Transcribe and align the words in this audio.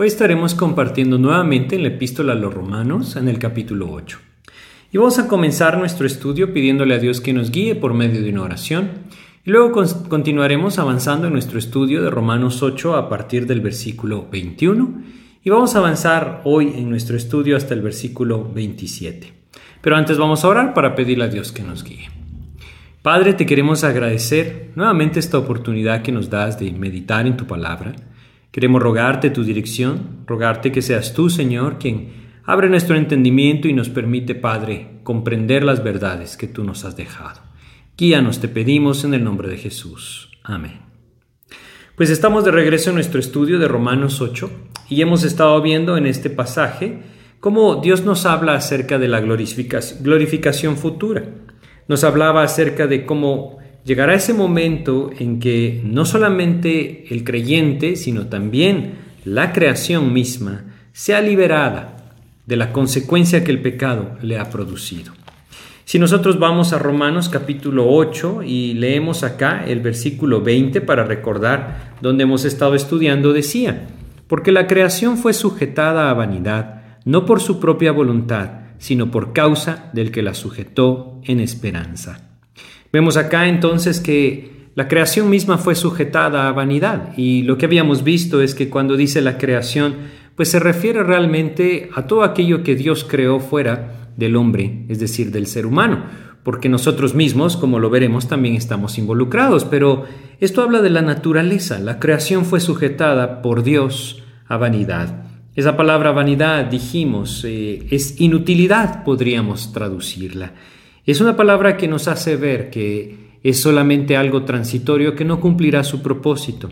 Hoy 0.00 0.06
estaremos 0.06 0.54
compartiendo 0.54 1.18
nuevamente 1.18 1.74
en 1.74 1.82
la 1.82 1.88
epístola 1.88 2.34
a 2.34 2.36
los 2.36 2.54
romanos 2.54 3.16
en 3.16 3.26
el 3.26 3.40
capítulo 3.40 3.90
8. 3.90 4.16
Y 4.92 4.98
vamos 4.98 5.18
a 5.18 5.26
comenzar 5.26 5.76
nuestro 5.76 6.06
estudio 6.06 6.52
pidiéndole 6.52 6.94
a 6.94 7.00
Dios 7.00 7.20
que 7.20 7.32
nos 7.32 7.50
guíe 7.50 7.74
por 7.74 7.94
medio 7.94 8.22
de 8.22 8.30
una 8.30 8.42
oración. 8.42 8.90
Y 9.44 9.50
luego 9.50 9.72
continuaremos 10.08 10.78
avanzando 10.78 11.26
en 11.26 11.32
nuestro 11.32 11.58
estudio 11.58 12.00
de 12.00 12.10
Romanos 12.10 12.62
8 12.62 12.94
a 12.94 13.08
partir 13.08 13.48
del 13.48 13.60
versículo 13.60 14.28
21. 14.30 15.02
Y 15.42 15.50
vamos 15.50 15.74
a 15.74 15.78
avanzar 15.80 16.42
hoy 16.44 16.74
en 16.76 16.88
nuestro 16.88 17.16
estudio 17.16 17.56
hasta 17.56 17.74
el 17.74 17.82
versículo 17.82 18.48
27. 18.54 19.32
Pero 19.80 19.96
antes 19.96 20.16
vamos 20.16 20.44
a 20.44 20.48
orar 20.48 20.74
para 20.74 20.94
pedirle 20.94 21.24
a 21.24 21.28
Dios 21.28 21.50
que 21.50 21.64
nos 21.64 21.82
guíe. 21.82 22.08
Padre, 23.02 23.34
te 23.34 23.46
queremos 23.46 23.82
agradecer 23.82 24.70
nuevamente 24.76 25.18
esta 25.18 25.38
oportunidad 25.38 26.02
que 26.02 26.12
nos 26.12 26.30
das 26.30 26.56
de 26.60 26.70
meditar 26.70 27.26
en 27.26 27.36
tu 27.36 27.48
palabra. 27.48 27.96
Queremos 28.50 28.82
rogarte 28.82 29.30
tu 29.30 29.44
dirección, 29.44 30.24
rogarte 30.26 30.72
que 30.72 30.82
seas 30.82 31.12
tú, 31.12 31.28
Señor, 31.28 31.78
quien 31.78 32.40
abre 32.44 32.68
nuestro 32.68 32.96
entendimiento 32.96 33.68
y 33.68 33.74
nos 33.74 33.90
permite, 33.90 34.34
Padre, 34.34 35.00
comprender 35.02 35.64
las 35.64 35.84
verdades 35.84 36.36
que 36.36 36.46
tú 36.46 36.64
nos 36.64 36.84
has 36.84 36.96
dejado. 36.96 37.40
Guíanos, 37.96 38.40
te 38.40 38.48
pedimos 38.48 39.04
en 39.04 39.12
el 39.12 39.22
nombre 39.22 39.48
de 39.48 39.58
Jesús. 39.58 40.30
Amén. 40.42 40.80
Pues 41.94 42.10
estamos 42.10 42.44
de 42.44 42.52
regreso 42.52 42.90
en 42.90 42.94
nuestro 42.94 43.18
estudio 43.18 43.58
de 43.58 43.68
Romanos 43.68 44.20
8 44.20 44.50
y 44.88 45.02
hemos 45.02 45.24
estado 45.24 45.60
viendo 45.60 45.96
en 45.96 46.06
este 46.06 46.30
pasaje 46.30 47.00
cómo 47.40 47.76
Dios 47.76 48.04
nos 48.04 48.24
habla 48.24 48.54
acerca 48.54 48.98
de 48.98 49.08
la 49.08 49.20
glorificación 49.20 50.76
futura. 50.76 51.24
Nos 51.88 52.04
hablaba 52.04 52.44
acerca 52.44 52.86
de 52.86 53.04
cómo 53.04 53.58
llegará 53.84 54.14
ese 54.14 54.34
momento 54.34 55.10
en 55.18 55.40
que 55.40 55.80
no 55.84 56.04
solamente 56.04 57.06
el 57.10 57.24
creyente, 57.24 57.96
sino 57.96 58.26
también 58.26 58.94
la 59.24 59.52
creación 59.52 60.12
misma 60.12 60.64
sea 60.92 61.20
liberada 61.20 62.14
de 62.46 62.56
la 62.56 62.72
consecuencia 62.72 63.44
que 63.44 63.50
el 63.50 63.60
pecado 63.60 64.16
le 64.22 64.38
ha 64.38 64.50
producido. 64.50 65.12
Si 65.84 65.98
nosotros 65.98 66.38
vamos 66.38 66.72
a 66.72 66.78
Romanos 66.78 67.28
capítulo 67.28 67.88
8 67.88 68.42
y 68.42 68.74
leemos 68.74 69.22
acá 69.22 69.64
el 69.66 69.80
versículo 69.80 70.42
20 70.42 70.82
para 70.82 71.04
recordar 71.04 71.94
donde 72.02 72.24
hemos 72.24 72.44
estado 72.44 72.74
estudiando, 72.74 73.32
decía, 73.32 73.86
porque 74.26 74.52
la 74.52 74.66
creación 74.66 75.16
fue 75.16 75.32
sujetada 75.32 76.10
a 76.10 76.14
vanidad, 76.14 76.82
no 77.06 77.24
por 77.24 77.40
su 77.40 77.58
propia 77.58 77.92
voluntad, 77.92 78.50
sino 78.78 79.10
por 79.10 79.32
causa 79.32 79.90
del 79.94 80.10
que 80.10 80.22
la 80.22 80.34
sujetó 80.34 81.20
en 81.24 81.40
esperanza. 81.40 82.27
Vemos 82.92 83.16
acá 83.16 83.48
entonces 83.48 84.00
que 84.00 84.70
la 84.74 84.88
creación 84.88 85.28
misma 85.28 85.58
fue 85.58 85.74
sujetada 85.74 86.48
a 86.48 86.52
vanidad 86.52 87.12
y 87.16 87.42
lo 87.42 87.58
que 87.58 87.66
habíamos 87.66 88.04
visto 88.04 88.40
es 88.40 88.54
que 88.54 88.68
cuando 88.70 88.96
dice 88.96 89.20
la 89.20 89.36
creación, 89.36 89.96
pues 90.36 90.50
se 90.50 90.60
refiere 90.60 91.02
realmente 91.02 91.90
a 91.94 92.06
todo 92.06 92.22
aquello 92.22 92.62
que 92.62 92.76
Dios 92.76 93.04
creó 93.04 93.40
fuera 93.40 94.12
del 94.16 94.36
hombre, 94.36 94.84
es 94.88 95.00
decir, 95.00 95.32
del 95.32 95.46
ser 95.46 95.66
humano, 95.66 96.04
porque 96.44 96.68
nosotros 96.68 97.14
mismos, 97.14 97.56
como 97.56 97.80
lo 97.80 97.90
veremos, 97.90 98.28
también 98.28 98.54
estamos 98.54 98.98
involucrados, 98.98 99.64
pero 99.64 100.04
esto 100.38 100.62
habla 100.62 100.80
de 100.80 100.90
la 100.90 101.02
naturaleza, 101.02 101.80
la 101.80 101.98
creación 101.98 102.44
fue 102.44 102.60
sujetada 102.60 103.42
por 103.42 103.64
Dios 103.64 104.22
a 104.46 104.56
vanidad. 104.56 105.24
Esa 105.56 105.76
palabra 105.76 106.12
vanidad, 106.12 106.66
dijimos, 106.66 107.44
eh, 107.44 107.84
es 107.90 108.20
inutilidad, 108.20 109.02
podríamos 109.02 109.72
traducirla. 109.72 110.52
Es 111.08 111.22
una 111.22 111.36
palabra 111.36 111.78
que 111.78 111.88
nos 111.88 112.06
hace 112.06 112.36
ver 112.36 112.68
que 112.68 113.38
es 113.42 113.62
solamente 113.62 114.14
algo 114.14 114.44
transitorio 114.44 115.14
que 115.14 115.24
no 115.24 115.40
cumplirá 115.40 115.82
su 115.82 116.02
propósito. 116.02 116.68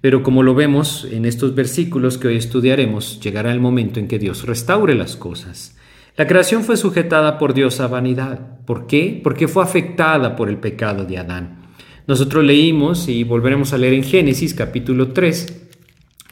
Pero 0.00 0.22
como 0.22 0.42
lo 0.42 0.54
vemos 0.54 1.06
en 1.12 1.26
estos 1.26 1.54
versículos 1.54 2.16
que 2.16 2.28
hoy 2.28 2.36
estudiaremos, 2.36 3.20
llegará 3.20 3.52
el 3.52 3.60
momento 3.60 4.00
en 4.00 4.08
que 4.08 4.18
Dios 4.18 4.46
restaure 4.46 4.94
las 4.94 5.16
cosas. 5.16 5.76
La 6.16 6.26
creación 6.26 6.64
fue 6.64 6.78
sujetada 6.78 7.36
por 7.36 7.52
Dios 7.52 7.78
a 7.80 7.86
vanidad. 7.86 8.64
¿Por 8.64 8.86
qué? 8.86 9.20
Porque 9.22 9.48
fue 9.48 9.62
afectada 9.62 10.34
por 10.34 10.48
el 10.48 10.56
pecado 10.56 11.04
de 11.04 11.18
Adán. 11.18 11.66
Nosotros 12.06 12.42
leímos 12.42 13.06
y 13.08 13.22
volveremos 13.22 13.74
a 13.74 13.76
leer 13.76 13.92
en 13.92 14.04
Génesis 14.04 14.54
capítulo 14.54 15.08
3, 15.12 15.68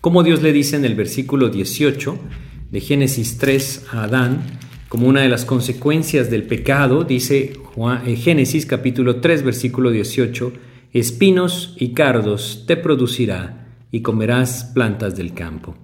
como 0.01 0.23
Dios 0.23 0.41
le 0.41 0.55
dice 0.55 0.77
en 0.77 0.87
el 0.87 0.95
versículo 0.95 1.51
18 1.51 2.19
de 2.71 2.81
Génesis 2.81 3.37
3 3.37 3.89
a 3.93 4.05
Adán, 4.05 4.41
como 4.93 5.09
una 5.09 5.23
de 5.23 5.31
las 5.31 5.47
consecuencias 5.47 6.31
del 6.31 6.43
pecado, 6.43 7.03
dice 7.05 7.55
eh, 8.05 8.17
Génesis 8.17 8.67
capítulo 8.67 9.23
3 9.23 9.43
versículo 9.43 9.91
18, 9.91 10.53
espinos 10.93 11.75
y 11.79 11.95
cardos 11.95 12.65
te 12.67 12.77
producirá 12.77 13.69
y 13.91 14.03
comerás 14.03 14.71
plantas 14.75 15.17
del 15.17 15.33
campo. 15.33 15.75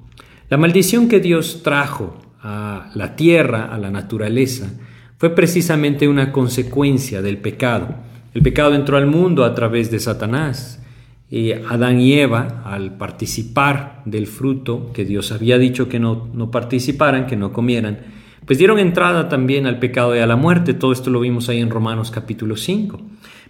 La 0.51 0.59
maldición 0.59 1.09
que 1.09 1.21
Dios 1.21 1.63
trajo 1.63 2.19
a 2.43 2.91
la 2.95 3.17
tierra, 3.17 3.75
a 3.75 3.79
la 3.79 3.91
naturaleza, 3.91 4.75
fue 5.17 5.35
precisamente 5.35 6.07
una 6.07 6.31
consecuencia 6.31 7.23
del 7.23 7.39
pecado. 7.39 7.95
El 8.35 8.43
pecado 8.43 8.75
entró 8.75 8.99
al 8.99 9.07
mundo 9.07 9.47
a 9.47 9.55
través 9.55 9.91
de 9.91 10.01
Satanás. 10.01 10.85
Y 11.31 11.53
Adán 11.53 11.99
y 11.99 12.13
Eva, 12.13 12.63
al 12.67 12.99
participar 12.99 14.03
del 14.05 14.27
fruto 14.27 14.93
que 14.93 15.07
Dios 15.07 15.33
había 15.33 15.57
dicho 15.57 15.89
que 15.89 15.99
no, 15.99 16.29
no 16.35 16.51
participaran, 16.51 17.27
que 17.27 17.37
no 17.37 17.55
comieran, 17.55 18.18
pues 18.49 18.59
dieron 18.59 18.79
entrada 18.79 19.29
también 19.29 19.67
al 19.67 19.79
pecado 19.79 20.17
y 20.17 20.21
a 20.21 20.27
la 20.27 20.35
muerte. 20.35 20.73
Todo 20.73 20.91
esto 20.91 21.11
lo 21.11 21.21
vimos 21.21 21.51
ahí 21.51 21.61
en 21.61 21.69
Romanos 21.69 22.11
capítulo 22.11 22.57
5. 22.57 22.99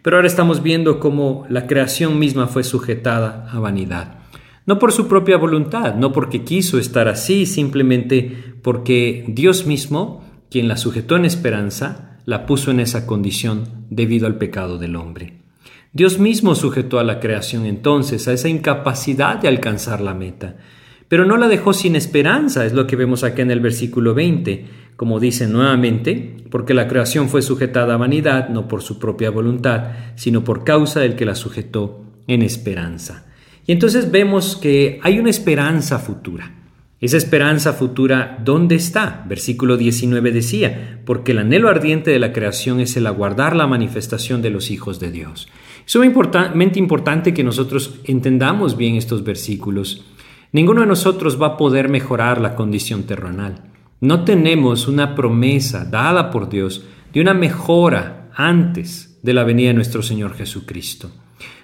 Pero 0.03 0.17
ahora 0.17 0.27
estamos 0.27 0.61
viendo 0.61 0.99
cómo 0.99 1.47
la 1.49 1.69
creación 1.69 2.19
misma 2.19 2.49
fue 2.49 2.65
sujetada 2.65 3.49
a 3.49 3.61
vanidad. 3.61 4.19
No 4.67 4.81
por 4.81 4.91
su 4.91 5.07
propia 5.07 5.37
voluntad, 5.37 5.95
no 5.95 6.11
porque 6.11 6.43
quiso 6.43 6.81
estar 6.81 7.07
así, 7.07 7.47
simplemente 7.47 8.57
porque 8.61 9.25
Dios 9.29 9.67
mismo, 9.67 10.25
quien 10.51 10.67
la 10.67 10.77
sujetó 10.77 11.15
en 11.15 11.27
esperanza, 11.27 12.19
la 12.25 12.45
puso 12.45 12.73
en 12.73 12.81
esa 12.81 13.07
condición 13.07 13.87
debido 13.91 14.27
al 14.27 14.35
pecado 14.35 14.79
del 14.79 14.97
hombre. 14.97 15.43
Dios 15.93 16.19
mismo 16.19 16.57
sujetó 16.57 16.99
a 16.99 17.05
la 17.05 17.21
creación 17.21 17.67
entonces 17.67 18.27
a 18.27 18.33
esa 18.33 18.49
incapacidad 18.49 19.37
de 19.37 19.47
alcanzar 19.47 20.01
la 20.01 20.15
meta, 20.15 20.57
pero 21.07 21.25
no 21.25 21.37
la 21.39 21.49
dejó 21.49 21.73
sin 21.73 21.97
esperanza, 21.97 22.67
es 22.67 22.75
lo 22.75 22.87
que 22.87 22.97
vemos 22.97 23.25
acá 23.25 23.41
en 23.41 23.51
el 23.51 23.61
versículo 23.61 24.12
20 24.12 24.88
como 24.99 25.21
dice 25.21 25.47
nuevamente, 25.47 26.39
porque 26.50 26.75
la 26.75 26.89
creación 26.89 27.29
fue 27.29 27.41
sujetada 27.41 27.95
a 27.95 27.99
vanidad, 27.99 28.49
no 28.49 28.67
por 28.67 28.83
su 28.83 28.99
propia 28.99 29.31
voluntad, 29.31 29.93
sino 30.17 30.43
por 30.43 30.65
causa 30.65 30.99
del 30.99 31.15
que 31.15 31.25
la 31.25 31.37
sujetó 31.37 32.03
en 32.27 32.43
esperanza. 32.43 33.25
Y 33.65 33.71
entonces 33.71 34.11
vemos 34.11 34.56
que 34.56 34.99
hay 35.05 35.21
una 35.21 35.31
esperanza 35.31 36.00
futura. 36.00 36.53
Esa 37.00 37.17
esperanza 37.17 37.75
futura, 37.75 38.43
¿dónde 38.45 38.75
está? 38.75 39.25
Versículo 39.29 39.77
19 39.77 40.33
decía, 40.33 41.01
porque 41.05 41.31
el 41.31 41.39
anhelo 41.39 41.69
ardiente 41.69 42.11
de 42.11 42.19
la 42.19 42.33
creación 42.33 42.81
es 42.81 42.97
el 42.97 43.06
aguardar 43.06 43.55
la 43.55 43.69
manifestación 43.69 44.43
de 44.43 44.51
los 44.51 44.73
hijos 44.73 44.99
de 44.99 45.12
Dios. 45.12 45.49
Es 45.87 45.93
sumamente 45.93 46.81
importante 46.81 47.33
que 47.33 47.44
nosotros 47.44 48.01
entendamos 48.03 48.77
bien 48.77 48.97
estos 48.97 49.23
versículos. 49.23 50.05
Ninguno 50.51 50.81
de 50.81 50.89
nosotros 50.89 51.41
va 51.41 51.47
a 51.47 51.56
poder 51.56 51.89
mejorar 51.89 52.41
la 52.41 52.56
condición 52.56 53.05
terrenal. 53.05 53.68
No 54.00 54.25
tenemos 54.25 54.87
una 54.87 55.17
promesa 55.17 55.85
dada 55.85 56.31
por 56.31 56.49
Dios 56.49 56.85
de 57.12 57.21
una 57.21 57.35
mejora 57.35 58.31
antes 58.35 59.19
de 59.23 59.35
la 59.35 59.43
venida 59.43 59.69
de 59.69 59.75
nuestro 59.75 60.03
Señor 60.03 60.35
Jesucristo. 60.35 61.11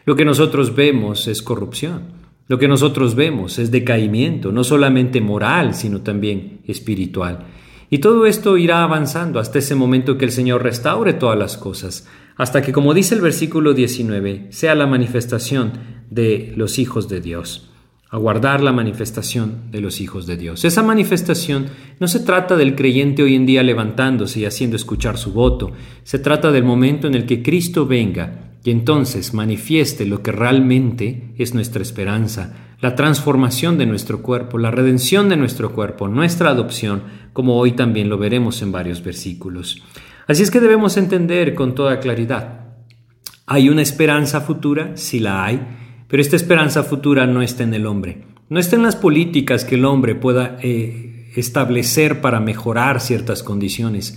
Lo 0.04 0.16
que 0.16 0.24
nosotros 0.24 0.74
vemos 0.74 1.28
es 1.28 1.42
corrupción. 1.42 2.24
Lo 2.48 2.58
que 2.58 2.68
nosotros 2.68 3.14
vemos 3.14 3.58
es 3.58 3.70
decaimiento, 3.70 4.52
no 4.52 4.64
solamente 4.64 5.20
moral, 5.20 5.74
sino 5.74 6.02
también 6.02 6.60
espiritual. 6.66 7.46
Y 7.88 7.98
todo 7.98 8.26
esto 8.26 8.58
irá 8.58 8.82
avanzando 8.82 9.38
hasta 9.38 9.60
ese 9.60 9.76
momento 9.76 10.18
que 10.18 10.24
el 10.24 10.32
Señor 10.32 10.62
restaure 10.62 11.14
todas 11.14 11.38
las 11.38 11.56
cosas, 11.56 12.08
hasta 12.36 12.62
que, 12.62 12.72
como 12.72 12.92
dice 12.92 13.14
el 13.14 13.20
versículo 13.20 13.72
19, 13.72 14.48
sea 14.50 14.74
la 14.74 14.86
manifestación 14.86 15.72
de 16.10 16.52
los 16.56 16.78
hijos 16.78 17.08
de 17.08 17.20
Dios. 17.20 17.70
Aguardar 18.14 18.62
la 18.62 18.70
manifestación 18.70 19.72
de 19.72 19.80
los 19.80 20.00
hijos 20.00 20.24
de 20.24 20.36
Dios. 20.36 20.64
Esa 20.64 20.84
manifestación 20.84 21.66
no 21.98 22.06
se 22.06 22.20
trata 22.20 22.54
del 22.54 22.76
creyente 22.76 23.24
hoy 23.24 23.34
en 23.34 23.44
día 23.44 23.64
levantándose 23.64 24.38
y 24.38 24.44
haciendo 24.44 24.76
escuchar 24.76 25.18
su 25.18 25.32
voto, 25.32 25.72
se 26.04 26.20
trata 26.20 26.52
del 26.52 26.62
momento 26.62 27.08
en 27.08 27.16
el 27.16 27.26
que 27.26 27.42
Cristo 27.42 27.86
venga 27.86 28.52
y 28.62 28.70
entonces 28.70 29.34
manifieste 29.34 30.06
lo 30.06 30.22
que 30.22 30.30
realmente 30.30 31.34
es 31.38 31.54
nuestra 31.54 31.82
esperanza, 31.82 32.54
la 32.80 32.94
transformación 32.94 33.78
de 33.78 33.86
nuestro 33.86 34.22
cuerpo, 34.22 34.58
la 34.58 34.70
redención 34.70 35.28
de 35.28 35.36
nuestro 35.36 35.72
cuerpo, 35.72 36.06
nuestra 36.06 36.50
adopción, 36.50 37.02
como 37.32 37.56
hoy 37.56 37.72
también 37.72 38.08
lo 38.08 38.16
veremos 38.16 38.62
en 38.62 38.70
varios 38.70 39.02
versículos. 39.02 39.82
Así 40.28 40.44
es 40.44 40.52
que 40.52 40.60
debemos 40.60 40.96
entender 40.98 41.56
con 41.56 41.74
toda 41.74 41.98
claridad. 41.98 42.60
¿Hay 43.44 43.68
una 43.68 43.82
esperanza 43.82 44.40
futura? 44.40 44.92
Sí 44.96 45.18
la 45.18 45.44
hay, 45.44 45.60
pero 46.14 46.22
esta 46.22 46.36
esperanza 46.36 46.84
futura 46.84 47.26
no 47.26 47.42
está 47.42 47.64
en 47.64 47.74
el 47.74 47.86
hombre, 47.86 48.18
no 48.48 48.60
está 48.60 48.76
en 48.76 48.84
las 48.84 48.94
políticas 48.94 49.64
que 49.64 49.74
el 49.74 49.84
hombre 49.84 50.14
pueda 50.14 50.58
eh, 50.62 51.32
establecer 51.34 52.20
para 52.20 52.38
mejorar 52.38 53.00
ciertas 53.00 53.42
condiciones, 53.42 54.16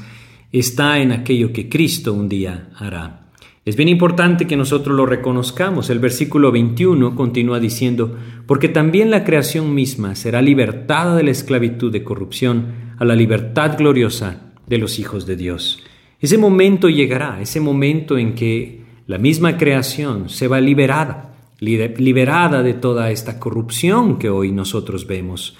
está 0.51 0.99
en 0.99 1.11
aquello 1.11 1.51
que 1.51 1.69
Cristo 1.69 2.13
un 2.13 2.29
día 2.29 2.69
hará. 2.75 3.31
Es 3.65 3.75
bien 3.75 3.89
importante 3.89 4.45
que 4.45 4.55
nosotros 4.55 4.95
lo 4.95 5.07
reconozcamos. 5.07 5.89
El 5.89 5.97
versículo 5.97 6.51
21 6.51 7.15
continúa 7.15 7.59
diciendo, 7.59 8.15
porque 8.45 8.69
también 8.69 9.09
la 9.09 9.23
creación 9.23 9.73
misma 9.73 10.13
será 10.13 10.43
libertada 10.43 11.15
de 11.15 11.23
la 11.23 11.31
esclavitud 11.31 11.91
de 11.91 12.03
corrupción 12.03 12.93
a 12.99 13.05
la 13.05 13.15
libertad 13.15 13.75
gloriosa 13.75 14.51
de 14.67 14.77
los 14.77 14.99
hijos 14.99 15.25
de 15.25 15.35
Dios. 15.35 15.81
Ese 16.19 16.37
momento 16.37 16.89
llegará, 16.89 17.41
ese 17.41 17.59
momento 17.59 18.19
en 18.19 18.35
que 18.35 18.83
la 19.07 19.17
misma 19.17 19.57
creación 19.57 20.29
se 20.29 20.47
va 20.47 20.61
liberada, 20.61 21.33
liberada 21.59 22.63
de 22.63 22.73
toda 22.73 23.11
esta 23.11 23.39
corrupción 23.39 24.19
que 24.19 24.29
hoy 24.29 24.51
nosotros 24.51 25.07
vemos. 25.07 25.55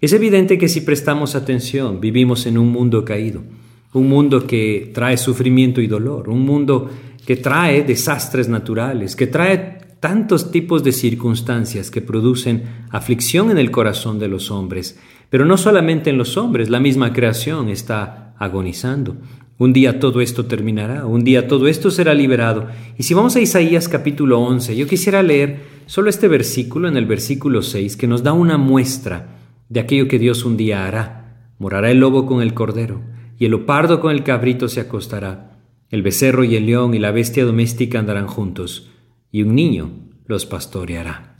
Es 0.00 0.12
evidente 0.12 0.58
que 0.58 0.68
si 0.68 0.80
prestamos 0.80 1.34
atención, 1.34 2.00
vivimos 2.00 2.46
en 2.46 2.58
un 2.58 2.72
mundo 2.72 3.04
caído, 3.04 3.42
un 3.92 4.08
mundo 4.08 4.46
que 4.46 4.90
trae 4.92 5.16
sufrimiento 5.16 5.80
y 5.80 5.86
dolor, 5.86 6.28
un 6.28 6.40
mundo 6.40 6.90
que 7.24 7.36
trae 7.36 7.82
desastres 7.82 8.48
naturales, 8.48 9.14
que 9.14 9.28
trae 9.28 9.78
tantos 10.00 10.50
tipos 10.50 10.82
de 10.82 10.90
circunstancias 10.90 11.90
que 11.90 12.00
producen 12.00 12.64
aflicción 12.90 13.52
en 13.52 13.58
el 13.58 13.70
corazón 13.70 14.18
de 14.18 14.26
los 14.26 14.50
hombres. 14.50 14.98
Pero 15.30 15.44
no 15.44 15.56
solamente 15.56 16.10
en 16.10 16.18
los 16.18 16.36
hombres, 16.36 16.68
la 16.68 16.80
misma 16.80 17.12
creación 17.12 17.68
está 17.68 18.34
agonizando. 18.36 19.16
Un 19.62 19.72
día 19.72 20.00
todo 20.00 20.20
esto 20.20 20.46
terminará, 20.46 21.06
un 21.06 21.22
día 21.22 21.46
todo 21.46 21.68
esto 21.68 21.92
será 21.92 22.14
liberado. 22.14 22.66
Y 22.98 23.04
si 23.04 23.14
vamos 23.14 23.36
a 23.36 23.40
Isaías 23.40 23.88
capítulo 23.88 24.40
11, 24.40 24.74
yo 24.74 24.88
quisiera 24.88 25.22
leer 25.22 25.60
solo 25.86 26.10
este 26.10 26.26
versículo 26.26 26.88
en 26.88 26.96
el 26.96 27.06
versículo 27.06 27.62
6 27.62 27.96
que 27.96 28.08
nos 28.08 28.24
da 28.24 28.32
una 28.32 28.58
muestra 28.58 29.38
de 29.68 29.78
aquello 29.78 30.08
que 30.08 30.18
Dios 30.18 30.44
un 30.44 30.56
día 30.56 30.84
hará. 30.84 31.52
Morará 31.60 31.92
el 31.92 32.00
lobo 32.00 32.26
con 32.26 32.42
el 32.42 32.54
cordero, 32.54 33.02
y 33.38 33.44
el 33.44 33.54
opardo 33.54 34.00
con 34.00 34.10
el 34.10 34.24
cabrito 34.24 34.66
se 34.66 34.80
acostará 34.80 35.60
el 35.90 36.02
becerro 36.02 36.42
y 36.42 36.56
el 36.56 36.66
león 36.66 36.92
y 36.94 36.98
la 36.98 37.12
bestia 37.12 37.44
doméstica 37.44 38.00
andarán 38.00 38.26
juntos, 38.26 38.90
y 39.30 39.42
un 39.42 39.54
niño 39.54 39.92
los 40.26 40.44
pastoreará. 40.44 41.36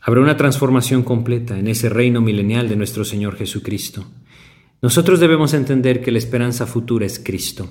Habrá 0.00 0.20
una 0.20 0.36
transformación 0.36 1.02
completa 1.02 1.58
en 1.58 1.66
ese 1.66 1.88
reino 1.88 2.20
milenial 2.20 2.68
de 2.68 2.76
nuestro 2.76 3.04
Señor 3.04 3.34
Jesucristo. 3.34 4.06
Nosotros 4.84 5.18
debemos 5.18 5.54
entender 5.54 6.02
que 6.02 6.12
la 6.12 6.18
esperanza 6.18 6.66
futura 6.66 7.06
es 7.06 7.18
Cristo, 7.18 7.70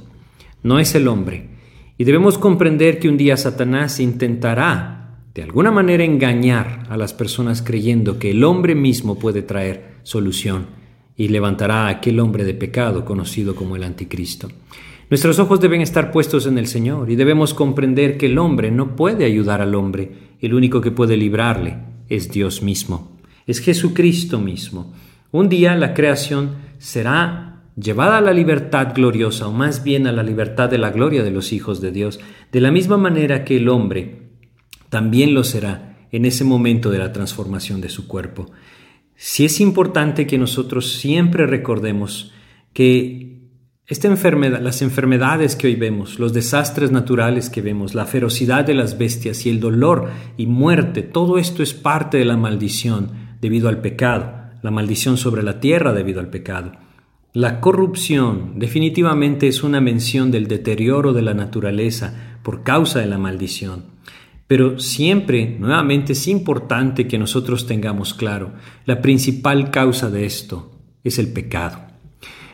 no 0.64 0.80
es 0.80 0.96
el 0.96 1.08
hombre, 1.08 1.48
y 1.96 2.06
debemos 2.06 2.40
comprender 2.40 2.98
que 2.98 3.08
un 3.08 3.18
día 3.18 3.38
Satanás 3.38 4.00
intentará 4.00 5.20
de 5.36 5.44
alguna 5.44 5.70
manera 5.70 6.04
engañar 6.04 6.88
a 6.90 6.98
las 6.98 7.14
personas 7.14 7.62
creyendo 7.62 8.18
que 8.18 8.32
el 8.32 8.44
hombre 8.44 8.74
mismo 8.74 9.20
puede 9.20 9.44
traer 9.44 9.98
solución 10.02 10.66
y 11.16 11.28
levantará 11.28 11.86
a 11.86 11.90
aquel 11.90 12.20
hombre 12.20 12.46
de 12.46 12.56
pecado 12.56 13.06
conocido 13.06 13.54
como 13.54 13.76
el 13.76 13.84
anticristo. 13.84 14.50
Nuestros 15.12 15.38
ojos 15.38 15.60
deben 15.60 15.82
estar 15.82 16.12
puestos 16.12 16.48
en 16.48 16.58
el 16.58 16.66
Señor 16.66 17.12
y 17.12 17.16
debemos 17.16 17.54
comprender 17.54 18.18
que 18.18 18.26
el 18.26 18.40
hombre 18.40 18.72
no 18.72 18.96
puede 18.96 19.26
ayudar 19.26 19.62
al 19.62 19.76
hombre, 19.76 20.14
el 20.42 20.56
único 20.56 20.82
que 20.82 20.90
puede 20.90 21.16
librarle 21.16 21.78
es 22.10 22.32
Dios 22.32 22.64
mismo, 22.64 23.20
es 23.46 23.60
Jesucristo 23.60 24.40
mismo. 24.40 24.92
Un 25.32 25.50
día 25.50 25.76
la 25.76 25.94
creación 25.94 26.73
será 26.84 27.62
llevada 27.78 28.18
a 28.18 28.22
la 28.22 28.34
libertad 28.34 28.94
gloriosa, 28.94 29.48
o 29.48 29.54
más 29.54 29.86
bien 29.86 30.06
a 30.06 30.12
la 30.12 30.22
libertad 30.22 30.70
de 30.70 30.78
la 30.78 30.92
gloria 30.92 31.24
de 31.24 31.32
los 31.32 31.54
hijos 31.54 31.80
de 31.80 31.92
Dios, 31.92 32.20
de 32.52 32.60
la 32.60 32.72
misma 32.72 32.98
manera 32.98 33.46
que 33.46 33.56
el 33.56 33.70
hombre 33.70 34.32
también 34.90 35.34
lo 35.34 35.46
será 35.46 35.96
en 36.12 36.26
ese 36.26 36.44
momento 36.44 36.92
de 36.92 36.98
la 36.98 37.14
transformación 37.14 37.80
de 37.80 37.88
su 37.88 38.06
cuerpo. 38.06 38.52
Si 39.16 39.46
es 39.46 39.62
importante 39.62 40.28
que 40.28 40.38
nosotros 40.38 40.92
siempre 40.92 41.48
recordemos 41.48 42.34
que 42.74 43.48
esta 43.88 44.10
enfermedad, 44.10 44.60
las 44.60 44.82
enfermedades 44.82 45.56
que 45.56 45.68
hoy 45.68 45.76
vemos, 45.76 46.20
los 46.20 46.34
desastres 46.34 46.92
naturales 46.92 47.50
que 47.50 47.62
vemos, 47.62 47.96
la 47.96 48.06
ferocidad 48.06 48.66
de 48.66 48.74
las 48.74 48.98
bestias 48.98 49.46
y 49.46 49.50
el 49.50 49.62
dolor 49.62 50.10
y 50.36 50.48
muerte, 50.48 51.02
todo 51.02 51.38
esto 51.38 51.64
es 51.64 51.74
parte 51.74 52.18
de 52.18 52.26
la 52.26 52.36
maldición 52.36 53.38
debido 53.40 53.70
al 53.70 53.80
pecado, 53.80 54.43
la 54.64 54.72
maldición 54.72 55.18
sobre 55.18 55.44
la 55.44 55.60
tierra 55.60 55.94
debido 55.94 56.20
al 56.20 56.32
pecado. 56.32 56.72
La 57.34 57.60
corrupción 57.60 58.54
definitivamente 58.58 59.48
es 59.48 59.62
una 59.62 59.82
mención 59.82 60.32
del 60.32 60.48
deterioro 60.48 61.14
de 61.14 61.22
la 61.22 61.34
naturaleza 61.34 62.38
por 62.42 62.64
causa 62.64 63.00
de 63.00 63.08
la 63.08 63.18
maldición. 63.18 63.86
Pero 64.48 64.80
siempre, 64.80 65.58
nuevamente, 65.60 66.14
es 66.14 66.28
importante 66.28 67.08
que 67.08 67.18
nosotros 67.18 67.66
tengamos 67.66 68.14
claro, 68.14 68.54
la 68.86 69.02
principal 69.02 69.72
causa 69.72 70.10
de 70.10 70.26
esto 70.26 70.72
es 71.04 71.20
el 71.20 71.34
pecado. 71.34 71.80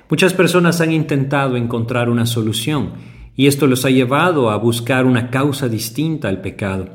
Muchas 0.10 0.34
personas 0.34 0.82
han 0.82 0.92
intentado 0.92 1.56
encontrar 1.56 2.10
una 2.10 2.26
solución 2.26 2.94
y 3.36 3.48
esto 3.48 3.68
los 3.68 3.86
ha 3.86 3.90
llevado 3.90 4.50
a 4.50 4.58
buscar 4.58 5.06
una 5.06 5.30
causa 5.30 5.68
distinta 5.70 6.30
al 6.30 6.42
pecado. 6.42 6.90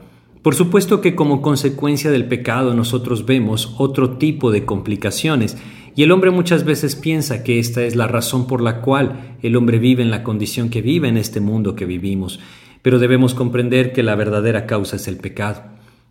Por 0.44 0.54
supuesto 0.54 1.00
que 1.00 1.14
como 1.14 1.40
consecuencia 1.40 2.10
del 2.10 2.26
pecado 2.26 2.74
nosotros 2.74 3.24
vemos 3.24 3.74
otro 3.78 4.18
tipo 4.18 4.50
de 4.50 4.66
complicaciones 4.66 5.56
y 5.96 6.02
el 6.02 6.12
hombre 6.12 6.30
muchas 6.30 6.64
veces 6.64 6.96
piensa 6.96 7.42
que 7.42 7.58
esta 7.58 7.82
es 7.82 7.96
la 7.96 8.08
razón 8.08 8.46
por 8.46 8.60
la 8.60 8.82
cual 8.82 9.38
el 9.40 9.56
hombre 9.56 9.78
vive 9.78 10.02
en 10.02 10.10
la 10.10 10.22
condición 10.22 10.68
que 10.68 10.82
vive 10.82 11.08
en 11.08 11.16
este 11.16 11.40
mundo 11.40 11.74
que 11.74 11.86
vivimos, 11.86 12.40
pero 12.82 12.98
debemos 12.98 13.32
comprender 13.32 13.94
que 13.94 14.02
la 14.02 14.16
verdadera 14.16 14.66
causa 14.66 14.96
es 14.96 15.08
el 15.08 15.16
pecado. 15.16 15.62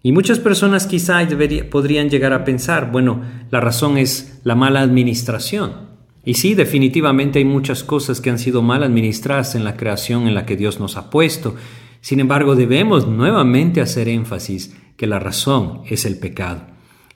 Y 0.02 0.14
muchas 0.14 0.40
personas 0.40 0.88
quizá 0.88 1.20
podrían 1.70 2.10
llegar 2.10 2.34
a 2.34 2.44
pensar, 2.44 2.92
bueno, 2.92 3.22
la 3.52 3.60
razón 3.60 4.00
es 4.00 4.42
la 4.44 4.56
mala 4.56 4.82
administración. 4.82 5.94
Y 6.26 6.34
sí, 6.34 6.56
definitivamente 6.56 7.38
hay 7.38 7.46
muchas 7.46 7.84
cosas 7.84 8.20
que 8.20 8.32
han 8.32 8.40
sido 8.40 8.64
mal 8.64 8.82
administradas 8.82 9.54
en 9.54 9.64
la 9.64 9.78
creación 9.78 10.26
en 10.28 10.34
la 10.34 10.48
que 10.48 10.56
Dios 10.56 10.80
nos 10.80 10.98
ha 10.98 11.12
puesto. 11.12 11.54
Sin 12.04 12.20
embargo, 12.20 12.58
debemos 12.58 13.08
nuevamente 13.08 13.80
hacer 13.80 14.10
énfasis 14.10 14.76
que 14.98 15.08
la 15.08 15.20
razón 15.20 15.84
es 15.90 16.04
el 16.04 16.20
pecado. 16.20 16.68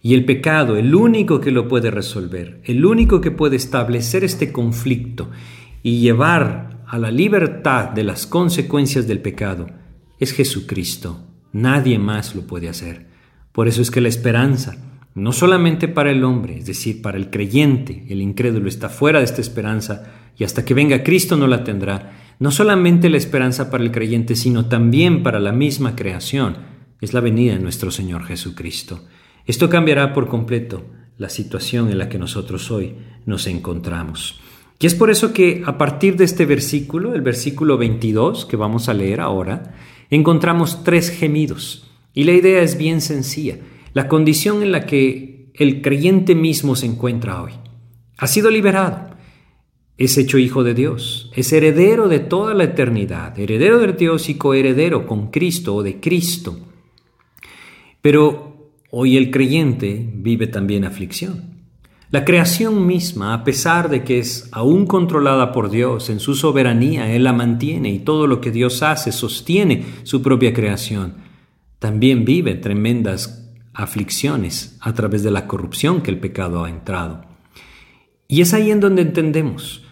Y 0.02 0.14
el 0.14 0.24
pecado, 0.24 0.78
el 0.78 0.96
único 0.96 1.42
que 1.42 1.52
lo 1.52 1.68
puede 1.68 1.92
resolver, 1.92 2.62
el 2.64 2.86
único 2.86 3.20
que 3.20 3.30
puede 3.30 3.58
establecer 3.58 4.24
este 4.24 4.54
conflicto 4.54 5.30
y 5.84 6.00
llevar 6.00 6.86
a 6.88 6.98
la 7.00 7.12
libertad 7.12 7.90
de 7.90 8.06
las 8.06 8.26
consecuencias 8.28 9.10
del 9.10 9.20
pecado, 9.20 9.68
es 10.20 10.32
Jesucristo. 10.32 11.22
Nadie 11.52 12.00
más 12.00 12.34
lo 12.34 12.44
puede 12.48 12.70
hacer. 12.70 13.08
Por 13.52 13.68
eso 13.68 13.82
es 13.82 13.92
que 13.92 14.00
la 14.00 14.08
esperanza, 14.08 14.78
no 15.16 15.34
solamente 15.34 15.90
para 15.90 16.12
el 16.12 16.24
hombre, 16.24 16.60
es 16.60 16.66
decir, 16.66 17.02
para 17.02 17.18
el 17.18 17.30
creyente, 17.30 18.06
el 18.08 18.22
incrédulo 18.22 18.70
está 18.70 18.88
fuera 18.88 19.20
de 19.20 19.26
esta 19.26 19.42
esperanza 19.42 20.14
y 20.38 20.46
hasta 20.46 20.64
que 20.64 20.74
venga 20.74 21.04
Cristo 21.04 21.36
no 21.36 21.46
la 21.46 21.66
tendrá. 21.66 22.27
No 22.40 22.52
solamente 22.52 23.10
la 23.10 23.18
esperanza 23.18 23.72
para 23.72 23.84
el 23.84 23.92
creyente, 23.92 24.36
sino 24.36 24.68
también 24.68 25.24
para 25.24 25.40
la 25.40 25.52
misma 25.52 25.96
creación, 25.96 26.58
es 27.02 27.14
la 27.14 27.20
venida 27.20 27.54
de 27.54 27.60
nuestro 27.60 27.92
Señor 27.92 28.26
Jesucristo. 28.26 29.06
Esto 29.46 29.70
cambiará 29.70 30.14
por 30.14 30.28
completo 30.28 30.86
la 31.18 31.30
situación 31.30 31.90
en 31.90 31.98
la 31.98 32.10
que 32.10 32.20
nosotros 32.20 32.70
hoy 32.70 32.96
nos 33.26 33.48
encontramos. 33.48 34.40
Y 34.80 34.86
es 34.86 34.94
por 34.94 35.10
eso 35.10 35.34
que 35.34 35.64
a 35.66 35.78
partir 35.78 36.16
de 36.16 36.26
este 36.26 36.46
versículo, 36.46 37.16
el 37.16 37.22
versículo 37.22 37.78
22 37.78 38.46
que 38.46 38.58
vamos 38.58 38.90
a 38.90 38.94
leer 38.94 39.22
ahora, 39.22 39.76
encontramos 40.12 40.84
tres 40.84 41.10
gemidos. 41.10 41.90
Y 42.14 42.26
la 42.26 42.34
idea 42.34 42.62
es 42.62 42.78
bien 42.78 43.02
sencilla 43.02 43.58
la 43.94 44.08
condición 44.08 44.62
en 44.62 44.72
la 44.72 44.86
que 44.86 45.50
el 45.56 45.82
creyente 45.82 46.36
mismo 46.36 46.76
se 46.76 46.86
encuentra 46.86 47.42
hoy. 47.42 47.54
Ha 48.20 48.28
sido 48.28 48.52
liberado, 48.52 49.17
es 49.98 50.18
hecho 50.18 50.38
hijo 50.38 50.64
de 50.64 50.74
Dios, 50.74 51.32
es 51.36 51.52
heredero 51.52 52.08
de 52.08 52.20
toda 52.20 52.54
la 52.54 52.66
eternidad, 52.66 53.38
heredero 53.40 53.80
de 53.80 53.94
Dios 53.94 54.30
y 54.30 54.36
coheredero 54.36 55.08
con 55.08 55.32
Cristo 55.32 55.76
o 55.76 55.84
de 55.84 56.00
Cristo. 56.00 56.60
Pero 58.02 58.72
hoy 58.92 59.18
el 59.18 59.32
creyente 59.32 60.08
vive 60.14 60.48
también 60.48 60.86
aflicción. 60.86 61.58
La 62.10 62.24
creación 62.24 62.86
misma, 62.86 63.34
a 63.34 63.44
pesar 63.44 63.90
de 63.90 64.04
que 64.04 64.20
es 64.20 64.48
aún 64.52 64.86
controlada 64.86 65.52
por 65.52 65.70
Dios 65.70 66.10
en 66.10 66.22
su 66.22 66.36
soberanía, 66.36 67.14
Él 67.14 67.26
la 67.26 67.34
mantiene 67.34 67.90
y 67.90 68.00
todo 68.00 68.28
lo 68.28 68.40
que 68.40 68.52
Dios 68.52 68.82
hace 68.82 69.12
sostiene 69.12 69.84
su 70.04 70.22
propia 70.22 70.54
creación, 70.54 71.16
también 71.80 72.24
vive 72.24 72.56
tremendas 72.56 73.52
aflicciones 73.74 74.78
a 74.80 74.94
través 74.94 75.22
de 75.24 75.32
la 75.32 75.48
corrupción 75.48 76.02
que 76.02 76.12
el 76.12 76.20
pecado 76.20 76.64
ha 76.64 76.70
entrado. 76.70 77.26
Y 78.28 78.42
es 78.42 78.54
ahí 78.54 78.72
en 78.72 78.80
donde 78.80 79.02
entendemos, 79.02 79.84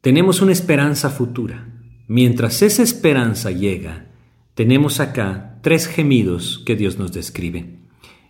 tenemos 0.00 0.40
una 0.40 0.52
esperanza 0.52 1.10
futura. 1.10 1.68
Mientras 2.08 2.62
esa 2.62 2.82
esperanza 2.82 3.50
llega, 3.50 4.06
tenemos 4.54 4.98
acá 4.98 5.58
tres 5.62 5.86
gemidos 5.86 6.62
que 6.64 6.74
Dios 6.74 6.98
nos 6.98 7.12
describe. 7.12 7.76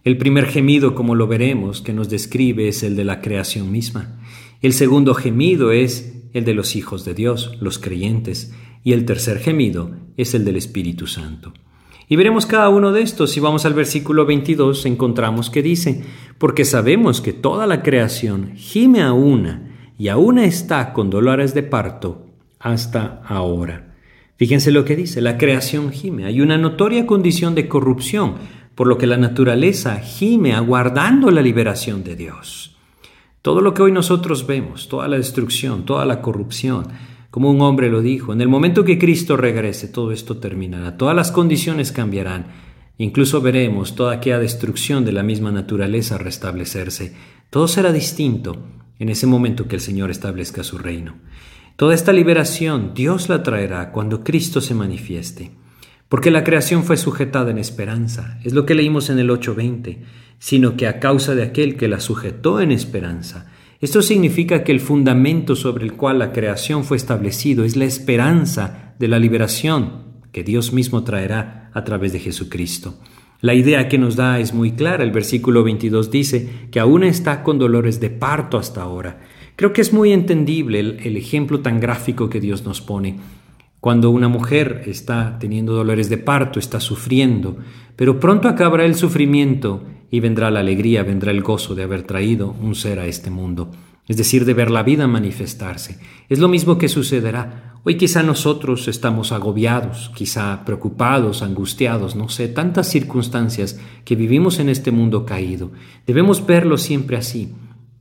El 0.03 0.19
primer 0.19 0.47
gemido, 0.47 0.97
como 0.97 1.15
lo 1.15 1.29
veremos, 1.29 1.81
que 1.81 1.93
nos 1.93 2.09
describe 2.09 2.67
es 2.67 2.83
el 2.83 2.97
de 2.97 3.05
la 3.05 3.21
creación 3.21 3.71
misma. 3.71 4.19
El 4.63 4.73
segundo 4.73 5.15
gemido 5.15 5.71
es 5.71 6.25
el 6.33 6.45
de 6.45 6.55
los 6.55 6.75
hijos 6.75 7.05
de 7.05 7.15
Dios, 7.15 7.57
los 7.61 7.79
creyentes. 7.79 8.53
Y 8.83 8.93
el 8.93 9.05
tercer 9.05 9.39
gemido 9.39 9.93
es 10.17 10.35
el 10.35 10.45
del 10.45 10.57
Espíritu 10.57 11.07
Santo. 11.07 11.53
Y 12.09 12.17
veremos 12.17 12.47
cada 12.47 12.69
uno 12.69 12.91
de 12.91 13.03
estos. 13.03 13.31
Si 13.31 13.39
vamos 13.39 13.65
al 13.65 13.75
versículo 13.75 14.27
22, 14.27 14.87
encontramos 14.87 15.51
que 15.51 15.63
dice, 15.63 16.03
porque 16.39 16.65
sabemos 16.65 17.21
que 17.21 17.33
toda 17.33 17.69
la 17.69 17.83
creación 17.83 18.55
gime 18.57 19.03
a 19.03 19.13
una 19.13 19.70
y 20.01 20.09
a 20.09 20.17
una 20.17 20.47
está 20.47 20.95
con 20.95 21.11
dolores 21.11 21.53
de 21.53 21.63
parto 21.63 22.25
hasta 22.59 23.21
ahora. 23.23 23.97
Fíjense 24.39 24.71
lo 24.71 24.87
que 24.87 24.97
dice, 24.97 25.21
la 25.21 25.37
creación 25.37 25.93
gime. 25.93 26.25
Hay 26.25 26.41
una 26.41 26.57
notoria 26.57 27.05
condición 27.05 27.55
de 27.55 27.69
corrupción 27.69 28.37
por 28.75 28.87
lo 28.87 28.97
que 28.97 29.07
la 29.07 29.19
naturaleza 29.19 29.99
gime 29.99 30.55
aguardando 30.55 31.31
la 31.31 31.43
liberación 31.43 32.03
de 32.03 32.17
Dios. 32.17 32.79
Todo 33.43 33.61
lo 33.61 33.75
que 33.75 33.83
hoy 33.83 33.93
nosotros 33.93 34.47
vemos, 34.47 34.89
toda 34.89 35.07
la 35.07 35.19
destrucción, 35.19 35.85
toda 35.85 36.07
la 36.07 36.23
corrupción, 36.23 36.87
como 37.31 37.51
un 37.51 37.61
hombre 37.61 37.91
lo 37.91 38.01
dijo, 38.01 38.33
en 38.33 38.41
el 38.41 38.49
momento 38.49 38.87
que 38.87 38.99
Cristo 38.99 39.37
regrese, 39.37 39.87
todo 39.87 40.13
esto 40.13 40.39
terminará, 40.39 40.97
todas 40.97 41.15
las 41.15 41.31
condiciones 41.31 41.93
cambiarán, 41.93 42.47
incluso 42.97 43.43
veremos 43.43 43.97
toda 43.97 44.15
aquella 44.15 44.39
destrucción 44.39 45.05
de 45.05 45.13
la 45.13 45.23
misma 45.23 45.53
naturaleza 45.53 46.17
restablecerse, 46.17 47.15
todo 47.51 47.69
será 47.69 47.93
distinto 47.93 48.80
en 49.01 49.09
ese 49.09 49.27
momento 49.27 49.67
que 49.67 49.75
el 49.75 49.83
Señor 49.83 50.13
establezca 50.13 50.63
su 50.63 50.79
reino. 50.79 51.17
Toda 51.75 51.95
esta 51.95 52.13
liberación 52.13 52.93
Dios 52.95 53.29
la 53.29 53.43
traerá 53.43 53.91
cuando 53.91 54.23
Cristo 54.23 54.61
se 54.61 54.75
manifieste 54.75 55.51
porque 56.11 56.33
la 56.33 56.43
creación 56.43 56.83
fue 56.83 56.97
sujetada 56.97 57.53
en 57.53 57.59
esperanza, 57.59 58.41
es 58.43 58.53
lo 58.53 58.67
que 58.67 58.75
leímos 58.75 59.11
en 59.11 59.21
el 59.21 59.31
8.20, 59.31 59.99
sino 60.41 60.77
que 60.77 60.89
a 60.89 60.99
causa 60.99 61.37
de 61.37 61.45
aquel 61.45 61.77
que 61.77 61.87
la 61.87 62.01
sujetó 62.01 62.61
en 62.61 62.73
esperanza. 62.73 63.49
Esto 63.81 64.03
significa 64.03 64.65
que 64.65 64.73
el 64.73 64.81
fundamento 64.81 65.55
sobre 65.55 65.85
el 65.85 65.93
cual 65.93 66.19
la 66.19 66.33
creación 66.33 66.83
fue 66.83 66.97
establecido 66.97 67.63
es 67.65 67.77
la 67.77 67.85
esperanza 67.85 68.95
de 68.99 69.07
la 69.07 69.21
liberación 69.21 70.19
que 70.33 70.43
Dios 70.43 70.73
mismo 70.73 71.05
traerá 71.05 71.71
a 71.75 71.85
través 71.85 72.13
de 72.13 72.19
Jesucristo. 72.19 72.99
La 73.41 73.55
idea 73.55 73.89
que 73.89 73.99
nos 73.99 74.17
da 74.17 74.39
es 74.39 74.53
muy 74.53 74.73
clara. 74.73 75.03
El 75.03 75.13
versículo 75.13 75.65
22 75.65 76.11
dice 76.11 76.69
que 76.71 76.81
aún 76.81 77.05
está 77.05 77.43
con 77.43 77.59
dolores 77.59 78.01
de 78.01 78.11
parto 78.11 78.59
hasta 78.59 78.83
ahora. 78.83 79.21
Creo 79.57 79.73
que 79.73 79.81
es 79.81 79.93
muy 79.93 80.13
entendible 80.13 80.81
el, 80.81 81.17
ejemplo 81.17 81.61
tan 81.61 81.81
gráfico 81.81 82.29
que 82.29 82.41
Dios 82.41 82.65
nos 82.65 82.81
pone. 82.81 83.19
Cuando 83.81 84.11
una 84.11 84.29
mujer 84.29 84.83
está 84.87 85.39
teniendo 85.39 85.75
dolores 85.75 86.11
de 86.11 86.19
parto, 86.19 86.59
está 86.59 86.81
sufriendo, 86.81 87.59
pero 87.97 88.21
pronto 88.21 88.49
acabará 88.49 88.85
el 88.85 88.95
sufrimiento 88.95 89.85
y 90.11 90.21
vendrá 90.21 90.51
la 90.51 90.61
alegría, 90.61 91.03
vendrá 91.03 91.31
el 91.31 91.43
gozo 91.43 91.75
de 91.75 91.83
haber 91.83 92.03
traído 92.03 92.55
un 92.61 92.75
ser 92.75 92.99
a 92.99 93.07
este 93.07 93.31
mundo, 93.31 93.71
es 94.07 94.17
decir, 94.17 94.45
de 94.45 94.55
ver 94.55 94.71
la 94.71 94.83
vida 94.83 95.07
manifestarse. 95.07 95.99
Es 96.29 96.39
lo 96.39 96.49
mismo 96.49 96.77
que 96.77 96.89
sucederá. 96.89 97.70
Hoy 97.83 97.97
quizá 97.97 98.23
nosotros 98.23 98.89
estamos 98.89 99.33
agobiados, 99.33 100.11
quizá 100.15 100.67
preocupados, 100.67 101.41
angustiados, 101.41 102.15
no 102.15 102.29
sé, 102.29 102.49
tantas 102.49 102.89
circunstancias 102.89 103.81
que 104.05 104.17
vivimos 104.17 104.59
en 104.59 104.69
este 104.69 104.91
mundo 104.91 105.25
caído. 105.25 105.73
Debemos 106.07 106.45
verlo 106.45 106.77
siempre 106.77 107.17
así. 107.17 107.55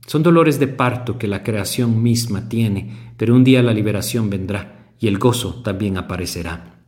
Son 0.06 0.22
dolores 0.22 0.58
de 0.58 0.68
parto 0.68 1.16
que 1.16 1.28
la 1.28 1.42
creación 1.42 2.02
misma 2.02 2.46
tiene, 2.46 3.12
pero 3.16 3.34
un 3.34 3.42
día 3.42 3.62
la 3.62 3.72
liberación 3.72 4.28
vendrá 4.28 4.92
y 4.98 5.08
el 5.08 5.16
gozo 5.16 5.62
también 5.62 5.96
aparecerá. 5.96 6.82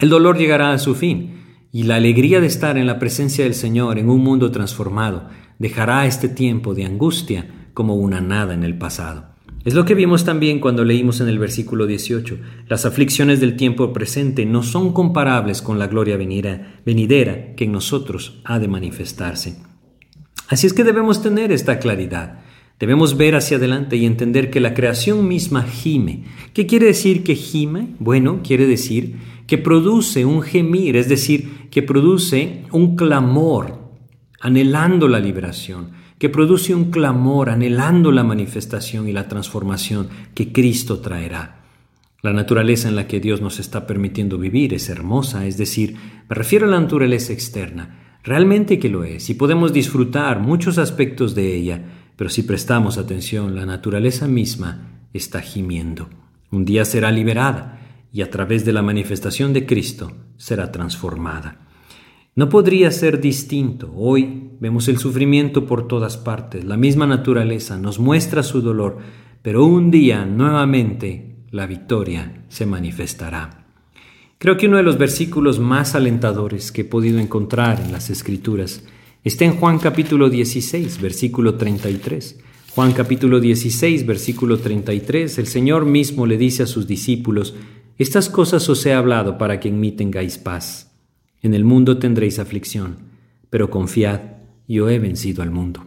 El 0.00 0.08
dolor 0.08 0.36
llegará 0.36 0.72
a 0.72 0.78
su 0.80 0.96
fin 0.96 1.68
y 1.70 1.84
la 1.84 1.96
alegría 1.96 2.40
de 2.40 2.48
estar 2.48 2.76
en 2.78 2.88
la 2.88 2.98
presencia 2.98 3.44
del 3.44 3.54
Señor 3.54 3.96
en 3.96 4.10
un 4.10 4.24
mundo 4.24 4.50
transformado 4.50 5.28
dejará 5.60 6.04
este 6.04 6.28
tiempo 6.28 6.74
de 6.74 6.84
angustia 6.84 7.68
como 7.74 7.94
una 7.94 8.20
nada 8.20 8.54
en 8.54 8.64
el 8.64 8.76
pasado. 8.76 9.33
Es 9.64 9.72
lo 9.72 9.86
que 9.86 9.94
vimos 9.94 10.24
también 10.24 10.60
cuando 10.60 10.84
leímos 10.84 11.22
en 11.22 11.28
el 11.28 11.38
versículo 11.38 11.86
18. 11.86 12.38
Las 12.68 12.84
aflicciones 12.84 13.40
del 13.40 13.56
tiempo 13.56 13.94
presente 13.94 14.44
no 14.44 14.62
son 14.62 14.92
comparables 14.92 15.62
con 15.62 15.78
la 15.78 15.86
gloria 15.86 16.18
venidera 16.18 17.54
que 17.54 17.64
en 17.64 17.72
nosotros 17.72 18.42
ha 18.44 18.58
de 18.58 18.68
manifestarse. 18.68 19.56
Así 20.48 20.66
es 20.66 20.74
que 20.74 20.84
debemos 20.84 21.22
tener 21.22 21.50
esta 21.50 21.78
claridad. 21.78 22.40
Debemos 22.78 23.16
ver 23.16 23.36
hacia 23.36 23.56
adelante 23.56 23.96
y 23.96 24.04
entender 24.04 24.50
que 24.50 24.60
la 24.60 24.74
creación 24.74 25.26
misma 25.26 25.62
gime. 25.62 26.24
¿Qué 26.52 26.66
quiere 26.66 26.86
decir 26.86 27.24
que 27.24 27.34
gime? 27.34 27.94
Bueno, 28.00 28.40
quiere 28.44 28.66
decir 28.66 29.16
que 29.46 29.56
produce 29.56 30.26
un 30.26 30.42
gemir, 30.42 30.96
es 30.96 31.08
decir, 31.08 31.68
que 31.70 31.82
produce 31.82 32.64
un 32.70 32.96
clamor 32.96 33.78
anhelando 34.40 35.08
la 35.08 35.20
liberación, 35.20 35.92
que 36.24 36.30
produce 36.30 36.74
un 36.74 36.90
clamor 36.90 37.50
anhelando 37.50 38.10
la 38.10 38.24
manifestación 38.24 39.06
y 39.06 39.12
la 39.12 39.28
transformación 39.28 40.08
que 40.32 40.52
Cristo 40.52 41.00
traerá. 41.00 41.66
La 42.22 42.32
naturaleza 42.32 42.88
en 42.88 42.96
la 42.96 43.06
que 43.06 43.20
Dios 43.20 43.42
nos 43.42 43.60
está 43.60 43.86
permitiendo 43.86 44.38
vivir 44.38 44.72
es 44.72 44.88
hermosa, 44.88 45.44
es 45.44 45.58
decir, 45.58 45.96
me 46.26 46.34
refiero 46.34 46.64
a 46.64 46.70
la 46.70 46.80
naturaleza 46.80 47.34
externa, 47.34 48.18
realmente 48.22 48.78
que 48.78 48.88
lo 48.88 49.04
es, 49.04 49.28
y 49.28 49.34
podemos 49.34 49.74
disfrutar 49.74 50.40
muchos 50.40 50.78
aspectos 50.78 51.34
de 51.34 51.54
ella, 51.54 51.82
pero 52.16 52.30
si 52.30 52.42
prestamos 52.42 52.96
atención, 52.96 53.54
la 53.54 53.66
naturaleza 53.66 54.26
misma 54.26 55.02
está 55.12 55.42
gimiendo. 55.42 56.08
Un 56.50 56.64
día 56.64 56.86
será 56.86 57.12
liberada 57.12 57.80
y 58.14 58.22
a 58.22 58.30
través 58.30 58.64
de 58.64 58.72
la 58.72 58.80
manifestación 58.80 59.52
de 59.52 59.66
Cristo 59.66 60.10
será 60.38 60.72
transformada. 60.72 61.66
No 62.36 62.48
podría 62.48 62.90
ser 62.90 63.20
distinto. 63.20 63.92
Hoy 63.96 64.50
vemos 64.60 64.88
el 64.88 64.98
sufrimiento 64.98 65.66
por 65.66 65.86
todas 65.86 66.16
partes. 66.16 66.64
La 66.64 66.76
misma 66.76 67.06
naturaleza 67.06 67.78
nos 67.78 67.98
muestra 67.98 68.42
su 68.42 68.60
dolor, 68.60 68.98
pero 69.42 69.64
un 69.64 69.90
día 69.90 70.24
nuevamente 70.24 71.36
la 71.50 71.66
victoria 71.66 72.44
se 72.48 72.66
manifestará. 72.66 73.66
Creo 74.38 74.56
que 74.56 74.66
uno 74.66 74.78
de 74.78 74.82
los 74.82 74.98
versículos 74.98 75.60
más 75.60 75.94
alentadores 75.94 76.72
que 76.72 76.80
he 76.80 76.84
podido 76.84 77.18
encontrar 77.18 77.80
en 77.80 77.92
las 77.92 78.10
Escrituras 78.10 78.84
Está 79.24 79.46
en 79.46 79.56
Juan 79.56 79.78
capítulo 79.78 80.28
16, 80.28 81.00
versículo 81.00 81.54
33. 81.54 82.40
Juan 82.74 82.92
capítulo 82.92 83.40
16, 83.40 84.04
versículo 84.04 84.58
33, 84.58 85.38
el 85.38 85.46
Señor 85.46 85.86
mismo 85.86 86.26
le 86.26 86.36
dice 86.36 86.64
a 86.64 86.66
sus 86.66 86.86
discípulos, 86.86 87.54
Estas 87.96 88.28
cosas 88.28 88.68
os 88.68 88.84
he 88.84 88.92
hablado 88.92 89.38
para 89.38 89.60
que 89.60 89.68
en 89.70 89.80
mí 89.80 89.92
tengáis 89.92 90.36
paz. 90.36 90.93
En 91.44 91.52
el 91.52 91.66
mundo 91.66 91.98
tendréis 91.98 92.38
aflicción, 92.38 92.96
pero 93.50 93.68
confiad, 93.68 94.20
yo 94.66 94.88
he 94.88 94.98
vencido 94.98 95.42
al 95.42 95.50
mundo. 95.50 95.84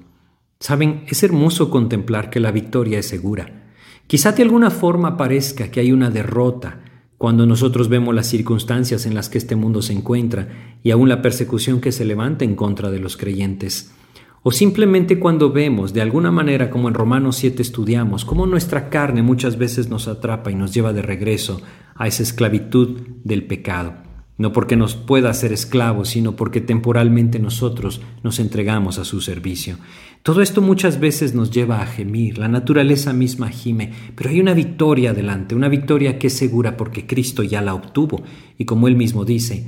Saben, 0.59 1.03
es 1.07 1.23
hermoso 1.23 1.71
contemplar 1.71 2.29
que 2.29 2.39
la 2.39 2.51
victoria 2.51 2.99
es 2.99 3.07
segura. 3.07 3.65
Quizá 4.05 4.33
de 4.33 4.43
alguna 4.43 4.69
forma 4.69 5.17
parezca 5.17 5.71
que 5.71 5.79
hay 5.79 5.91
una 5.91 6.11
derrota, 6.11 6.81
cuando 7.17 7.47
nosotros 7.47 7.89
vemos 7.89 8.13
las 8.13 8.27
circunstancias 8.27 9.07
en 9.07 9.15
las 9.15 9.29
que 9.29 9.39
este 9.39 9.55
mundo 9.55 9.81
se 9.81 9.93
encuentra 9.93 10.77
y 10.83 10.91
aún 10.91 11.09
la 11.09 11.23
persecución 11.23 11.81
que 11.81 11.91
se 11.91 12.05
levanta 12.05 12.45
en 12.45 12.55
contra 12.55 12.91
de 12.91 12.99
los 12.99 13.17
creyentes, 13.17 13.91
o 14.43 14.51
simplemente 14.51 15.17
cuando 15.17 15.51
vemos 15.51 15.91
de 15.91 16.01
alguna 16.03 16.29
manera 16.29 16.69
como 16.69 16.87
en 16.87 16.93
Romanos 16.93 17.35
7 17.37 17.63
estudiamos, 17.63 18.25
cómo 18.25 18.45
nuestra 18.45 18.91
carne 18.91 19.23
muchas 19.23 19.57
veces 19.57 19.89
nos 19.89 20.07
atrapa 20.07 20.51
y 20.51 20.55
nos 20.55 20.71
lleva 20.71 20.93
de 20.93 21.01
regreso 21.01 21.63
a 21.95 22.05
esa 22.05 22.21
esclavitud 22.21 23.01
del 23.23 23.47
pecado 23.47 24.05
no 24.37 24.53
porque 24.53 24.75
nos 24.75 24.95
pueda 24.95 25.29
hacer 25.29 25.51
esclavos, 25.51 26.09
sino 26.09 26.35
porque 26.35 26.61
temporalmente 26.61 27.39
nosotros 27.39 28.01
nos 28.23 28.39
entregamos 28.39 28.99
a 28.99 29.05
su 29.05 29.21
servicio. 29.21 29.77
Todo 30.21 30.41
esto 30.41 30.61
muchas 30.61 30.99
veces 30.99 31.33
nos 31.33 31.51
lleva 31.51 31.81
a 31.81 31.87
gemir, 31.87 32.37
la 32.37 32.47
naturaleza 32.47 33.13
misma 33.13 33.49
gime, 33.49 33.91
pero 34.15 34.29
hay 34.29 34.39
una 34.39 34.53
victoria 34.53 35.11
adelante, 35.11 35.55
una 35.55 35.69
victoria 35.69 36.19
que 36.19 36.27
es 36.27 36.33
segura 36.33 36.77
porque 36.77 37.07
Cristo 37.07 37.43
ya 37.43 37.61
la 37.61 37.73
obtuvo, 37.73 38.23
y 38.57 38.65
como 38.65 38.87
él 38.87 38.95
mismo 38.95 39.25
dice, 39.25 39.65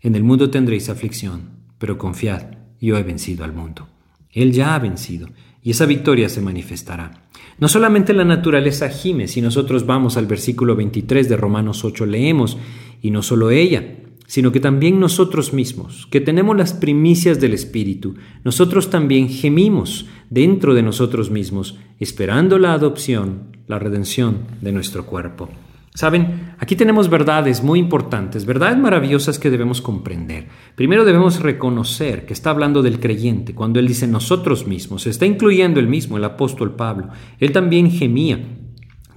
en 0.00 0.14
el 0.14 0.24
mundo 0.24 0.50
tendréis 0.50 0.90
aflicción, 0.90 1.50
pero 1.78 1.96
confiad, 1.96 2.58
yo 2.80 2.98
he 2.98 3.02
vencido 3.02 3.44
al 3.44 3.54
mundo. 3.54 3.88
Él 4.30 4.52
ya 4.52 4.74
ha 4.74 4.78
vencido, 4.78 5.28
y 5.64 5.70
esa 5.70 5.86
victoria 5.86 6.28
se 6.28 6.42
manifestará. 6.42 7.24
No 7.58 7.68
solamente 7.68 8.12
la 8.12 8.24
naturaleza 8.24 8.90
gime, 8.90 9.26
si 9.26 9.40
nosotros 9.40 9.86
vamos 9.86 10.16
al 10.16 10.26
versículo 10.26 10.76
23 10.76 11.28
de 11.28 11.36
Romanos 11.36 11.84
8 11.84 12.04
leemos, 12.04 12.58
y 13.00 13.10
no 13.10 13.22
solo 13.22 13.50
ella, 13.50 13.96
sino 14.26 14.52
que 14.52 14.60
también 14.60 15.00
nosotros 15.00 15.52
mismos, 15.52 16.06
que 16.10 16.20
tenemos 16.20 16.56
las 16.56 16.74
primicias 16.74 17.40
del 17.40 17.54
Espíritu, 17.54 18.14
nosotros 18.44 18.90
también 18.90 19.28
gemimos 19.28 20.06
dentro 20.28 20.74
de 20.74 20.82
nosotros 20.82 21.30
mismos, 21.30 21.78
esperando 21.98 22.58
la 22.58 22.74
adopción, 22.74 23.56
la 23.66 23.78
redención 23.78 24.40
de 24.60 24.72
nuestro 24.72 25.06
cuerpo. 25.06 25.48
Saben, 25.96 26.56
aquí 26.58 26.74
tenemos 26.74 27.08
verdades 27.08 27.62
muy 27.62 27.78
importantes, 27.78 28.46
verdades 28.46 28.76
maravillosas 28.76 29.38
que 29.38 29.48
debemos 29.48 29.80
comprender. 29.80 30.48
Primero 30.74 31.04
debemos 31.04 31.38
reconocer 31.38 32.26
que 32.26 32.32
está 32.32 32.50
hablando 32.50 32.82
del 32.82 32.98
creyente 32.98 33.54
cuando 33.54 33.78
él 33.78 33.86
dice 33.86 34.08
nosotros 34.08 34.66
mismos, 34.66 35.02
se 35.02 35.10
está 35.10 35.24
incluyendo 35.24 35.78
el 35.78 35.86
mismo, 35.86 36.16
el 36.16 36.24
apóstol 36.24 36.74
Pablo. 36.74 37.10
Él 37.38 37.52
también 37.52 37.92
gemía, 37.92 38.44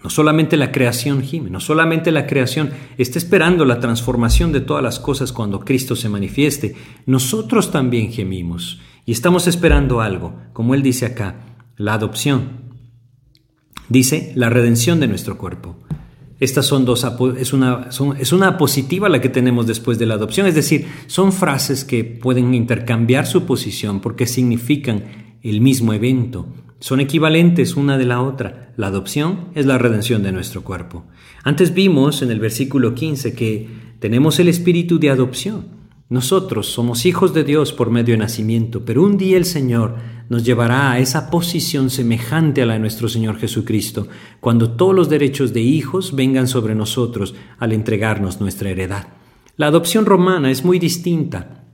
no 0.03 0.12
solamente 0.12 0.55
la 0.55 0.72
creación 0.72 1.24
gime, 1.24 1.50
no 1.50 1.60
solamente 1.60 2.12
la 2.12 2.27
creación 2.27 2.69
está 3.00 3.17
esperando 3.17 3.65
la 3.65 3.79
transformación 3.79 4.51
de 4.51 4.62
todas 4.62 4.84
las 4.84 5.00
cosas 5.00 5.34
cuando 5.34 5.62
Cristo 5.62 5.96
se 5.96 6.10
manifieste, 6.10 6.75
nosotros 7.07 7.72
también 7.72 8.12
gemimos 8.12 8.81
y 9.03 9.13
estamos 9.13 9.48
esperando 9.48 10.00
algo, 10.00 10.36
como 10.53 10.75
él 10.75 10.84
dice 10.84 11.07
acá, 11.07 11.57
la 11.75 11.96
adopción. 11.96 12.67
Dice 13.89 14.31
la 14.36 14.51
redención 14.51 15.00
de 15.00 15.07
nuestro 15.07 15.39
cuerpo. 15.39 15.87
Estas 16.39 16.67
son 16.67 16.86
dos, 16.86 17.06
es 17.38 17.53
una, 17.53 17.89
es 18.20 18.32
una 18.32 18.58
positiva 18.58 19.10
la 19.10 19.22
que 19.22 19.29
tenemos 19.29 19.65
después 19.65 19.98
de 19.98 20.06
la 20.06 20.13
adopción, 20.13 20.46
es 20.46 20.56
decir, 20.56 20.86
son 21.08 21.32
frases 21.32 21.84
que 21.84 22.03
pueden 22.03 22.53
intercambiar 22.53 23.25
su 23.25 23.46
posición 23.46 24.01
porque 24.01 24.27
significan 24.27 25.03
el 25.41 25.62
mismo 25.62 25.94
evento, 25.94 26.48
son 26.79 27.00
equivalentes 27.00 27.75
una 27.75 27.98
de 27.98 28.06
la 28.06 28.22
otra. 28.22 28.72
La 28.77 28.88
adopción 28.88 29.50
es 29.56 29.65
la 29.65 29.79
redención 29.79 30.22
de 30.22 30.32
nuestro 30.32 30.63
cuerpo. 30.63 31.06
Antes 31.44 31.74
vimos 31.74 32.22
en 32.22 32.29
el 32.29 32.39
versículo 32.39 32.94
15 32.94 33.34
que 33.34 33.67
tenemos 34.00 34.39
el 34.39 34.48
espíritu 34.48 35.00
de 35.00 35.10
adopción. 35.10 35.76
Nosotros 36.09 36.67
somos 36.67 37.05
hijos 37.05 37.33
de 37.33 37.43
Dios 37.43 37.73
por 37.73 37.89
medio 37.89 38.13
de 38.13 38.19
nacimiento, 38.19 38.85
pero 38.85 39.03
un 39.03 39.17
día 39.17 39.35
el 39.35 39.43
Señor 39.43 39.95
nos 40.29 40.45
llevará 40.45 40.91
a 40.91 40.99
esa 40.99 41.29
posición 41.29 41.89
semejante 41.89 42.61
a 42.61 42.65
la 42.65 42.73
de 42.73 42.79
nuestro 42.79 43.09
Señor 43.09 43.37
Jesucristo, 43.37 44.07
cuando 44.39 44.71
todos 44.71 44.95
los 44.95 45.09
derechos 45.09 45.51
de 45.51 45.61
hijos 45.61 46.15
vengan 46.15 46.47
sobre 46.47 46.75
nosotros 46.75 47.35
al 47.59 47.73
entregarnos 47.73 48.39
nuestra 48.39 48.69
heredad. 48.69 49.07
La 49.57 49.67
adopción 49.67 50.05
romana 50.05 50.49
es 50.49 50.63
muy 50.63 50.79
distinta 50.79 51.65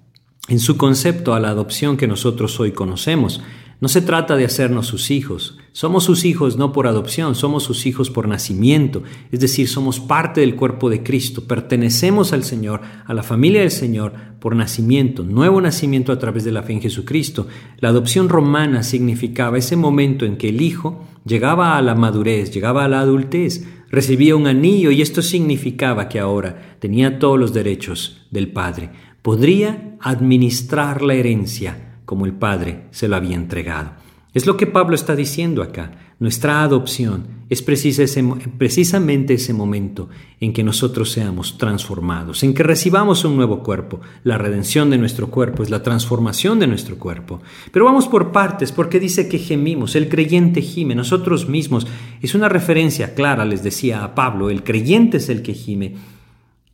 en 0.47 0.59
su 0.59 0.77
concepto 0.77 1.35
a 1.35 1.39
la 1.39 1.49
adopción 1.49 1.95
que 1.95 2.07
nosotros 2.07 2.59
hoy 2.59 2.71
conocemos. 2.71 3.41
No 3.81 3.87
se 3.87 4.01
trata 4.01 4.35
de 4.35 4.45
hacernos 4.45 4.87
sus 4.87 5.11
hijos. 5.11 5.57
Somos 5.75 6.03
sus 6.03 6.23
hijos 6.23 6.55
no 6.55 6.71
por 6.71 6.85
adopción, 6.85 7.33
somos 7.33 7.63
sus 7.63 7.87
hijos 7.87 8.11
por 8.11 8.27
nacimiento. 8.27 9.01
Es 9.31 9.39
decir, 9.39 9.67
somos 9.67 9.99
parte 9.99 10.41
del 10.41 10.55
cuerpo 10.55 10.87
de 10.87 11.01
Cristo, 11.01 11.45
pertenecemos 11.47 12.31
al 12.31 12.43
Señor, 12.43 12.81
a 13.07 13.13
la 13.15 13.23
familia 13.23 13.61
del 13.61 13.71
Señor 13.71 14.13
por 14.39 14.55
nacimiento, 14.55 15.23
nuevo 15.23 15.59
nacimiento 15.61 16.11
a 16.11 16.19
través 16.19 16.43
de 16.43 16.51
la 16.51 16.61
fe 16.61 16.73
en 16.73 16.81
Jesucristo. 16.81 17.47
La 17.79 17.89
adopción 17.89 18.29
romana 18.29 18.83
significaba 18.83 19.57
ese 19.57 19.75
momento 19.75 20.25
en 20.25 20.37
que 20.37 20.49
el 20.49 20.61
hijo 20.61 21.07
llegaba 21.25 21.75
a 21.75 21.81
la 21.81 21.95
madurez, 21.95 22.51
llegaba 22.51 22.85
a 22.85 22.87
la 22.87 22.99
adultez, 22.99 23.65
recibía 23.89 24.35
un 24.35 24.45
anillo 24.45 24.91
y 24.91 25.01
esto 25.01 25.23
significaba 25.23 26.07
que 26.07 26.19
ahora 26.19 26.77
tenía 26.77 27.17
todos 27.17 27.39
los 27.39 27.51
derechos 27.51 28.27
del 28.29 28.51
Padre. 28.51 28.91
Podría 29.23 29.97
administrar 30.01 31.01
la 31.01 31.15
herencia 31.15 31.97
como 32.05 32.27
el 32.27 32.33
Padre 32.33 32.83
se 32.91 33.07
lo 33.07 33.15
había 33.15 33.35
entregado. 33.35 34.02
Es 34.33 34.47
lo 34.47 34.57
que 34.57 34.65
Pablo 34.65 34.95
está 34.95 35.15
diciendo 35.15 35.61
acá. 35.61 35.91
Nuestra 36.19 36.63
adopción 36.63 37.45
es 37.49 37.61
precisamente 37.61 39.35
ese 39.35 39.53
momento 39.53 40.09
en 40.39 40.53
que 40.53 40.63
nosotros 40.63 41.11
seamos 41.11 41.59
transformados, 41.59 42.41
en 42.41 42.55
que 42.55 42.63
recibamos 42.63 43.25
un 43.25 43.35
nuevo 43.35 43.61
cuerpo. 43.61 44.01
La 44.23 44.39
redención 44.39 44.89
de 44.89 44.97
nuestro 44.97 45.29
cuerpo 45.29 45.61
es 45.61 45.69
la 45.69 45.83
transformación 45.83 46.57
de 46.57 46.65
nuestro 46.65 46.97
cuerpo. 46.97 47.43
Pero 47.71 47.85
vamos 47.85 48.07
por 48.07 48.31
partes, 48.31 48.71
porque 48.71 48.99
dice 48.99 49.29
que 49.29 49.37
gemimos, 49.37 49.95
el 49.95 50.09
creyente 50.09 50.61
gime, 50.61 50.95
nosotros 50.95 51.47
mismos. 51.47 51.85
Es 52.19 52.33
una 52.33 52.49
referencia 52.49 53.13
clara, 53.13 53.45
les 53.45 53.61
decía 53.61 54.03
a 54.03 54.15
Pablo, 54.15 54.49
el 54.49 54.63
creyente 54.63 55.17
es 55.17 55.29
el 55.29 55.43
que 55.43 55.53
gime 55.53 55.95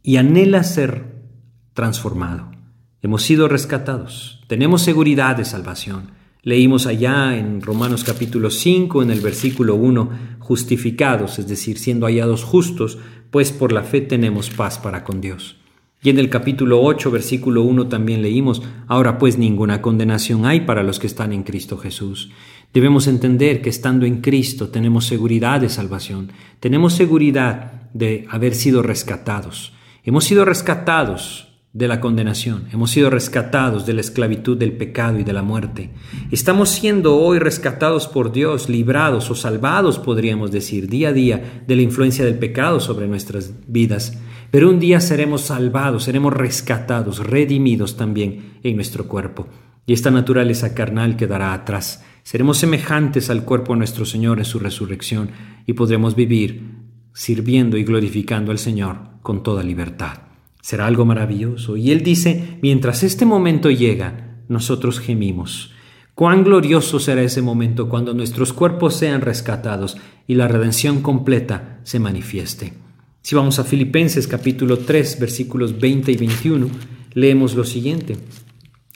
y 0.01 0.15
anhela 0.15 0.63
ser 0.63 1.23
transformado. 1.73 2.51
Hemos 3.01 3.23
sido 3.23 3.49
rescatados, 3.49 4.45
tenemos 4.47 4.81
seguridad 4.81 5.35
de 5.35 5.43
salvación. 5.43 6.18
Leímos 6.49 6.87
allá 6.87 7.37
en 7.37 7.61
Romanos 7.61 8.03
capítulo 8.03 8.49
5, 8.49 9.03
en 9.03 9.11
el 9.11 9.21
versículo 9.21 9.75
1, 9.75 10.09
justificados, 10.39 11.37
es 11.37 11.47
decir, 11.47 11.77
siendo 11.77 12.07
hallados 12.07 12.43
justos, 12.43 12.97
pues 13.29 13.51
por 13.51 13.71
la 13.71 13.83
fe 13.83 14.01
tenemos 14.01 14.49
paz 14.49 14.79
para 14.79 15.03
con 15.03 15.21
Dios. 15.21 15.57
Y 16.01 16.09
en 16.09 16.17
el 16.17 16.27
capítulo 16.31 16.81
8, 16.81 17.11
versículo 17.11 17.61
1 17.61 17.87
también 17.87 18.23
leímos, 18.23 18.63
ahora 18.87 19.19
pues 19.19 19.37
ninguna 19.37 19.83
condenación 19.83 20.47
hay 20.47 20.61
para 20.61 20.81
los 20.81 20.97
que 20.97 21.05
están 21.05 21.33
en 21.33 21.43
Cristo 21.43 21.77
Jesús. 21.77 22.31
Debemos 22.73 23.05
entender 23.05 23.61
que 23.61 23.69
estando 23.69 24.07
en 24.07 24.19
Cristo 24.19 24.69
tenemos 24.69 25.05
seguridad 25.05 25.61
de 25.61 25.69
salvación, 25.69 26.31
tenemos 26.59 26.93
seguridad 26.93 27.91
de 27.93 28.25
haber 28.27 28.55
sido 28.55 28.81
rescatados. 28.81 29.73
Hemos 30.03 30.23
sido 30.23 30.45
rescatados 30.45 31.48
de 31.71 31.87
la 31.87 32.01
condenación, 32.01 32.67
hemos 32.73 32.89
sido 32.89 33.11
rescatados 33.11 33.85
de 33.85 33.93
la 33.93 34.01
esclavitud 34.01 34.57
del 34.57 34.71
pecado 34.71 35.19
y 35.19 35.23
de 35.23 35.33
la 35.33 35.43
muerte. 35.43 35.91
Estamos 36.31 36.69
siendo 36.69 37.17
hoy 37.17 37.37
rescatados 37.37 38.07
por 38.07 38.31
Dios, 38.31 38.69
librados 38.69 39.29
o 39.29 39.35
salvados, 39.35 39.99
podríamos 39.99 40.51
decir, 40.51 40.87
día 40.87 41.09
a 41.09 41.13
día 41.13 41.63
de 41.67 41.75
la 41.75 41.83
influencia 41.83 42.25
del 42.25 42.39
pecado 42.39 42.79
sobre 42.79 43.07
nuestras 43.07 43.53
vidas. 43.67 44.17
Pero 44.49 44.67
un 44.67 44.79
día 44.79 44.99
seremos 44.99 45.41
salvados, 45.41 46.05
seremos 46.05 46.33
rescatados, 46.33 47.19
redimidos 47.19 47.97
también 47.97 48.57
en 48.63 48.75
nuestro 48.75 49.07
cuerpo. 49.07 49.47
Y 49.85 49.93
esta 49.93 50.09
naturaleza 50.09 50.73
carnal 50.73 51.17
quedará 51.17 51.53
atrás. 51.53 52.03
Seremos 52.23 52.57
semejantes 52.57 53.29
al 53.29 53.43
cuerpo 53.43 53.73
de 53.73 53.79
nuestro 53.79 54.05
Señor 54.05 54.39
en 54.39 54.45
su 54.45 54.57
resurrección 54.57 55.29
y 55.67 55.73
podremos 55.73 56.15
vivir 56.15 56.79
sirviendo 57.13 57.77
y 57.77 57.83
glorificando 57.83 58.51
al 58.51 58.57
Señor 58.57 58.97
con 59.21 59.43
toda 59.43 59.61
libertad. 59.61 60.28
Será 60.61 60.87
algo 60.87 61.05
maravilloso. 61.05 61.77
Y 61.77 61.91
él 61.91 62.03
dice, 62.03 62.57
mientras 62.61 63.03
este 63.03 63.25
momento 63.25 63.71
llega, 63.71 64.43
nosotros 64.47 64.99
gemimos. 64.99 65.71
Cuán 66.15 66.43
glorioso 66.43 66.99
será 66.99 67.21
ese 67.21 67.41
momento 67.41 67.87
cuando 67.87 68.13
nuestros 68.13 68.51
cuerpos 68.51 68.95
sean 68.95 69.21
rescatados 69.21 69.95
y 70.27 70.35
la 70.35 70.49
redención 70.49 71.01
completa 71.01 71.79
se 71.83 71.99
manifieste. 71.99 72.73
Si 73.21 73.35
vamos 73.35 73.57
a 73.59 73.63
Filipenses 73.63 74.27
capítulo 74.27 74.79
3 74.79 75.19
versículos 75.19 75.79
20 75.79 76.11
y 76.11 76.17
21, 76.17 76.67
leemos 77.13 77.55
lo 77.55 77.63
siguiente. 77.63 78.17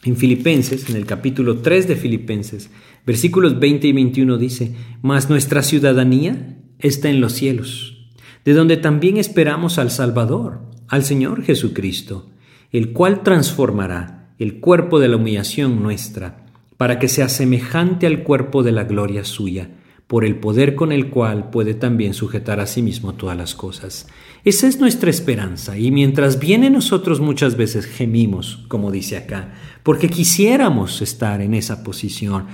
En 0.03 0.17
Filipenses, 0.17 0.89
en 0.89 0.97
el 0.97 1.05
capítulo 1.05 1.59
3 1.59 1.87
de 1.87 1.95
Filipenses, 1.95 2.69
versículos 3.05 3.57
20 3.57 3.87
y 3.87 3.93
21 3.93 4.37
dice, 4.37 4.75
Mas 5.01 5.29
nuestra 5.29 5.63
ciudadanía 5.63 6.57
está 6.79 7.09
en 7.09 7.21
los 7.21 7.31
cielos, 7.31 8.09
de 8.43 8.53
donde 8.53 8.75
también 8.75 9.15
esperamos 9.15 9.77
al 9.77 9.91
Salvador 9.91 10.72
al 10.87 11.03
Señor 11.03 11.43
Jesucristo, 11.43 12.29
el 12.71 12.91
cual 12.91 13.23
transformará 13.23 14.33
el 14.39 14.59
cuerpo 14.59 14.99
de 14.99 15.07
la 15.07 15.17
humillación 15.17 15.81
nuestra, 15.81 16.45
para 16.77 16.99
que 16.99 17.07
sea 17.07 17.29
semejante 17.29 18.07
al 18.07 18.23
cuerpo 18.23 18.63
de 18.63 18.71
la 18.71 18.83
gloria 18.83 19.23
suya, 19.23 19.69
por 20.07 20.25
el 20.25 20.35
poder 20.35 20.75
con 20.75 20.91
el 20.91 21.09
cual 21.09 21.49
puede 21.49 21.73
también 21.73 22.13
sujetar 22.13 22.59
a 22.59 22.67
sí 22.67 22.81
mismo 22.81 23.13
todas 23.13 23.37
las 23.37 23.55
cosas. 23.55 24.07
Esa 24.43 24.67
es 24.67 24.79
nuestra 24.79 25.09
esperanza, 25.09 25.77
y 25.77 25.91
mientras 25.91 26.39
viene 26.39 26.69
nosotros 26.69 27.19
muchas 27.19 27.55
veces 27.55 27.85
gemimos, 27.85 28.65
como 28.67 28.91
dice 28.91 29.17
acá, 29.17 29.53
porque 29.83 30.09
quisiéramos 30.09 31.01
estar 31.01 31.41
en 31.41 31.53
esa 31.53 31.83
posición 31.83 32.47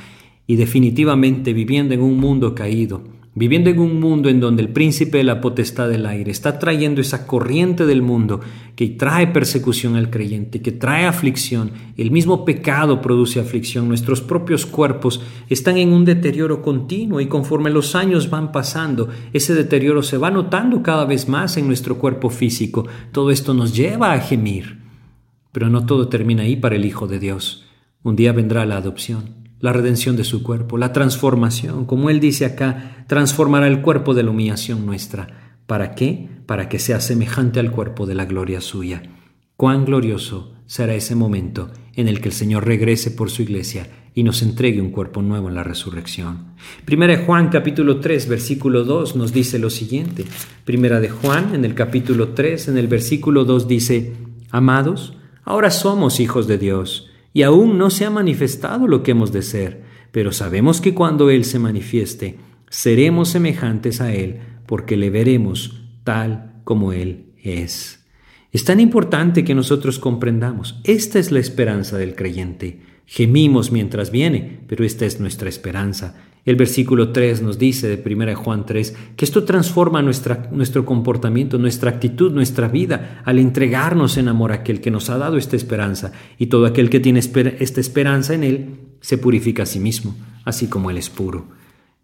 y 0.46 0.56
definitivamente 0.56 1.54
viviendo 1.54 1.94
en 1.94 2.02
un 2.02 2.18
mundo 2.18 2.56
caído, 2.56 3.19
viviendo 3.36 3.70
en 3.70 3.80
un 3.80 4.00
mundo 4.00 4.28
en 4.28 4.40
donde 4.40 4.62
el 4.62 4.70
príncipe 4.70 5.20
de 5.20 5.24
la 5.24 5.40
potestad 5.40 5.88
del 5.88 6.06
aire 6.06 6.32
está 6.32 6.58
trayendo 6.60 7.00
esa 7.00 7.28
corriente 7.28 7.86
del 7.86 8.02
mundo 8.02 8.40
que 8.76 8.88
trae 8.90 9.28
persecución 9.28 9.96
al 9.96 10.10
creyente, 10.10 10.62
que 10.62 10.72
trae 10.72 11.06
aflicción, 11.06 11.72
el 11.96 12.12
mismo 12.12 12.44
pecado 12.44 13.02
produce 13.02 13.40
aflicción, 13.40 13.88
nuestros 13.88 14.22
propios 14.22 14.66
cuerpos 14.66 15.22
están 15.48 15.78
en 15.78 15.94
un 15.94 16.06
deterioro 16.06 16.62
continuo 16.62 17.22
y 17.22 17.28
conforme 17.28 17.70
los 17.70 17.96
años 17.96 18.30
van 18.30 18.52
pasando, 18.52 19.10
ese 19.32 19.54
deterioro 19.54 20.02
se 20.02 20.18
va 20.18 20.32
notando 20.32 20.82
cada 20.82 21.06
vez 21.06 21.30
más 21.30 21.58
en 21.58 21.68
nuestro 21.68 21.98
cuerpo 21.98 22.30
físico. 22.30 22.88
Todo 23.12 23.32
esto 23.32 23.54
nos 23.54 23.76
lleva 23.76 24.14
a 24.14 24.20
gemir. 24.20 24.80
Pero 25.52 25.70
no 25.70 25.86
todo 25.86 26.10
termina 26.10 26.44
ahí 26.44 26.56
para 26.56 26.76
el 26.76 26.86
Hijo 26.86 27.08
de 27.08 27.20
Dios. 27.20 27.66
Un 28.04 28.16
día 28.16 28.34
vendrá 28.34 28.66
la 28.68 28.78
adopción 28.78 29.39
la 29.60 29.74
redención 29.74 30.16
de 30.16 30.24
su 30.24 30.44
cuerpo, 30.44 30.78
la 30.78 30.94
transformación, 30.94 31.86
como 31.86 32.10
él 32.10 32.20
dice 32.20 32.46
acá, 32.46 33.06
transformará 33.08 33.68
el 33.68 33.82
cuerpo 33.82 34.14
de 34.14 34.24
la 34.24 34.32
humillación 34.32 34.86
nuestra. 34.86 35.56
¿Para 35.66 35.96
qué? 35.96 36.30
Para 36.46 36.70
que 36.70 36.80
sea 36.80 37.00
semejante 37.00 37.60
al 37.60 37.72
cuerpo 37.72 38.06
de 38.06 38.16
la 38.16 38.26
gloria 38.26 38.62
suya. 38.62 39.04
Cuán 39.56 39.86
glorioso 39.86 40.54
será 40.66 40.96
ese 40.96 41.16
momento 41.16 41.70
en 41.96 42.08
el 42.08 42.22
que 42.22 42.30
el 42.30 42.34
Señor 42.34 42.66
regrese 42.66 43.12
por 43.12 43.30
su 43.30 43.42
iglesia 43.42 43.88
y 44.16 44.24
nos 44.24 44.42
entregue 44.42 44.82
un 44.82 44.92
cuerpo 44.92 45.22
nuevo 45.22 45.50
en 45.50 45.56
la 45.56 45.64
resurrección. 45.64 46.54
Primera 46.86 47.18
de 47.18 47.26
Juan 47.26 47.50
capítulo 47.50 48.00
3 48.00 48.28
versículo 48.30 48.84
2 48.84 49.16
nos 49.16 49.34
dice 49.34 49.60
lo 49.60 49.70
siguiente. 49.70 50.26
Primera 50.64 51.00
de 51.00 51.10
Juan 51.10 51.54
en 51.56 51.66
el 51.66 51.76
capítulo 51.76 52.30
3 52.30 52.70
en 52.70 52.78
el 52.78 52.88
versículo 52.88 53.46
2 53.46 53.68
dice, 53.68 54.14
Amados, 54.52 55.18
ahora 55.44 55.72
somos 55.72 56.20
hijos 56.20 56.48
de 56.48 56.58
Dios, 56.58 57.09
y 57.34 57.44
aún 57.44 57.78
no 57.78 57.90
se 57.90 58.06
ha 58.06 58.10
manifestado 58.10 58.88
lo 58.88 59.04
que 59.04 59.12
hemos 59.12 59.32
de 59.32 59.42
ser, 59.42 59.84
pero 60.12 60.32
sabemos 60.32 60.82
que 60.82 60.94
cuando 60.94 61.30
Él 61.30 61.46
se 61.46 61.60
manifieste, 61.60 62.38
seremos 62.70 63.30
semejantes 63.30 64.02
a 64.02 64.14
Él, 64.14 64.40
porque 64.66 64.98
le 64.98 65.10
veremos 65.10 65.82
tal 66.04 66.62
como 66.64 66.94
Él 66.94 67.34
es. 67.44 68.06
Es 68.52 68.64
tan 68.64 68.80
importante 68.80 69.44
que 69.44 69.54
nosotros 69.54 70.00
comprendamos, 70.00 70.80
esta 70.84 71.20
es 71.20 71.32
la 71.32 71.40
esperanza 71.40 71.98
del 71.98 72.16
creyente. 72.16 72.82
Gemimos 73.06 73.72
mientras 73.72 74.12
viene, 74.12 74.62
pero 74.68 74.84
esta 74.84 75.06
es 75.06 75.20
nuestra 75.20 75.50
esperanza. 75.50 76.16
El 76.50 76.56
versículo 76.56 77.12
3 77.12 77.44
nos 77.44 77.60
dice 77.60 77.96
de 77.96 78.02
1 78.04 78.36
Juan 78.36 78.66
3 78.66 78.96
que 79.16 79.24
esto 79.24 79.44
transforma 79.44 80.02
nuestra, 80.02 80.50
nuestro 80.52 80.84
comportamiento, 80.84 81.60
nuestra 81.60 81.92
actitud, 81.92 82.32
nuestra 82.32 82.68
vida 82.68 83.22
al 83.24 83.38
entregarnos 83.38 84.18
en 84.18 84.30
amor 84.30 84.52
a 84.52 84.56
aquel 84.56 84.82
que 84.82 84.90
nos 84.90 85.12
ha 85.12 85.20
dado 85.20 85.38
esta 85.38 85.56
esperanza 85.56 86.12
y 86.40 86.48
todo 86.48 86.66
aquel 86.66 86.90
que 86.90 87.00
tiene 87.00 87.20
esta 87.20 87.80
esperanza 87.80 88.34
en 88.34 88.44
él 88.44 88.80
se 89.00 89.20
purifica 89.20 89.62
a 89.62 89.66
sí 89.68 89.80
mismo, 89.80 90.16
así 90.44 90.66
como 90.66 90.90
él 90.90 90.98
es 90.98 91.12
puro. 91.12 91.46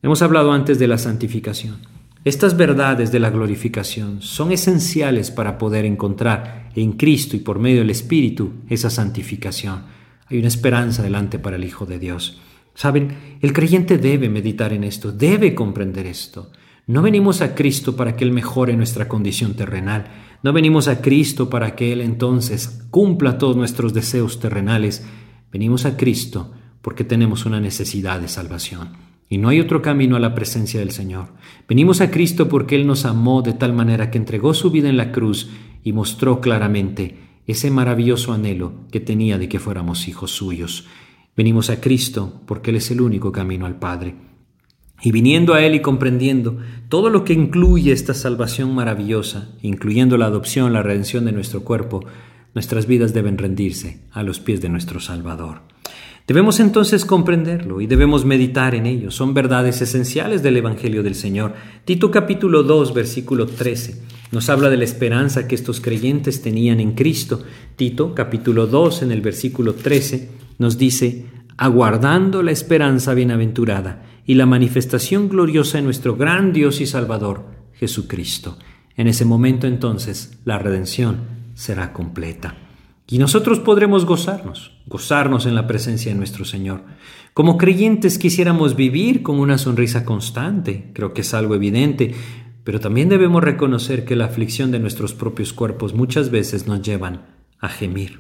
Hemos 0.04 0.22
hablado 0.22 0.52
antes 0.52 0.78
de 0.78 0.90
la 0.90 1.00
santificación. 1.00 1.78
Estas 2.24 2.56
verdades 2.56 3.12
de 3.12 3.22
la 3.22 3.32
glorificación 3.32 4.22
son 4.22 4.52
esenciales 4.52 5.32
para 5.32 5.58
poder 5.58 5.86
encontrar 5.86 6.70
en 6.76 6.92
Cristo 6.92 7.36
y 7.36 7.40
por 7.40 7.58
medio 7.58 7.80
del 7.80 7.90
Espíritu 7.90 8.52
esa 8.70 8.92
santificación. 8.92 9.86
Hay 10.28 10.38
una 10.38 10.50
esperanza 10.50 11.02
delante 11.02 11.40
para 11.40 11.56
el 11.56 11.64
Hijo 11.64 11.88
de 11.88 11.98
Dios. 11.98 12.40
Saben, 12.76 13.38
el 13.42 13.54
creyente 13.54 13.98
debe 13.98 14.30
meditar 14.30 14.74
en 14.74 14.84
esto, 14.84 15.12
debe 15.12 15.56
comprender 15.56 16.06
esto. 16.06 16.52
No 16.88 17.02
venimos 17.02 17.42
a 17.42 17.56
Cristo 17.56 17.96
para 17.96 18.16
que 18.16 18.26
Él 18.26 18.32
mejore 18.32 18.76
nuestra 18.76 19.08
condición 19.08 19.56
terrenal. 19.56 20.06
No 20.44 20.54
venimos 20.54 20.88
a 20.88 21.02
Cristo 21.02 21.50
para 21.50 21.74
que 21.76 21.92
Él 21.92 22.02
entonces 22.02 22.86
cumpla 22.92 23.40
todos 23.40 23.56
nuestros 23.56 23.94
deseos 23.94 24.40
terrenales. 24.40 25.04
Venimos 25.52 25.86
a 25.86 25.98
Cristo 25.98 26.52
porque 26.84 27.04
tenemos 27.04 27.48
una 27.48 27.60
necesidad 27.60 28.20
de 28.20 28.28
salvación. 28.28 28.90
Y 29.28 29.40
no 29.40 29.50
hay 29.50 29.60
otro 29.60 29.82
camino 29.82 30.16
a 30.16 30.20
la 30.20 30.36
presencia 30.36 30.80
del 30.80 30.92
Señor. 30.92 31.30
Venimos 31.68 32.02
a 32.02 32.12
Cristo 32.12 32.48
porque 32.48 32.76
Él 32.76 32.86
nos 32.86 33.06
amó 33.06 33.42
de 33.42 33.54
tal 33.54 33.74
manera 33.74 34.12
que 34.12 34.20
entregó 34.20 34.54
su 34.54 34.70
vida 34.70 34.88
en 34.88 34.98
la 34.98 35.12
cruz 35.12 35.50
y 35.84 35.94
mostró 35.94 36.42
claramente 36.42 37.18
ese 37.48 37.72
maravilloso 37.72 38.34
anhelo 38.34 38.74
que 38.92 39.00
tenía 39.00 39.40
de 39.40 39.50
que 39.50 39.60
fuéramos 39.60 40.08
hijos 40.08 40.30
suyos. 40.32 40.86
Venimos 41.36 41.70
a 41.70 41.82
Cristo 41.82 42.42
porque 42.46 42.72
Él 42.72 42.78
es 42.78 42.92
el 42.92 43.02
único 43.02 43.32
camino 43.32 43.66
al 43.66 43.78
Padre. 43.78 44.16
Y 45.02 45.12
viniendo 45.12 45.54
a 45.54 45.62
Él 45.62 45.76
y 45.76 45.82
comprendiendo 45.82 46.58
todo 46.88 47.10
lo 47.10 47.26
que 47.26 47.34
incluye 47.34 47.92
esta 47.92 48.14
salvación 48.14 48.74
maravillosa, 48.74 49.50
incluyendo 49.62 50.18
la 50.18 50.28
adopción, 50.28 50.72
la 50.72 50.82
redención 50.82 51.26
de 51.26 51.34
nuestro 51.34 51.64
cuerpo, 51.64 52.06
nuestras 52.54 52.86
vidas 52.86 53.14
deben 53.14 53.38
rendirse 53.38 54.00
a 54.12 54.24
los 54.24 54.40
pies 54.40 54.62
de 54.62 54.70
nuestro 54.70 55.02
Salvador. 55.02 55.64
Debemos 56.26 56.62
entonces 56.62 57.04
comprenderlo 57.04 57.82
y 57.82 57.88
debemos 57.88 58.24
meditar 58.24 58.74
en 58.74 58.86
ello. 58.86 59.12
Son 59.12 59.34
verdades 59.34 59.82
esenciales 59.82 60.42
del 60.42 60.58
Evangelio 60.58 61.04
del 61.04 61.16
Señor. 61.16 61.54
Tito 61.84 62.10
capítulo 62.10 62.64
2, 62.64 62.94
versículo 62.94 63.46
13 63.46 64.15
nos 64.36 64.50
habla 64.50 64.70
de 64.70 64.76
la 64.76 64.84
esperanza 64.84 65.48
que 65.48 65.56
estos 65.56 65.80
creyentes 65.80 66.42
tenían 66.42 66.82
en 66.82 66.92
Cristo. 66.92 67.44
Tito 67.78 68.14
capítulo 68.14 68.68
2 68.68 69.04
en 69.04 69.14
el 69.14 69.22
versículo 69.22 69.76
13 69.76 70.30
nos 70.58 70.78
dice, 70.78 71.28
aguardando 71.56 72.44
la 72.44 72.52
esperanza 72.52 73.14
bienaventurada 73.14 74.04
y 74.26 74.34
la 74.34 74.46
manifestación 74.46 75.30
gloriosa 75.30 75.78
de 75.78 75.86
nuestro 75.86 76.18
gran 76.18 76.52
Dios 76.52 76.82
y 76.82 76.86
Salvador, 76.86 77.46
Jesucristo. 77.76 78.58
En 78.98 79.08
ese 79.08 79.24
momento 79.24 79.68
entonces 79.68 80.38
la 80.44 80.60
redención 80.60 81.20
será 81.54 81.94
completa. 81.94 82.58
Y 83.08 83.20
nosotros 83.20 83.60
podremos 83.60 84.06
gozarnos, 84.06 84.74
gozarnos 84.86 85.46
en 85.46 85.56
la 85.56 85.66
presencia 85.66 86.12
de 86.12 86.18
nuestro 86.18 86.44
Señor. 86.44 86.84
Como 87.34 87.58
creyentes 87.58 88.18
quisiéramos 88.18 88.76
vivir 88.76 89.24
con 89.24 89.40
una 89.40 89.58
sonrisa 89.58 90.04
constante, 90.04 90.92
creo 90.94 91.14
que 91.14 91.22
es 91.22 91.34
algo 91.34 91.56
evidente, 91.56 92.16
pero 92.66 92.80
también 92.80 93.08
debemos 93.08 93.44
reconocer 93.44 94.04
que 94.06 94.16
la 94.16 94.26
aflicción 94.26 94.72
de 94.72 94.80
nuestros 94.80 95.14
propios 95.14 95.54
cuerpos 95.54 95.94
muchas 95.94 96.32
veces 96.32 96.68
nos 96.68 96.82
llevan 96.82 97.22
a 97.60 97.70
gemir. 97.70 98.20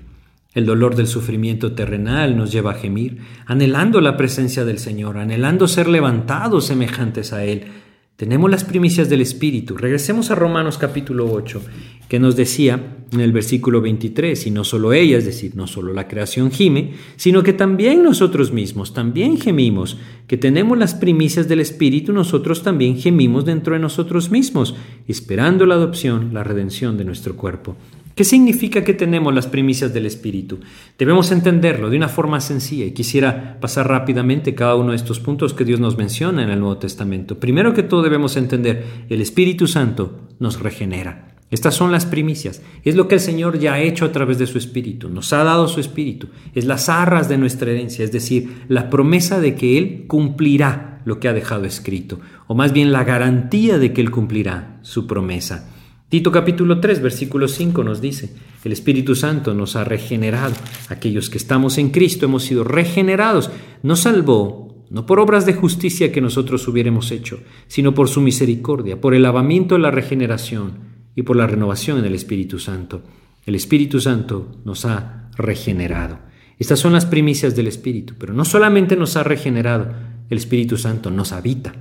El 0.54 0.68
dolor 0.68 0.96
del 0.96 1.08
sufrimiento 1.08 1.74
terrenal 1.74 2.38
nos 2.38 2.52
lleva 2.52 2.72
a 2.72 2.76
gemir, 2.76 3.18
anhelando 3.48 4.00
la 4.02 4.16
presencia 4.16 4.64
del 4.64 4.78
Señor, 4.78 5.18
anhelando 5.18 5.68
ser 5.68 5.90
levantados 5.90 6.68
semejantes 6.68 7.34
a 7.34 7.44
Él, 7.44 7.66
tenemos 8.15 8.49
las 8.49 8.63
primicias 8.63 9.10
del 9.10 9.19
Espíritu. 9.19 9.75
Regresemos 9.75 10.32
a 10.32 10.36
Romanos 10.36 10.78
capítulo 10.78 11.30
8, 11.32 11.62
que 12.08 12.17
nos 12.17 12.38
decía 12.38 12.95
en 13.12 13.19
el 13.19 13.34
versículo 13.34 13.82
23, 13.82 14.47
y 14.47 14.51
no 14.51 14.63
solo 14.63 14.93
ella, 14.93 15.17
es 15.17 15.25
decir, 15.25 15.56
no 15.56 15.67
solo 15.67 15.91
la 15.91 16.08
creación 16.08 16.49
gime, 16.49 16.93
sino 17.17 17.43
que 17.43 17.51
también 17.51 18.04
nosotros 18.04 18.54
mismos, 18.54 18.93
también 18.93 19.38
gemimos, 19.38 19.97
que 20.28 20.38
tenemos 20.38 20.78
las 20.78 20.95
primicias 20.95 21.49
del 21.49 21.60
Espíritu, 21.60 22.13
nosotros 22.13 22.63
también 22.63 22.97
gemimos 22.97 23.43
dentro 23.43 23.73
de 23.73 23.82
nosotros 23.82 24.32
mismos, 24.32 24.75
esperando 25.10 25.65
la 25.65 25.75
adopción, 25.75 26.34
la 26.34 26.43
redención 26.45 26.97
de 26.97 27.04
nuestro 27.04 27.36
cuerpo. 27.36 27.75
¿Qué 28.15 28.23
significa 28.23 28.86
que 28.86 28.93
tenemos 28.93 29.36
las 29.36 29.47
primicias 29.47 29.93
del 29.93 30.06
Espíritu? 30.06 30.62
Debemos 30.97 31.34
entenderlo 31.34 31.89
de 31.89 31.97
una 31.97 32.08
forma 32.08 32.39
sencilla 32.39 32.86
y 32.86 32.91
quisiera 32.91 33.60
pasar 33.60 33.89
rápidamente 33.89 34.56
cada 34.56 34.78
uno 34.78 34.91
de 34.91 34.95
estos 34.95 35.19
puntos 35.19 35.54
que 35.54 35.65
Dios 35.65 35.82
nos 35.82 35.97
menciona 35.97 36.41
en 36.41 36.49
el 36.49 36.62
Nuevo 36.62 36.78
Testamento. 36.78 37.41
Primero 37.41 37.73
que 37.73 37.84
todo 37.84 38.04
debemos 38.04 38.38
entender, 38.38 38.86
el 39.10 39.19
Espíritu 39.19 39.67
Santo 39.67 40.30
nos 40.39 40.62
regenera. 40.62 41.36
Estas 41.51 41.75
son 41.75 41.91
las 41.91 42.06
primicias. 42.06 42.62
Es 42.86 42.95
lo 42.95 43.10
que 43.10 43.15
el 43.15 43.21
Señor 43.21 43.60
ya 43.60 43.73
ha 43.73 43.82
hecho 43.82 44.06
a 44.06 44.13
través 44.13 44.38
de 44.38 44.47
su 44.47 44.58
Espíritu. 44.58 45.10
Nos 45.10 45.34
ha 45.34 45.43
dado 45.43 45.67
su 45.67 45.82
Espíritu. 45.82 46.30
Es 46.54 46.63
las 46.63 46.88
arras 46.88 47.28
de 47.28 47.38
nuestra 47.38 47.69
herencia, 47.69 48.06
es 48.06 48.13
decir, 48.13 48.63
la 48.69 48.89
promesa 48.89 49.41
de 49.41 49.56
que 49.56 49.78
Él 49.78 50.06
cumplirá 50.08 51.01
lo 51.04 51.19
que 51.19 51.28
ha 51.28 51.34
dejado 51.34 51.65
escrito, 51.65 52.21
o 52.47 52.56
más 52.56 52.71
bien 52.71 52.93
la 52.93 53.04
garantía 53.04 53.78
de 53.78 53.91
que 53.91 53.99
Él 53.99 54.10
cumplirá 54.10 54.80
su 54.84 55.06
promesa. 55.06 55.75
Tito 56.08 56.32
capítulo 56.32 56.80
3, 56.80 57.02
versículo 57.02 57.48
5 57.48 57.84
nos 57.84 58.00
dice, 58.00 58.36
el 58.63 58.72
Espíritu 58.72 59.15
Santo 59.15 59.56
nos 59.56 59.76
ha 59.76 59.84
regenerado. 59.84 60.54
Aquellos 60.89 61.32
que 61.32 61.39
estamos 61.39 61.80
en 61.80 61.89
Cristo 61.89 62.26
hemos 62.26 62.44
sido 62.44 62.63
regenerados. 62.63 63.50
Nos 63.82 64.02
salvó, 64.02 64.86
no 64.91 65.08
por 65.08 65.20
obras 65.20 65.48
de 65.48 65.54
justicia 65.54 66.12
que 66.12 66.22
nosotros 66.22 66.68
hubiéramos 66.68 67.12
hecho, 67.12 67.39
sino 67.68 67.96
por 67.96 68.08
su 68.08 68.22
misericordia, 68.22 69.02
por 69.02 69.15
el 69.15 69.24
lavamiento 69.24 69.76
de 69.76 69.82
la 69.82 69.89
regeneración 69.89 70.74
y 71.15 71.24
por 71.24 71.38
la 71.38 71.48
renovación 71.48 71.98
en 71.98 72.06
el 72.06 72.13
Espíritu 72.13 72.60
Santo. 72.60 73.02
El 73.48 73.56
Espíritu 73.56 74.00
Santo 74.00 74.60
nos 74.63 74.86
ha 74.86 75.32
regenerado. 75.38 76.20
Estas 76.60 76.80
son 76.80 76.94
las 76.94 77.08
primicias 77.08 77.56
del 77.56 77.65
Espíritu, 77.68 78.13
pero 78.20 78.32
no 78.34 78.46
solamente 78.46 78.96
nos 78.96 79.15
ha 79.18 79.24
regenerado, 79.24 79.91
el 80.30 80.38
Espíritu 80.38 80.78
Santo 80.78 81.10
nos 81.10 81.32
habita. 81.32 81.74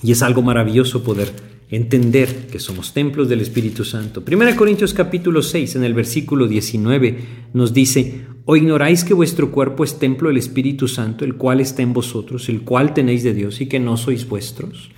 Y 0.00 0.12
es 0.12 0.22
algo 0.22 0.42
maravilloso 0.42 1.02
poder 1.02 1.32
entender 1.72 2.48
que 2.48 2.58
somos 2.58 2.92
templos 2.92 3.30
del 3.30 3.40
Espíritu 3.40 3.82
Santo. 3.84 4.22
1 4.30 4.56
Corintios 4.56 4.92
capítulo 4.92 5.40
6 5.40 5.76
en 5.76 5.84
el 5.84 5.94
versículo 5.94 6.46
19 6.46 7.18
nos 7.54 7.72
dice, 7.72 8.26
¿o 8.44 8.56
ignoráis 8.56 9.04
que 9.04 9.14
vuestro 9.14 9.50
cuerpo 9.50 9.82
es 9.82 9.98
templo 9.98 10.28
del 10.28 10.36
Espíritu 10.36 10.86
Santo, 10.86 11.24
el 11.24 11.36
cual 11.36 11.62
está 11.62 11.80
en 11.80 11.94
vosotros, 11.94 12.50
el 12.50 12.60
cual 12.60 12.92
tenéis 12.92 13.22
de 13.22 13.32
Dios 13.32 13.62
y 13.62 13.66
que 13.66 13.80
no 13.80 13.96
sois 13.96 14.28
vuestros? 14.28 14.90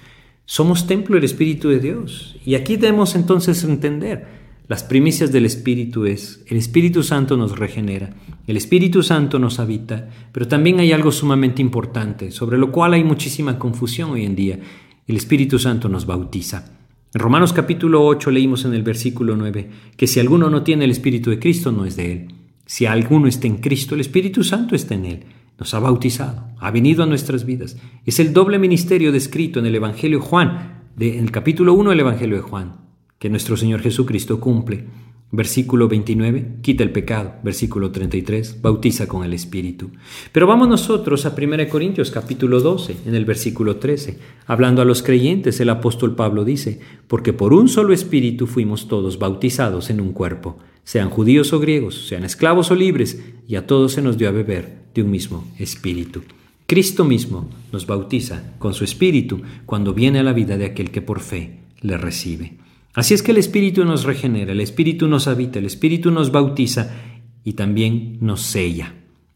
Somos 0.46 0.88
templo 0.88 1.14
del 1.14 1.24
Espíritu 1.24 1.68
de 1.68 1.78
Dios. 1.78 2.36
Y 2.44 2.56
aquí 2.56 2.76
debemos 2.76 3.14
entonces 3.14 3.62
entender, 3.62 4.26
las 4.66 4.82
primicias 4.82 5.30
del 5.30 5.46
Espíritu 5.46 6.06
es, 6.06 6.42
el 6.48 6.56
Espíritu 6.56 7.04
Santo 7.04 7.36
nos 7.36 7.56
regenera, 7.56 8.16
el 8.48 8.56
Espíritu 8.56 9.04
Santo 9.04 9.38
nos 9.38 9.60
habita, 9.60 10.08
pero 10.32 10.48
también 10.48 10.80
hay 10.80 10.90
algo 10.90 11.12
sumamente 11.12 11.62
importante, 11.62 12.32
sobre 12.32 12.58
lo 12.58 12.72
cual 12.72 12.94
hay 12.94 13.04
muchísima 13.04 13.58
confusión 13.58 14.10
hoy 14.10 14.24
en 14.24 14.34
día, 14.34 14.58
el 15.06 15.16
Espíritu 15.16 15.58
Santo 15.58 15.88
nos 15.88 16.06
bautiza. 16.06 16.72
En 17.12 17.20
Romanos 17.20 17.52
capítulo 17.52 18.04
8 18.06 18.30
leímos 18.30 18.64
en 18.64 18.74
el 18.74 18.82
versículo 18.82 19.36
9 19.36 19.70
que 19.96 20.06
si 20.06 20.18
alguno 20.18 20.50
no 20.50 20.62
tiene 20.62 20.84
el 20.84 20.90
Espíritu 20.90 21.30
de 21.30 21.38
Cristo 21.38 21.72
no 21.72 21.84
es 21.84 21.96
de 21.96 22.12
él. 22.12 22.34
Si 22.66 22.86
alguno 22.86 23.28
está 23.28 23.46
en 23.46 23.58
Cristo, 23.58 23.94
el 23.94 24.00
Espíritu 24.00 24.42
Santo 24.42 24.74
está 24.74 24.94
en 24.94 25.04
él. 25.04 25.24
Nos 25.58 25.74
ha 25.74 25.78
bautizado, 25.78 26.48
ha 26.58 26.70
venido 26.70 27.02
a 27.02 27.06
nuestras 27.06 27.44
vidas. 27.44 27.76
Es 28.06 28.18
el 28.18 28.32
doble 28.32 28.58
ministerio 28.58 29.12
descrito 29.12 29.60
en 29.60 29.66
el 29.66 29.74
Evangelio 29.74 30.18
de 30.18 30.24
Juan, 30.24 30.82
en 30.98 31.24
el 31.24 31.30
capítulo 31.30 31.74
1 31.74 31.90
del 31.90 32.00
Evangelio 32.00 32.36
de 32.36 32.42
Juan, 32.42 32.76
que 33.18 33.28
nuestro 33.28 33.56
Señor 33.56 33.80
Jesucristo 33.80 34.40
cumple. 34.40 34.86
Versículo 35.30 35.88
29, 35.88 36.58
quita 36.62 36.84
el 36.84 36.92
pecado. 36.92 37.34
Versículo 37.42 37.90
33, 37.90 38.62
bautiza 38.62 39.08
con 39.08 39.24
el 39.24 39.32
Espíritu. 39.32 39.90
Pero 40.30 40.46
vamos 40.46 40.68
nosotros 40.68 41.26
a 41.26 41.34
1 41.36 41.68
Corintios 41.68 42.10
capítulo 42.10 42.60
12, 42.60 42.98
en 43.06 43.14
el 43.16 43.24
versículo 43.24 43.76
13. 43.76 44.18
Hablando 44.46 44.80
a 44.80 44.84
los 44.84 45.02
creyentes, 45.02 45.58
el 45.58 45.70
apóstol 45.70 46.14
Pablo 46.14 46.44
dice, 46.44 46.78
porque 47.08 47.32
por 47.32 47.52
un 47.52 47.68
solo 47.68 47.92
Espíritu 47.92 48.46
fuimos 48.46 48.86
todos 48.86 49.18
bautizados 49.18 49.90
en 49.90 50.00
un 50.00 50.12
cuerpo, 50.12 50.58
sean 50.84 51.10
judíos 51.10 51.52
o 51.52 51.58
griegos, 51.58 52.06
sean 52.06 52.24
esclavos 52.24 52.70
o 52.70 52.76
libres, 52.76 53.20
y 53.48 53.56
a 53.56 53.66
todos 53.66 53.92
se 53.92 54.02
nos 54.02 54.16
dio 54.16 54.28
a 54.28 54.32
beber 54.32 54.84
de 54.94 55.02
un 55.02 55.10
mismo 55.10 55.44
Espíritu. 55.58 56.22
Cristo 56.66 57.04
mismo 57.04 57.50
nos 57.72 57.86
bautiza 57.86 58.54
con 58.58 58.72
su 58.72 58.84
Espíritu 58.84 59.42
cuando 59.66 59.92
viene 59.92 60.20
a 60.20 60.22
la 60.22 60.32
vida 60.32 60.56
de 60.56 60.64
aquel 60.64 60.90
que 60.90 61.02
por 61.02 61.20
fe 61.20 61.58
le 61.80 61.98
recibe. 61.98 62.63
Así 62.94 63.12
es 63.12 63.22
que 63.22 63.32
el 63.32 63.38
Espíritu 63.38 63.84
nos 63.84 64.04
regenera, 64.04 64.52
el 64.52 64.60
Espíritu 64.60 65.08
nos 65.08 65.26
habita, 65.26 65.58
el 65.58 65.66
Espíritu 65.66 66.12
nos 66.12 66.30
bautiza 66.30 66.94
y 67.42 67.54
también 67.54 68.18
nos 68.20 68.42
sella. 68.42 68.94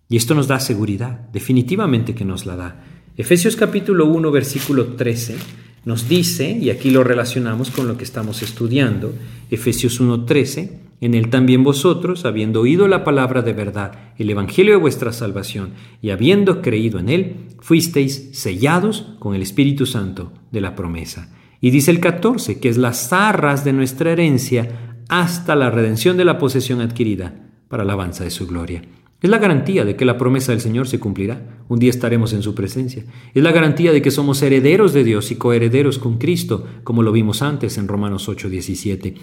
Y 0.08 0.16
esto 0.16 0.34
nos 0.34 0.46
da 0.46 0.60
seguridad, 0.60 1.28
definitivamente 1.32 2.14
que 2.14 2.24
nos 2.24 2.46
la 2.46 2.56
da. 2.56 2.84
Efesios 3.16 3.56
capítulo 3.56 4.06
1, 4.06 4.30
versículo 4.30 4.94
13 4.94 5.36
nos 5.84 6.08
dice, 6.08 6.50
y 6.50 6.70
aquí 6.70 6.90
lo 6.90 7.02
relacionamos 7.02 7.70
con 7.70 7.88
lo 7.88 7.96
que 7.96 8.04
estamos 8.04 8.42
estudiando, 8.42 9.14
Efesios 9.50 10.00
1, 10.00 10.24
13, 10.24 10.80
en 11.00 11.14
él 11.14 11.30
también 11.30 11.64
vosotros, 11.64 12.24
habiendo 12.24 12.60
oído 12.60 12.88
la 12.88 13.04
palabra 13.04 13.42
de 13.42 13.54
verdad, 13.54 14.12
el 14.18 14.28
Evangelio 14.30 14.74
de 14.74 14.80
vuestra 14.80 15.12
salvación, 15.12 15.70
y 16.02 16.10
habiendo 16.10 16.60
creído 16.62 16.98
en 16.98 17.08
él, 17.08 17.36
fuisteis 17.60 18.30
sellados 18.32 19.06
con 19.18 19.34
el 19.34 19.42
Espíritu 19.42 19.86
Santo 19.86 20.32
de 20.50 20.60
la 20.60 20.74
promesa. 20.74 21.34
Y 21.60 21.70
dice 21.70 21.90
el 21.90 22.00
14, 22.00 22.60
que 22.60 22.68
es 22.68 22.76
las 22.76 23.08
zarras 23.08 23.64
de 23.64 23.72
nuestra 23.72 24.12
herencia 24.12 24.96
hasta 25.08 25.56
la 25.56 25.70
redención 25.70 26.16
de 26.16 26.24
la 26.24 26.38
posesión 26.38 26.80
adquirida 26.80 27.34
para 27.68 27.84
la 27.84 27.94
alabanza 27.94 28.24
de 28.24 28.30
su 28.30 28.46
gloria. 28.46 28.82
Es 29.20 29.30
la 29.30 29.38
garantía 29.38 29.84
de 29.84 29.96
que 29.96 30.04
la 30.04 30.16
promesa 30.16 30.52
del 30.52 30.60
Señor 30.60 30.86
se 30.86 31.00
cumplirá. 31.00 31.64
Un 31.68 31.80
día 31.80 31.90
estaremos 31.90 32.32
en 32.32 32.42
su 32.42 32.54
presencia. 32.54 33.04
Es 33.34 33.42
la 33.42 33.50
garantía 33.50 33.90
de 33.90 34.00
que 34.00 34.12
somos 34.12 34.40
herederos 34.42 34.92
de 34.92 35.02
Dios 35.02 35.32
y 35.32 35.36
coherederos 35.36 35.98
con 35.98 36.18
Cristo, 36.18 36.66
como 36.84 37.02
lo 37.02 37.10
vimos 37.10 37.42
antes 37.42 37.78
en 37.78 37.88
Romanos 37.88 38.28
8:17. 38.28 39.14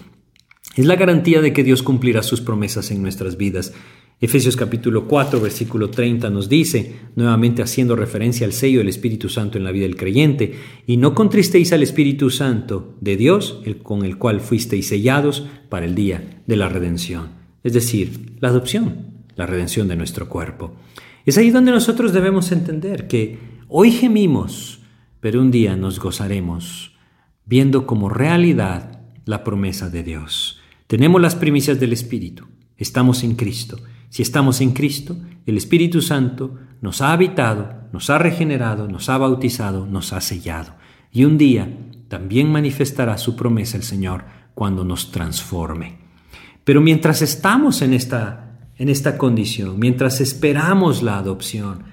Es 0.76 0.86
la 0.86 0.98
garantía 0.98 1.42
de 1.42 1.54
que 1.54 1.64
Dios 1.64 1.82
cumplirá 1.82 2.24
sus 2.24 2.42
promesas 2.42 2.92
en 2.92 3.02
nuestras 3.02 3.38
vidas. 3.38 3.74
Efesios 4.22 4.56
capítulo 4.56 5.08
4, 5.10 5.42
versículo 5.42 5.90
30 5.90 6.30
nos 6.30 6.48
dice, 6.48 6.96
nuevamente 7.18 7.62
haciendo 7.62 7.98
referencia 7.98 8.48
al 8.48 8.54
sello 8.54 8.80
del 8.80 8.88
Espíritu 8.88 9.28
Santo 9.28 9.58
en 9.58 9.66
la 9.66 9.72
vida 9.72 9.84
del 9.84 9.98
creyente, 9.98 10.56
y 10.88 10.96
no 10.96 11.14
contristéis 11.14 11.74
al 11.74 11.84
Espíritu 11.84 12.30
Santo 12.30 12.96
de 13.02 13.18
Dios, 13.18 13.62
el, 13.66 13.80
con 13.80 14.06
el 14.06 14.18
cual 14.18 14.40
fuisteis 14.40 14.88
sellados 14.88 15.46
para 15.68 15.86
el 15.86 15.96
día 15.96 16.42
de 16.48 16.56
la 16.56 16.70
redención. 16.70 17.32
Es 17.62 17.74
decir, 17.74 18.38
la 18.40 18.50
adopción, 18.50 19.26
la 19.36 19.48
redención 19.48 19.90
de 19.90 19.98
nuestro 19.98 20.30
cuerpo. 20.30 20.76
Es 21.26 21.38
ahí 21.38 21.50
donde 21.50 21.72
nosotros 21.72 22.14
debemos 22.14 22.54
entender 22.54 23.08
que 23.08 23.38
hoy 23.68 23.92
gemimos, 23.92 24.80
pero 25.20 25.42
un 25.42 25.52
día 25.52 25.76
nos 25.76 26.00
gozaremos 26.00 26.96
viendo 27.46 27.86
como 27.86 28.08
realidad 28.08 29.02
la 29.26 29.44
promesa 29.44 29.90
de 29.90 30.04
Dios. 30.04 30.62
Tenemos 30.88 31.22
las 31.22 31.36
primicias 31.36 31.82
del 31.82 31.92
Espíritu, 31.92 32.46
estamos 32.78 33.24
en 33.24 33.36
Cristo. 33.36 33.78
Si 34.10 34.22
estamos 34.22 34.62
en 34.62 34.72
Cristo, 34.72 35.18
el 35.46 35.58
Espíritu 35.58 36.02
Santo 36.02 36.58
nos 36.82 37.02
ha 37.02 37.12
habitado, 37.12 37.88
nos 37.92 38.10
ha 38.10 38.18
regenerado, 38.18 38.88
nos 38.88 39.10
ha 39.10 39.18
bautizado, 39.18 39.86
nos 39.86 40.14
ha 40.14 40.22
sellado. 40.22 40.76
Y 41.12 41.26
un 41.26 41.38
día 41.38 41.70
también 42.08 42.52
manifestará 42.52 43.18
su 43.18 43.36
promesa 43.36 43.78
el 43.78 43.84
Señor 43.84 44.26
cuando 44.54 44.84
nos 44.84 45.12
transforme. 45.12 46.00
Pero 46.64 46.82
mientras 46.82 47.22
estamos 47.22 47.82
en 47.82 47.94
esta 47.94 48.46
en 48.78 48.90
esta 48.90 49.18
condición, 49.18 49.80
mientras 49.80 50.22
esperamos 50.22 51.02
la 51.02 51.18
adopción, 51.18 51.84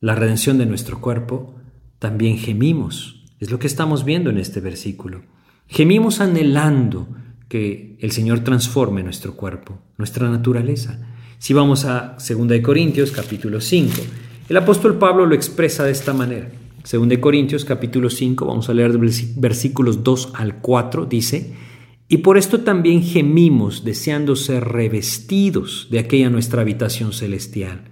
la 0.00 0.14
redención 0.14 0.58
de 0.58 0.66
nuestro 0.66 1.00
cuerpo, 1.00 1.56
también 1.98 2.38
gemimos. 2.38 3.26
Es 3.38 3.50
lo 3.50 3.58
que 3.58 3.66
estamos 3.66 4.04
viendo 4.04 4.30
en 4.30 4.38
este 4.38 4.60
versículo. 4.60 5.22
Gemimos 5.66 6.20
anhelando 6.20 7.08
que 7.48 7.98
el 8.00 8.12
Señor 8.12 8.40
transforme 8.40 9.02
nuestro 9.02 9.36
cuerpo, 9.36 9.78
nuestra 9.98 10.30
naturaleza. 10.30 11.06
Si 11.40 11.54
vamos 11.54 11.86
a 11.86 12.18
2 12.18 12.60
Corintios 12.62 13.12
capítulo 13.12 13.62
5, 13.62 13.94
el 14.50 14.56
apóstol 14.58 14.98
Pablo 14.98 15.24
lo 15.24 15.34
expresa 15.34 15.84
de 15.84 15.90
esta 15.90 16.12
manera. 16.12 16.50
2 16.82 17.16
Corintios 17.18 17.64
capítulo 17.64 18.10
5, 18.10 18.44
vamos 18.44 18.68
a 18.68 18.74
leer 18.74 18.98
versículos 19.36 20.04
2 20.04 20.32
al 20.34 20.58
4, 20.60 21.06
dice, 21.06 21.54
y 22.08 22.18
por 22.18 22.36
esto 22.36 22.60
también 22.60 23.02
gemimos 23.02 23.86
deseando 23.86 24.36
ser 24.36 24.64
revestidos 24.64 25.88
de 25.90 26.00
aquella 26.00 26.28
nuestra 26.28 26.60
habitación 26.60 27.14
celestial, 27.14 27.84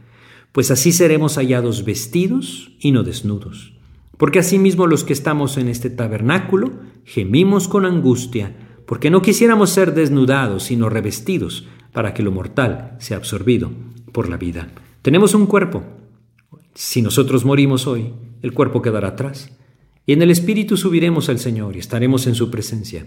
pues 0.53 0.71
así 0.71 0.93
seremos 0.93 1.37
hallados 1.37 1.87
vestidos 1.87 2.73
y 2.81 2.93
no 2.93 3.03
desnudos. 3.03 3.73
Porque 4.19 4.41
asimismo 4.41 4.87
los 4.87 5.05
que 5.05 5.15
estamos 5.15 5.57
en 5.57 5.69
este 5.69 5.89
tabernáculo 5.89 6.81
gemimos 7.07 7.67
con 7.67 7.87
angustia, 7.87 8.68
porque 8.89 9.11
no 9.11 9.21
quisiéramos 9.21 9.69
ser 9.69 9.93
desnudados, 9.93 10.63
sino 10.63 10.89
revestidos, 10.89 11.69
para 11.93 12.15
que 12.15 12.23
lo 12.23 12.33
mortal 12.33 12.97
sea 13.01 13.19
absorbido 13.19 13.71
por 14.13 14.31
la 14.31 14.39
vida. 14.39 14.73
Tenemos 15.03 15.35
un 15.35 15.45
cuerpo. 15.45 15.85
Si 16.73 17.03
nosotros 17.03 17.45
morimos 17.45 17.87
hoy, 17.87 18.15
el 18.41 18.55
cuerpo 18.55 18.81
quedará 18.81 19.09
atrás. 19.09 19.55
Y 20.07 20.15
en 20.15 20.23
el 20.23 20.31
Espíritu 20.31 20.79
subiremos 20.79 21.29
al 21.29 21.39
Señor 21.39 21.77
y 21.77 21.81
estaremos 21.81 22.27
en 22.27 22.35
su 22.35 22.51
presencia. 22.51 23.05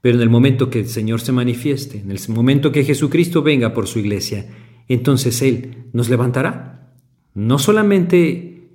Pero 0.00 0.16
en 0.16 0.22
el 0.22 0.28
momento 0.28 0.70
que 0.70 0.80
el 0.80 0.88
Señor 0.88 1.20
se 1.20 1.30
manifieste, 1.30 2.00
en 2.00 2.10
el 2.10 2.18
momento 2.26 2.72
que 2.72 2.82
Jesucristo 2.82 3.42
venga 3.42 3.72
por 3.72 3.86
su 3.86 4.00
iglesia, 4.00 4.48
entonces 4.88 5.40
Él 5.40 5.84
nos 5.92 6.08
levantará. 6.08 6.90
No 7.32 7.60
solamente 7.60 8.70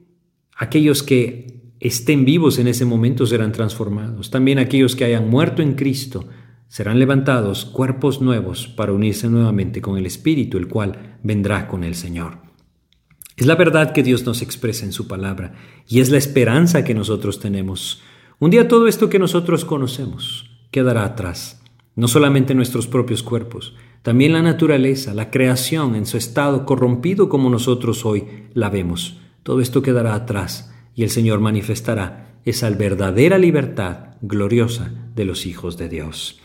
aquellos 0.56 1.04
que 1.04 1.61
estén 1.82 2.26
vivos 2.26 2.60
en 2.60 2.68
ese 2.68 2.86
momento 2.86 3.26
serán 3.26 3.52
transformados, 3.52 4.30
también 4.30 4.60
aquellos 4.60 4.96
que 4.96 5.04
hayan 5.04 5.30
muerto 5.30 5.64
en 5.64 5.74
Cristo 5.74 6.26
serán 6.68 7.00
levantados 7.00 7.66
cuerpos 7.66 8.22
nuevos 8.22 8.68
para 8.68 8.94
unirse 8.94 9.28
nuevamente 9.28 9.82
con 9.82 9.98
el 9.98 10.06
Espíritu, 10.06 10.58
el 10.58 10.68
cual 10.68 11.18
vendrá 11.24 11.68
con 11.68 11.84
el 11.84 11.96
Señor. 11.96 12.38
Es 13.36 13.48
la 13.48 13.56
verdad 13.56 13.94
que 13.94 14.04
Dios 14.04 14.26
nos 14.26 14.44
expresa 14.44 14.86
en 14.86 14.94
su 14.94 15.08
palabra 15.08 15.56
y 15.88 16.00
es 16.00 16.12
la 16.12 16.20
esperanza 16.20 16.84
que 16.84 16.94
nosotros 16.94 17.40
tenemos. 17.40 18.02
Un 18.40 18.52
día 18.52 18.68
todo 18.68 18.88
esto 18.88 19.10
que 19.10 19.20
nosotros 19.20 19.66
conocemos, 19.66 20.52
quedará 20.70 21.04
atrás. 21.04 21.64
No 21.96 22.08
solamente 22.08 22.54
nuestros 22.54 22.88
propios 22.88 23.24
cuerpos, 23.24 23.76
también 24.04 24.34
la 24.34 24.44
naturaleza, 24.44 25.16
la 25.16 25.32
creación 25.32 25.96
en 25.96 26.06
su 26.06 26.18
estado 26.18 26.66
corrompido 26.66 27.28
como 27.28 27.50
nosotros 27.50 28.06
hoy 28.06 28.26
la 28.54 28.70
vemos. 28.70 29.20
Todo 29.44 29.62
esto 29.62 29.82
quedará 29.82 30.14
atrás 30.14 30.72
y 30.96 31.04
el 31.04 31.10
Señor 31.10 31.40
manifestará 31.40 32.40
esa 32.46 32.70
verdadera 32.70 33.38
libertad 33.38 34.16
gloriosa 34.22 34.92
de 35.16 35.26
los 35.26 35.46
hijos 35.46 35.78
de 35.78 35.90
Dios. 35.90 36.40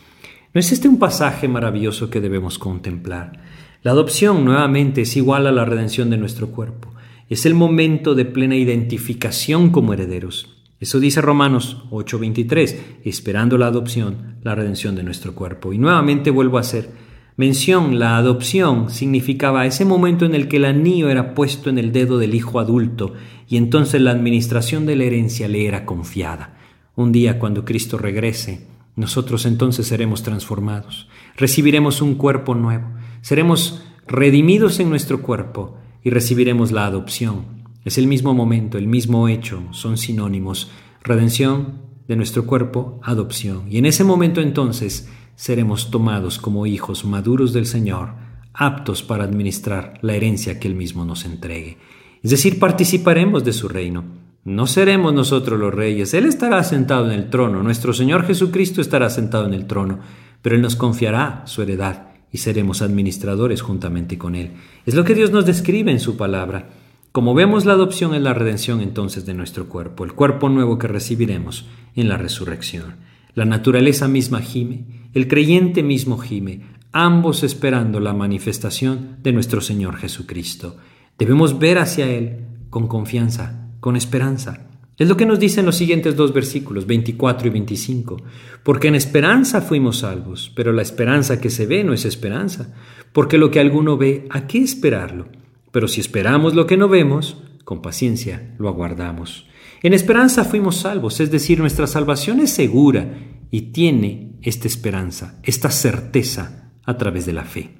¿No 0.53 0.59
es 0.59 0.71
este 0.71 0.87
un 0.87 0.99
pasaje 0.99 1.47
maravilloso 1.47 2.09
que 2.09 2.21
debemos 2.21 2.57
contemplar? 2.57 3.43
La 3.83 3.91
adopción 3.91 4.43
nuevamente 4.43 5.01
es 5.01 5.15
igual 5.15 5.47
a 5.47 5.51
la 5.51 5.65
redención 5.65 6.09
de 6.09 6.17
nuestro 6.17 6.49
cuerpo. 6.49 6.93
Es 7.29 7.45
el 7.45 7.53
momento 7.53 8.15
de 8.15 8.25
plena 8.25 8.55
identificación 8.55 9.69
como 9.69 9.93
herederos. 9.93 10.57
Eso 10.79 10.99
dice 10.99 11.21
Romanos 11.21 11.83
8:23, 11.91 12.99
esperando 13.03 13.57
la 13.57 13.67
adopción, 13.67 14.37
la 14.43 14.55
redención 14.55 14.95
de 14.95 15.03
nuestro 15.03 15.33
cuerpo. 15.33 15.73
Y 15.73 15.77
nuevamente 15.77 16.31
vuelvo 16.31 16.57
a 16.57 16.61
hacer 16.61 16.89
mención, 17.37 17.97
la 17.97 18.17
adopción 18.17 18.89
significaba 18.89 19.65
ese 19.65 19.85
momento 19.85 20.25
en 20.25 20.35
el 20.35 20.49
que 20.49 20.57
el 20.57 20.65
anillo 20.65 21.09
era 21.09 21.33
puesto 21.33 21.69
en 21.69 21.77
el 21.77 21.93
dedo 21.93 22.17
del 22.17 22.35
hijo 22.35 22.59
adulto 22.59 23.13
y 23.47 23.55
entonces 23.55 24.01
la 24.01 24.11
administración 24.11 24.85
de 24.85 24.97
la 24.97 25.05
herencia 25.05 25.47
le 25.47 25.65
era 25.65 25.85
confiada. 25.85 26.57
Un 26.95 27.13
día 27.13 27.39
cuando 27.39 27.63
Cristo 27.63 27.97
regrese, 27.97 28.67
nosotros 28.97 29.45
entonces 29.45 29.87
seremos 29.87 30.23
transformados, 30.23 31.07
recibiremos 31.37 32.01
un 32.01 32.15
cuerpo 32.15 32.55
nuevo, 32.55 32.87
seremos 33.21 33.83
redimidos 34.07 34.81
en 34.81 34.89
nuestro 34.89 35.21
cuerpo 35.21 35.77
y 36.03 36.09
recibiremos 36.09 36.73
la 36.73 36.85
adopción 36.85 37.57
es 37.87 37.97
el 37.97 38.07
mismo 38.07 38.33
momento, 38.33 38.77
el 38.77 38.85
mismo 38.85 39.29
hecho, 39.29 39.63
son 39.71 39.97
sinónimos. 39.97 40.69
Redención 41.05 41.83
de 42.09 42.17
nuestro 42.17 42.45
cuerpo, 42.45 42.99
adopción. 43.01 43.63
Y 43.69 43.77
en 43.77 43.85
ese 43.85 44.03
momento 44.03 44.41
entonces 44.41 45.07
seremos 45.37 45.91
tomados 45.91 46.39
como 46.39 46.65
hijos 46.65 47.05
maduros 47.05 47.53
del 47.53 47.67
Señor, 47.67 48.09
aptos 48.53 49.03
para 49.03 49.23
administrar 49.23 49.99
la 50.01 50.15
herencia 50.15 50.59
que 50.59 50.67
Él 50.67 50.75
mismo 50.75 51.05
nos 51.05 51.25
entregue. 51.25 51.77
Es 52.23 52.31
decir, 52.31 52.57
participaremos 52.57 53.45
de 53.45 53.53
su 53.53 53.69
reino. 53.69 54.03
No 54.43 54.65
seremos 54.65 55.13
nosotros 55.13 55.59
los 55.59 55.73
reyes, 55.73 56.13
Él 56.15 56.25
estará 56.25 56.63
sentado 56.63 57.05
en 57.05 57.11
el 57.11 57.29
trono, 57.29 57.61
nuestro 57.61 57.93
Señor 57.93 58.25
Jesucristo 58.25 58.81
estará 58.81 59.09
sentado 59.11 59.45
en 59.45 59.53
el 59.53 59.67
trono, 59.67 59.99
pero 60.41 60.55
Él 60.55 60.61
nos 60.61 60.75
confiará 60.75 61.43
su 61.45 61.61
heredad 61.61 62.07
y 62.31 62.39
seremos 62.39 62.81
administradores 62.81 63.61
juntamente 63.61 64.17
con 64.17 64.33
Él. 64.35 64.53
Es 64.87 64.95
lo 64.95 65.03
que 65.03 65.13
Dios 65.13 65.31
nos 65.31 65.45
describe 65.45 65.91
en 65.91 65.99
su 65.99 66.17
palabra. 66.17 66.69
Como 67.11 67.35
vemos, 67.35 67.65
la 67.65 67.73
adopción 67.73 68.15
es 68.15 68.21
la 68.23 68.33
redención 68.33 68.81
entonces 68.81 69.25
de 69.27 69.35
nuestro 69.35 69.69
cuerpo, 69.69 70.03
el 70.03 70.13
cuerpo 70.13 70.49
nuevo 70.49 70.79
que 70.79 70.87
recibiremos 70.87 71.67
en 71.95 72.09
la 72.09 72.17
resurrección. 72.17 72.95
La 73.35 73.45
naturaleza 73.45 74.07
misma 74.07 74.41
gime, 74.41 75.06
el 75.17 75.27
creyente 75.27 75.81
mismo 75.81 76.19
gime, 76.19 76.61
ambos 76.91 77.41
esperando 77.41 77.99
la 77.99 78.13
manifestación 78.13 79.17
de 79.23 79.33
nuestro 79.33 79.61
Señor 79.61 79.97
Jesucristo. 79.97 80.77
Debemos 81.17 81.57
ver 81.57 81.79
hacia 81.79 82.05
Él 82.05 82.45
con 82.69 82.87
confianza, 82.87 83.67
con 83.79 83.95
esperanza. 83.95 84.67
Es 84.95 85.09
lo 85.09 85.17
que 85.17 85.25
nos 85.25 85.39
dicen 85.39 85.65
los 85.65 85.75
siguientes 85.75 86.15
dos 86.15 86.33
versículos, 86.33 86.85
24 86.85 87.47
y 87.47 87.49
25. 87.49 88.17
Porque 88.61 88.89
en 88.89 88.93
esperanza 88.93 89.61
fuimos 89.61 89.97
salvos, 89.97 90.51
pero 90.55 90.71
la 90.71 90.83
esperanza 90.83 91.41
que 91.41 91.49
se 91.49 91.65
ve 91.65 91.83
no 91.83 91.93
es 91.93 92.05
esperanza, 92.05 92.75
porque 93.11 93.39
lo 93.39 93.49
que 93.49 93.59
alguno 93.59 93.97
ve, 93.97 94.27
¿a 94.29 94.45
qué 94.45 94.59
esperarlo? 94.59 95.29
Pero 95.71 95.87
si 95.87 95.99
esperamos 95.99 96.53
lo 96.53 96.67
que 96.67 96.77
no 96.77 96.89
vemos, 96.89 97.41
con 97.63 97.81
paciencia 97.81 98.53
lo 98.59 98.69
aguardamos. 98.69 99.47
En 99.81 99.95
esperanza 99.95 100.45
fuimos 100.45 100.75
salvos, 100.75 101.19
es 101.21 101.31
decir, 101.31 101.59
nuestra 101.59 101.87
salvación 101.87 102.39
es 102.39 102.51
segura 102.51 103.17
y 103.49 103.61
tiene 103.71 104.26
esta 104.41 104.67
esperanza, 104.67 105.39
esta 105.43 105.71
certeza 105.71 106.71
a 106.83 106.97
través 106.97 107.25
de 107.25 107.33
la 107.33 107.43
fe. 107.43 107.77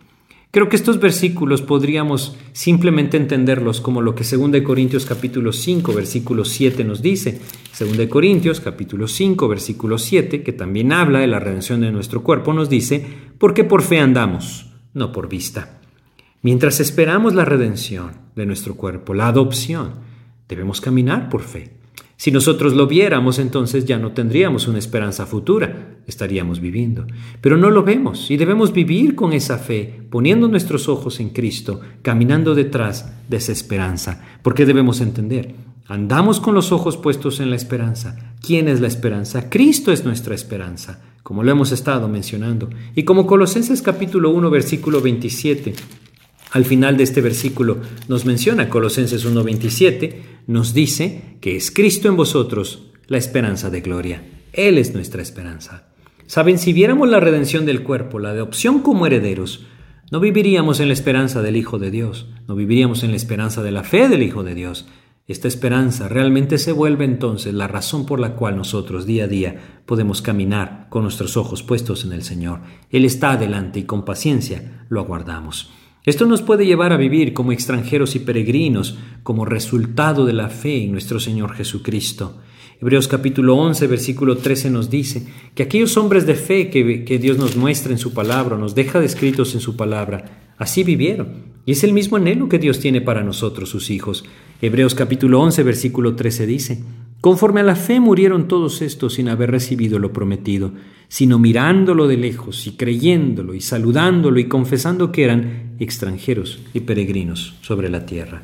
Creo 0.49 0.69
que 0.69 0.77
estos 0.77 0.99
versículos 0.99 1.61
podríamos 1.61 2.37
simplemente 2.53 3.17
entenderlos 3.17 3.81
como 3.81 4.01
lo 4.01 4.15
que 4.15 4.23
2 4.23 4.61
Corintios 4.61 5.05
capítulo 5.05 5.51
5 5.51 5.93
versículo 5.93 6.45
7 6.45 6.83
nos 6.83 7.01
dice. 7.01 7.41
2 7.77 8.07
Corintios 8.07 8.61
capítulo 8.61 9.07
5 9.07 9.47
versículo 9.47 9.97
7, 9.97 10.43
que 10.43 10.53
también 10.53 10.93
habla 10.93 11.19
de 11.19 11.27
la 11.27 11.39
redención 11.39 11.81
de 11.81 11.91
nuestro 11.91 12.23
cuerpo, 12.23 12.53
nos 12.53 12.69
dice, 12.69 13.05
porque 13.37 13.65
por 13.65 13.81
fe 13.81 13.99
andamos, 13.99 14.67
no 14.93 15.11
por 15.11 15.27
vista. 15.27 15.81
Mientras 16.41 16.79
esperamos 16.79 17.35
la 17.35 17.43
redención 17.43 18.11
de 18.35 18.45
nuestro 18.45 18.75
cuerpo, 18.75 19.13
la 19.13 19.27
adopción, 19.27 19.95
debemos 20.47 20.79
caminar 20.79 21.29
por 21.29 21.41
fe. 21.41 21.73
Si 22.15 22.31
nosotros 22.31 22.73
lo 22.73 22.87
viéramos, 22.87 23.37
entonces 23.37 23.85
ya 23.85 23.99
no 23.99 24.13
tendríamos 24.13 24.67
una 24.67 24.79
esperanza 24.79 25.25
futura, 25.25 25.96
estaríamos 26.07 26.59
viviendo. 26.61 27.05
Pero 27.41 27.57
no 27.57 27.69
lo 27.69 27.83
vemos 27.83 28.31
y 28.31 28.37
debemos 28.37 28.73
vivir 28.73 29.13
con 29.13 29.33
esa 29.33 29.57
fe, 29.57 30.01
poniendo 30.09 30.47
nuestros 30.47 30.89
ojos 30.89 31.19
en 31.19 31.29
Cristo, 31.29 31.81
caminando 32.01 32.55
detrás 32.55 33.13
de 33.29 33.37
esa 33.37 33.51
esperanza, 33.51 34.23
porque 34.41 34.65
debemos 34.65 35.01
entender, 35.01 35.53
andamos 35.85 36.39
con 36.39 36.55
los 36.55 36.71
ojos 36.71 36.97
puestos 36.97 37.39
en 37.39 37.49
la 37.49 37.57
esperanza. 37.57 38.33
¿Quién 38.41 38.69
es 38.69 38.79
la 38.81 38.87
esperanza? 38.87 39.49
Cristo 39.49 39.91
es 39.91 40.05
nuestra 40.05 40.33
esperanza, 40.33 41.01
como 41.23 41.43
lo 41.43 41.51
hemos 41.51 41.71
estado 41.71 42.07
mencionando. 42.07 42.69
Y 42.95 43.03
como 43.03 43.27
Colosenses 43.27 43.81
capítulo 43.81 44.31
1, 44.31 44.49
versículo 44.49 45.01
27, 45.01 45.73
al 46.51 46.63
final 46.63 46.95
de 46.95 47.03
este 47.03 47.21
versículo 47.21 47.77
nos 48.07 48.25
menciona 48.25 48.69
Colosenses 48.69 49.27
1.27, 49.27 50.15
nos 50.47 50.73
dice 50.73 51.35
que 51.41 51.57
es 51.57 51.71
Cristo 51.71 52.07
en 52.07 52.15
vosotros 52.15 52.87
la 53.07 53.17
esperanza 53.17 53.69
de 53.69 53.81
gloria. 53.81 54.23
Él 54.53 54.77
es 54.77 54.93
nuestra 54.93 55.21
esperanza. 55.21 55.87
Saben, 56.27 56.57
si 56.57 56.73
viéramos 56.73 57.07
la 57.07 57.21
redención 57.21 57.65
del 57.65 57.83
cuerpo, 57.83 58.19
la 58.19 58.29
adopción 58.29 58.81
como 58.81 59.07
herederos, 59.07 59.65
no 60.11 60.19
viviríamos 60.19 60.81
en 60.81 60.89
la 60.89 60.93
esperanza 60.93 61.41
del 61.41 61.55
Hijo 61.55 61.79
de 61.79 61.89
Dios, 61.89 62.27
no 62.49 62.55
viviríamos 62.55 63.03
en 63.03 63.11
la 63.11 63.15
esperanza 63.15 63.63
de 63.63 63.71
la 63.71 63.83
fe 63.83 64.09
del 64.09 64.23
Hijo 64.23 64.43
de 64.43 64.53
Dios. 64.53 64.87
Esta 65.25 65.47
esperanza 65.47 66.09
realmente 66.09 66.57
se 66.57 66.73
vuelve 66.73 67.05
entonces 67.05 67.53
la 67.53 67.67
razón 67.67 68.05
por 68.05 68.19
la 68.19 68.35
cual 68.35 68.57
nosotros 68.57 69.05
día 69.05 69.23
a 69.23 69.27
día 69.27 69.81
podemos 69.85 70.21
caminar 70.21 70.87
con 70.89 71.03
nuestros 71.03 71.37
ojos 71.37 71.63
puestos 71.63 72.03
en 72.03 72.11
el 72.11 72.23
Señor. 72.23 72.59
Él 72.89 73.05
está 73.05 73.31
adelante 73.31 73.79
y 73.79 73.83
con 73.83 74.03
paciencia 74.03 74.85
lo 74.89 74.99
aguardamos. 74.99 75.71
Esto 76.05 76.25
nos 76.25 76.41
puede 76.41 76.65
llevar 76.65 76.91
a 76.91 76.97
vivir 76.97 77.33
como 77.33 77.53
extranjeros 77.53 78.15
y 78.15 78.19
peregrinos 78.19 78.97
como 79.23 79.45
resultado 79.45 80.25
de 80.25 80.33
la 80.33 80.49
fe 80.49 80.83
en 80.83 80.91
nuestro 80.91 81.21
Señor 81.21 81.53
Jesucristo. 81.53 82.41
Hebreos 82.79 83.07
capítulo 83.07 83.55
11, 83.55 83.87
versículo 83.87 84.37
13 84.37 84.69
nos 84.69 84.91
dice 84.91 85.25
que 85.55 85.63
aquellos 85.63 85.97
hombres 85.97 86.27
de 86.27 86.35
fe 86.35 86.69
que, 86.69 87.03
que 87.05 87.17
Dios 87.17 87.39
nos 87.39 87.55
muestra 87.55 87.91
en 87.91 87.97
su 87.97 88.13
palabra, 88.13 88.55
nos 88.55 88.75
deja 88.75 88.99
descritos 88.99 89.55
en 89.55 89.61
su 89.61 89.75
palabra, 89.75 90.53
así 90.59 90.83
vivieron. 90.83 91.57
Y 91.65 91.71
es 91.71 91.83
el 91.83 91.91
mismo 91.91 92.17
anhelo 92.17 92.47
que 92.47 92.59
Dios 92.59 92.79
tiene 92.79 93.01
para 93.01 93.23
nosotros, 93.23 93.69
sus 93.69 93.89
hijos. 93.89 94.25
Hebreos 94.61 94.93
capítulo 94.93 95.41
11, 95.41 95.63
versículo 95.63 96.15
13 96.15 96.45
dice, 96.45 96.83
Conforme 97.19 97.61
a 97.61 97.63
la 97.63 97.75
fe 97.75 97.99
murieron 97.99 98.47
todos 98.47 98.83
estos 98.83 99.15
sin 99.15 99.27
haber 99.27 99.49
recibido 99.49 99.97
lo 99.97 100.13
prometido, 100.13 100.71
sino 101.07 101.39
mirándolo 101.39 102.07
de 102.07 102.17
lejos 102.17 102.67
y 102.67 102.77
creyéndolo 102.77 103.55
y 103.55 103.61
saludándolo 103.61 104.39
y 104.39 104.45
confesando 104.45 105.11
que 105.11 105.23
eran 105.23 105.75
extranjeros 105.79 106.59
y 106.75 106.81
peregrinos 106.81 107.55
sobre 107.61 107.89
la 107.89 108.05
tierra. 108.05 108.43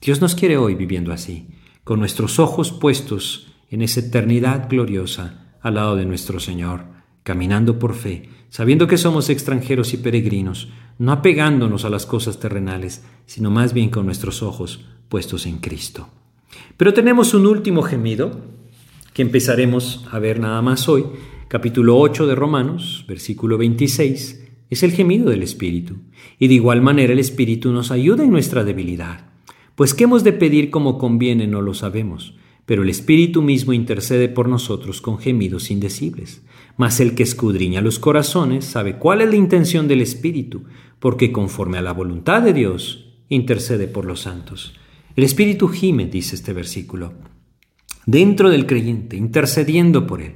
Dios 0.00 0.22
nos 0.22 0.34
quiere 0.34 0.56
hoy 0.56 0.74
viviendo 0.76 1.12
así, 1.12 1.48
con 1.84 1.98
nuestros 1.98 2.38
ojos 2.38 2.72
puestos 2.72 3.52
en 3.70 3.82
esa 3.82 4.00
eternidad 4.00 4.68
gloriosa 4.68 5.56
al 5.60 5.74
lado 5.74 5.96
de 5.96 6.06
nuestro 6.06 6.40
Señor, 6.40 6.84
caminando 7.22 7.78
por 7.78 7.94
fe, 7.94 8.28
sabiendo 8.48 8.86
que 8.86 8.98
somos 8.98 9.28
extranjeros 9.30 9.92
y 9.94 9.96
peregrinos, 9.96 10.68
no 10.98 11.12
apegándonos 11.12 11.84
a 11.84 11.90
las 11.90 12.06
cosas 12.06 12.38
terrenales, 12.38 13.04
sino 13.26 13.50
más 13.50 13.72
bien 13.72 13.90
con 13.90 14.06
nuestros 14.06 14.42
ojos 14.42 14.84
puestos 15.08 15.46
en 15.46 15.58
Cristo. 15.58 16.08
Pero 16.76 16.94
tenemos 16.94 17.34
un 17.34 17.46
último 17.46 17.82
gemido 17.82 18.40
que 19.12 19.22
empezaremos 19.22 20.04
a 20.10 20.18
ver 20.18 20.40
nada 20.40 20.62
más 20.62 20.88
hoy, 20.88 21.04
capítulo 21.48 21.98
8 21.98 22.26
de 22.26 22.34
Romanos, 22.34 23.04
versículo 23.08 23.58
26, 23.58 24.44
es 24.68 24.82
el 24.82 24.92
gemido 24.92 25.30
del 25.30 25.42
Espíritu. 25.42 25.96
Y 26.38 26.48
de 26.48 26.54
igual 26.54 26.82
manera 26.82 27.12
el 27.12 27.18
Espíritu 27.18 27.72
nos 27.72 27.90
ayuda 27.90 28.24
en 28.24 28.30
nuestra 28.30 28.64
debilidad. 28.64 29.30
Pues 29.74 29.94
qué 29.94 30.04
hemos 30.04 30.24
de 30.24 30.32
pedir 30.32 30.70
como 30.70 30.98
conviene 30.98 31.46
no 31.46 31.62
lo 31.62 31.74
sabemos, 31.74 32.34
pero 32.66 32.82
el 32.82 32.90
Espíritu 32.90 33.42
mismo 33.42 33.72
intercede 33.72 34.28
por 34.28 34.48
nosotros 34.48 35.00
con 35.00 35.18
gemidos 35.18 35.70
indecibles. 35.70 36.42
Mas 36.76 37.00
el 37.00 37.14
que 37.14 37.22
escudriña 37.22 37.80
los 37.80 37.98
corazones 37.98 38.64
sabe 38.64 38.98
cuál 38.98 39.22
es 39.22 39.30
la 39.30 39.36
intención 39.36 39.88
del 39.88 40.02
Espíritu, 40.02 40.64
porque 40.98 41.32
conforme 41.32 41.78
a 41.78 41.82
la 41.82 41.92
voluntad 41.92 42.42
de 42.42 42.52
Dios, 42.52 43.14
intercede 43.28 43.86
por 43.86 44.04
los 44.04 44.20
santos. 44.20 44.74
El 45.14 45.24
Espíritu 45.24 45.68
gime, 45.68 46.06
dice 46.06 46.34
este 46.34 46.52
versículo, 46.52 47.14
dentro 48.04 48.50
del 48.50 48.66
creyente, 48.66 49.16
intercediendo 49.16 50.06
por 50.06 50.20
él. 50.20 50.34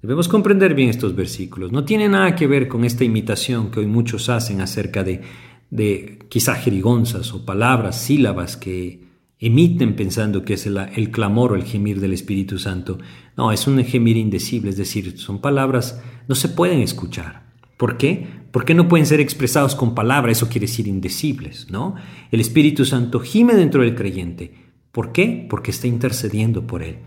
Debemos 0.00 0.28
comprender 0.28 0.74
bien 0.74 0.90
estos 0.90 1.16
versículos. 1.16 1.72
No 1.72 1.84
tiene 1.84 2.08
nada 2.08 2.36
que 2.36 2.46
ver 2.46 2.68
con 2.68 2.84
esta 2.84 3.04
imitación 3.04 3.70
que 3.70 3.80
hoy 3.80 3.86
muchos 3.86 4.28
hacen 4.28 4.60
acerca 4.60 5.02
de, 5.02 5.22
de 5.70 6.20
quizá 6.28 6.54
jerigonzas 6.54 7.32
o 7.32 7.44
palabras, 7.44 8.00
sílabas 8.00 8.56
que 8.56 9.03
emiten 9.38 9.96
pensando 9.96 10.44
que 10.44 10.54
es 10.54 10.66
el, 10.66 11.10
clamor 11.10 11.52
o 11.52 11.54
el 11.54 11.64
gemir 11.64 12.00
del 12.00 12.12
Espíritu 12.12 12.58
Santo. 12.58 12.98
No, 13.36 13.52
es 13.52 13.66
un 13.66 13.82
gemir 13.84 14.16
indecible, 14.16 14.70
es 14.70 14.76
decir, 14.76 15.18
son 15.18 15.40
palabras, 15.40 16.00
no 16.28 16.34
se 16.34 16.48
pueden 16.48 16.80
escuchar. 16.80 17.44
¿Por 17.76 17.96
qué? 17.96 18.26
Porque 18.52 18.74
no 18.74 18.88
pueden 18.88 19.06
ser 19.06 19.20
expresados 19.20 19.74
con 19.74 19.94
palabras, 19.94 20.38
eso 20.38 20.48
quiere 20.48 20.66
decir 20.66 20.86
indecibles, 20.86 21.70
¿no? 21.70 21.96
El 22.30 22.40
Espíritu 22.40 22.84
Santo 22.84 23.20
gime 23.20 23.54
dentro 23.54 23.82
del 23.82 23.94
creyente. 23.94 24.54
¿Por 24.92 25.12
qué? 25.12 25.46
Porque 25.50 25.72
está 25.72 25.88
intercediendo 25.88 26.66
por 26.66 26.82
él. 26.82 26.98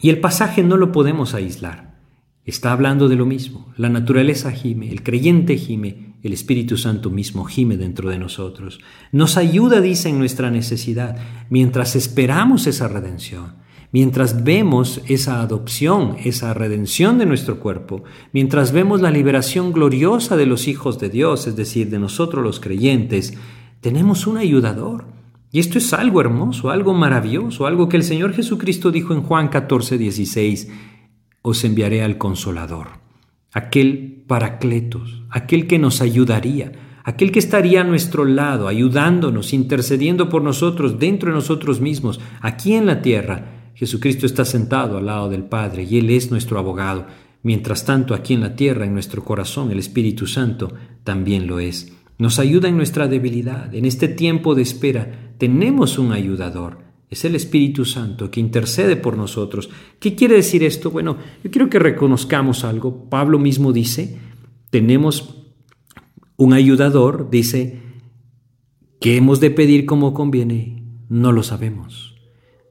Y 0.00 0.08
el 0.08 0.20
pasaje 0.20 0.62
no 0.62 0.76
lo 0.76 0.90
podemos 0.90 1.34
aislar. 1.34 1.98
Está 2.46 2.72
hablando 2.72 3.08
de 3.08 3.16
lo 3.16 3.26
mismo. 3.26 3.72
La 3.76 3.90
naturaleza 3.90 4.52
gime, 4.52 4.90
el 4.90 5.02
creyente 5.02 5.58
gime, 5.58 6.07
el 6.22 6.32
Espíritu 6.32 6.76
Santo 6.76 7.10
mismo 7.10 7.44
gime 7.44 7.76
dentro 7.76 8.10
de 8.10 8.18
nosotros. 8.18 8.80
Nos 9.12 9.36
ayuda, 9.36 9.80
dice, 9.80 10.08
en 10.08 10.18
nuestra 10.18 10.50
necesidad, 10.50 11.16
mientras 11.48 11.96
esperamos 11.96 12.66
esa 12.66 12.88
redención, 12.88 13.54
mientras 13.92 14.44
vemos 14.44 15.00
esa 15.06 15.40
adopción, 15.40 16.16
esa 16.24 16.54
redención 16.54 17.18
de 17.18 17.26
nuestro 17.26 17.60
cuerpo, 17.60 18.04
mientras 18.32 18.72
vemos 18.72 19.00
la 19.00 19.10
liberación 19.10 19.72
gloriosa 19.72 20.36
de 20.36 20.46
los 20.46 20.68
hijos 20.68 20.98
de 20.98 21.08
Dios, 21.08 21.46
es 21.46 21.56
decir, 21.56 21.90
de 21.90 21.98
nosotros 21.98 22.42
los 22.42 22.60
creyentes, 22.60 23.34
tenemos 23.80 24.26
un 24.26 24.38
ayudador. 24.38 25.06
Y 25.50 25.60
esto 25.60 25.78
es 25.78 25.94
algo 25.94 26.20
hermoso, 26.20 26.70
algo 26.70 26.92
maravilloso, 26.92 27.66
algo 27.66 27.88
que 27.88 27.96
el 27.96 28.02
Señor 28.02 28.34
Jesucristo 28.34 28.90
dijo 28.90 29.14
en 29.14 29.22
Juan 29.22 29.48
14, 29.48 29.96
16, 29.96 30.68
os 31.40 31.64
enviaré 31.64 32.02
al 32.02 32.18
consolador, 32.18 32.88
aquel 33.52 34.24
paracletos, 34.26 35.22
aquel 35.30 35.66
que 35.66 35.78
nos 35.78 36.00
ayudaría, 36.00 36.72
aquel 37.04 37.32
que 37.32 37.38
estaría 37.38 37.80
a 37.80 37.84
nuestro 37.84 38.24
lado, 38.24 38.68
ayudándonos, 38.68 39.52
intercediendo 39.52 40.28
por 40.28 40.42
nosotros, 40.42 40.98
dentro 40.98 41.30
de 41.30 41.36
nosotros 41.36 41.80
mismos, 41.80 42.20
aquí 42.40 42.74
en 42.74 42.86
la 42.86 43.00
tierra. 43.00 43.70
Jesucristo 43.74 44.26
está 44.26 44.44
sentado 44.44 44.98
al 44.98 45.06
lado 45.06 45.28
del 45.28 45.44
Padre 45.44 45.84
y 45.84 45.98
Él 45.98 46.10
es 46.10 46.30
nuestro 46.30 46.58
abogado. 46.58 47.06
Mientras 47.42 47.84
tanto, 47.84 48.14
aquí 48.14 48.34
en 48.34 48.40
la 48.40 48.56
tierra, 48.56 48.84
en 48.84 48.92
nuestro 48.92 49.24
corazón, 49.24 49.70
el 49.70 49.78
Espíritu 49.78 50.26
Santo 50.26 50.72
también 51.04 51.46
lo 51.46 51.60
es. 51.60 51.92
Nos 52.18 52.40
ayuda 52.40 52.68
en 52.68 52.76
nuestra 52.76 53.06
debilidad. 53.06 53.72
En 53.72 53.84
este 53.84 54.08
tiempo 54.08 54.56
de 54.56 54.62
espera 54.62 55.32
tenemos 55.38 55.98
un 55.98 56.12
ayudador. 56.12 56.87
Es 57.10 57.24
el 57.24 57.34
Espíritu 57.34 57.84
Santo 57.84 58.30
que 58.30 58.40
intercede 58.40 58.96
por 58.96 59.16
nosotros. 59.16 59.70
¿Qué 59.98 60.14
quiere 60.14 60.36
decir 60.36 60.62
esto? 60.62 60.90
Bueno, 60.90 61.16
yo 61.42 61.50
quiero 61.50 61.70
que 61.70 61.78
reconozcamos 61.78 62.64
algo. 62.64 63.08
Pablo 63.08 63.38
mismo 63.38 63.72
dice, 63.72 64.18
tenemos 64.70 65.36
un 66.36 66.52
ayudador, 66.52 67.30
dice, 67.30 67.80
que 69.00 69.16
hemos 69.16 69.40
de 69.40 69.50
pedir 69.50 69.86
como 69.86 70.12
conviene. 70.12 70.84
No 71.08 71.32
lo 71.32 71.42
sabemos. 71.42 72.14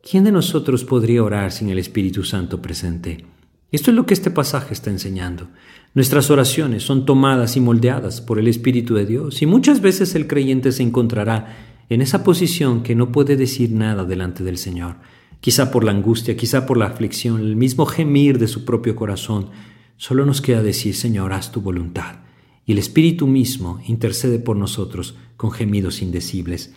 ¿Quién 0.09 0.23
de 0.23 0.31
nosotros 0.31 0.85
podría 0.85 1.23
orar 1.23 1.51
sin 1.51 1.69
el 1.69 1.79
Espíritu 1.79 2.23
Santo 2.23 2.61
presente? 2.61 3.25
Esto 3.71 3.91
es 3.91 3.97
lo 3.97 4.05
que 4.05 4.13
este 4.13 4.31
pasaje 4.31 4.73
está 4.73 4.89
enseñando. 4.89 5.49
Nuestras 5.93 6.29
oraciones 6.29 6.83
son 6.83 7.05
tomadas 7.05 7.57
y 7.57 7.59
moldeadas 7.59 8.21
por 8.21 8.39
el 8.39 8.47
Espíritu 8.47 8.95
de 8.95 9.05
Dios 9.05 9.41
y 9.41 9.45
muchas 9.45 9.81
veces 9.81 10.15
el 10.15 10.27
creyente 10.27 10.71
se 10.71 10.83
encontrará 10.83 11.76
en 11.89 12.01
esa 12.01 12.23
posición 12.23 12.83
que 12.83 12.95
no 12.95 13.11
puede 13.11 13.35
decir 13.35 13.71
nada 13.71 14.03
delante 14.03 14.43
del 14.43 14.57
Señor, 14.57 14.97
quizá 15.39 15.71
por 15.71 15.83
la 15.83 15.91
angustia, 15.91 16.35
quizá 16.35 16.65
por 16.65 16.77
la 16.77 16.87
aflicción, 16.87 17.39
el 17.39 17.55
mismo 17.55 17.85
gemir 17.85 18.39
de 18.39 18.47
su 18.47 18.65
propio 18.65 18.95
corazón. 18.95 19.49
Solo 19.95 20.25
nos 20.25 20.41
queda 20.41 20.61
decir, 20.61 20.95
Señor, 20.95 21.33
haz 21.33 21.51
tu 21.51 21.61
voluntad. 21.61 22.17
Y 22.65 22.73
el 22.73 22.77
Espíritu 22.77 23.27
mismo 23.27 23.79
intercede 23.87 24.39
por 24.39 24.57
nosotros 24.57 25.15
con 25.37 25.51
gemidos 25.51 26.01
indecibles. 26.01 26.73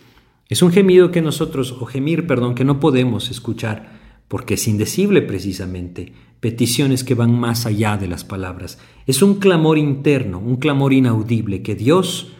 Es 0.47 0.61
un 0.61 0.71
gemido 0.71 1.11
que 1.11 1.21
nosotros, 1.21 1.75
o 1.79 1.85
gemir, 1.85 2.27
perdón, 2.27 2.55
que 2.55 2.63
no 2.63 2.79
podemos 2.79 3.29
escuchar 3.29 3.99
porque 4.27 4.53
es 4.53 4.65
indecible 4.69 5.21
precisamente, 5.21 6.13
peticiones 6.39 7.03
que 7.03 7.15
van 7.15 7.37
más 7.37 7.65
allá 7.65 7.97
de 7.97 8.07
las 8.07 8.23
palabras. 8.23 8.79
Es 9.05 9.21
un 9.21 9.35
clamor 9.35 9.77
interno, 9.77 10.39
un 10.39 10.55
clamor 10.55 10.93
inaudible 10.93 11.61
que 11.61 11.75
Dios 11.75 12.31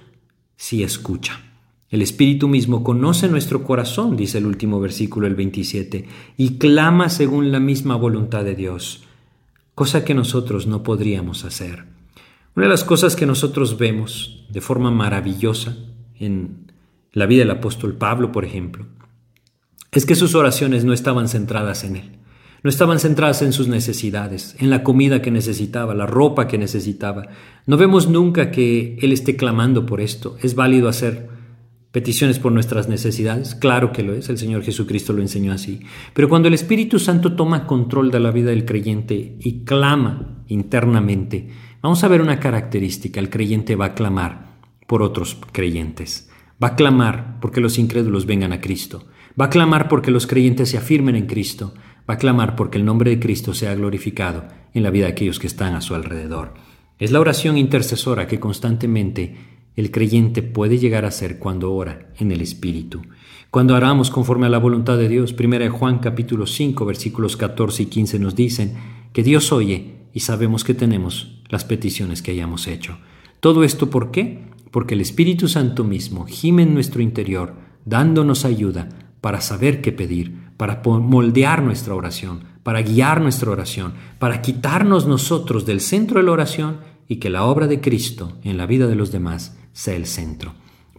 sí 0.55 0.83
escucha. 0.83 1.50
El 1.91 2.01
Espíritu 2.01 2.47
mismo 2.47 2.85
conoce 2.85 3.27
nuestro 3.27 3.65
corazón, 3.65 4.15
dice 4.15 4.37
el 4.37 4.45
último 4.45 4.79
versículo, 4.79 5.27
el 5.27 5.35
27, 5.35 6.05
y 6.37 6.57
clama 6.57 7.09
según 7.09 7.51
la 7.51 7.59
misma 7.59 7.97
voluntad 7.97 8.45
de 8.45 8.55
Dios, 8.55 9.03
cosa 9.75 10.05
que 10.05 10.13
nosotros 10.13 10.67
no 10.67 10.83
podríamos 10.83 11.43
hacer. 11.43 11.83
Una 12.55 12.67
de 12.67 12.71
las 12.71 12.85
cosas 12.85 13.17
que 13.17 13.25
nosotros 13.25 13.77
vemos 13.77 14.45
de 14.49 14.61
forma 14.61 14.89
maravillosa 14.89 15.77
en 16.17 16.71
la 17.11 17.25
vida 17.25 17.39
del 17.39 17.51
apóstol 17.51 17.97
Pablo, 17.97 18.31
por 18.31 18.45
ejemplo, 18.45 18.85
es 19.91 20.05
que 20.05 20.15
sus 20.15 20.33
oraciones 20.33 20.85
no 20.85 20.93
estaban 20.93 21.27
centradas 21.27 21.83
en 21.83 21.97
él. 21.97 22.11
No 22.63 22.69
estaban 22.69 22.99
centradas 22.99 23.41
en 23.41 23.53
sus 23.53 23.67
necesidades, 23.67 24.55
en 24.59 24.69
la 24.69 24.83
comida 24.83 25.21
que 25.21 25.31
necesitaba, 25.31 25.95
la 25.95 26.05
ropa 26.05 26.47
que 26.47 26.59
necesitaba. 26.59 27.27
No 27.65 27.75
vemos 27.75 28.07
nunca 28.07 28.51
que 28.51 28.99
Él 29.01 29.11
esté 29.11 29.35
clamando 29.35 29.87
por 29.87 29.99
esto. 29.99 30.37
Es 30.43 30.53
válido 30.53 30.87
hacer 30.87 31.40
peticiones 31.91 32.39
por 32.39 32.51
nuestras 32.51 32.87
necesidades. 32.87 33.55
Claro 33.55 33.91
que 33.91 34.03
lo 34.03 34.13
es, 34.13 34.29
el 34.29 34.37
Señor 34.37 34.63
Jesucristo 34.63 35.13
lo 35.13 35.21
enseñó 35.21 35.51
así. 35.51 35.81
Pero 36.13 36.29
cuando 36.29 36.47
el 36.47 36.53
Espíritu 36.53 36.99
Santo 36.99 37.33
toma 37.33 37.67
control 37.67 38.11
de 38.11 38.19
la 38.19 38.31
vida 38.31 38.51
del 38.51 38.65
creyente 38.65 39.37
y 39.39 39.63
clama 39.63 40.43
internamente, 40.47 41.49
vamos 41.81 42.03
a 42.03 42.07
ver 42.07 42.21
una 42.21 42.39
característica. 42.39 43.19
El 43.19 43.29
creyente 43.29 43.75
va 43.75 43.85
a 43.85 43.93
clamar 43.93 44.57
por 44.87 45.03
otros 45.03 45.37
creyentes. 45.51 46.29
Va 46.63 46.69
a 46.69 46.75
clamar 46.75 47.39
porque 47.41 47.61
los 47.61 47.77
incrédulos 47.77 48.25
vengan 48.25 48.53
a 48.53 48.61
Cristo. 48.61 49.05
Va 49.39 49.45
a 49.45 49.49
clamar 49.49 49.87
porque 49.87 50.11
los 50.11 50.27
creyentes 50.27 50.69
se 50.69 50.77
afirmen 50.77 51.15
en 51.15 51.25
Cristo 51.25 51.73
va 52.09 52.15
a 52.15 52.17
clamar 52.17 52.55
porque 52.55 52.77
el 52.77 52.85
nombre 52.85 53.11
de 53.11 53.19
Cristo 53.19 53.53
sea 53.53 53.75
glorificado 53.75 54.45
en 54.73 54.83
la 54.83 54.89
vida 54.89 55.05
de 55.05 55.11
aquellos 55.11 55.39
que 55.39 55.47
están 55.47 55.75
a 55.75 55.81
su 55.81 55.95
alrededor. 55.95 56.53
Es 56.99 57.11
la 57.11 57.19
oración 57.19 57.57
intercesora 57.57 58.27
que 58.27 58.39
constantemente 58.39 59.35
el 59.75 59.91
creyente 59.91 60.41
puede 60.41 60.77
llegar 60.77 61.05
a 61.05 61.09
hacer 61.09 61.39
cuando 61.39 61.73
ora 61.73 62.11
en 62.17 62.31
el 62.31 62.41
Espíritu. 62.41 63.01
Cuando 63.49 63.75
oramos 63.75 64.09
conforme 64.09 64.47
a 64.47 64.49
la 64.49 64.57
voluntad 64.57 64.97
de 64.97 65.07
Dios, 65.09 65.35
1 65.37 65.71
Juan 65.71 65.99
capítulo 65.99 66.45
5 66.45 66.85
versículos 66.85 67.37
14 67.37 67.83
y 67.83 67.85
15 67.87 68.19
nos 68.19 68.35
dicen 68.35 68.73
que 69.13 69.23
Dios 69.23 69.51
oye 69.51 69.95
y 70.13 70.21
sabemos 70.21 70.63
que 70.63 70.73
tenemos 70.73 71.41
las 71.49 71.65
peticiones 71.65 72.21
que 72.21 72.31
hayamos 72.31 72.67
hecho. 72.67 72.97
¿Todo 73.39 73.63
esto 73.63 73.89
por 73.89 74.11
qué? 74.11 74.43
Porque 74.71 74.93
el 74.93 75.01
Espíritu 75.01 75.47
Santo 75.47 75.83
mismo 75.83 76.25
gime 76.25 76.63
en 76.63 76.73
nuestro 76.73 77.01
interior, 77.01 77.55
dándonos 77.85 78.45
ayuda 78.45 78.89
para 79.19 79.41
saber 79.41 79.81
qué 79.81 79.91
pedir, 79.91 80.51
para 80.57 80.81
moldear 80.85 81.63
nuestra 81.63 81.95
oración, 81.95 82.43
para 82.63 82.81
guiar 82.81 83.21
nuestra 83.21 83.51
oración, 83.51 83.93
para 84.19 84.41
quitarnos 84.41 85.07
nosotros 85.07 85.65
del 85.65 85.81
centro 85.81 86.19
de 86.19 86.25
la 86.25 86.31
oración 86.31 86.77
y 87.07 87.17
que 87.17 87.29
la 87.29 87.43
obra 87.43 87.67
de 87.67 87.81
Cristo 87.81 88.37
en 88.43 88.57
la 88.57 88.65
vida 88.65 88.87
de 88.87 88.95
los 88.95 89.11
demás 89.11 89.57
sea 89.73 89.95
el 89.95 90.05
centro. 90.05 90.53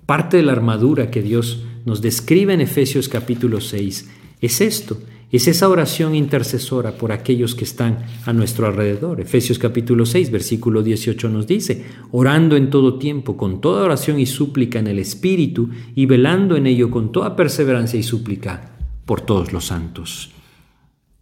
Parte 0.06 0.36
de 0.36 0.42
la 0.42 0.52
armadura 0.52 1.10
que 1.10 1.22
Dios 1.22 1.64
nos 1.84 2.02
describe 2.02 2.54
en 2.54 2.60
Efesios 2.60 3.08
capítulo 3.08 3.60
6 3.60 4.10
es 4.40 4.60
esto, 4.60 4.98
es 5.32 5.48
esa 5.48 5.68
oración 5.68 6.14
intercesora 6.14 6.92
por 6.98 7.10
aquellos 7.10 7.54
que 7.54 7.64
están 7.64 8.04
a 8.26 8.34
nuestro 8.34 8.66
alrededor. 8.66 9.18
Efesios 9.18 9.58
capítulo 9.58 10.04
6, 10.04 10.30
versículo 10.30 10.82
18 10.82 11.28
nos 11.30 11.46
dice, 11.46 11.86
orando 12.10 12.54
en 12.54 12.68
todo 12.68 12.98
tiempo, 12.98 13.38
con 13.38 13.62
toda 13.62 13.82
oración 13.82 14.20
y 14.20 14.26
súplica 14.26 14.78
en 14.78 14.88
el 14.88 14.98
Espíritu, 14.98 15.70
y 15.94 16.04
velando 16.04 16.54
en 16.54 16.66
ello 16.66 16.90
con 16.90 17.12
toda 17.12 17.34
perseverancia 17.34 17.98
y 17.98 18.02
súplica 18.02 18.76
por 19.06 19.22
todos 19.22 19.54
los 19.54 19.64
santos. 19.64 20.32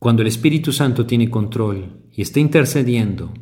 Cuando 0.01 0.22
el 0.22 0.28
Espíritu 0.28 0.72
Santo 0.72 1.07
tiene 1.07 1.30
control 1.30 1.92
y 2.12 2.22
está 2.22 2.40
intercediendo 2.40 3.32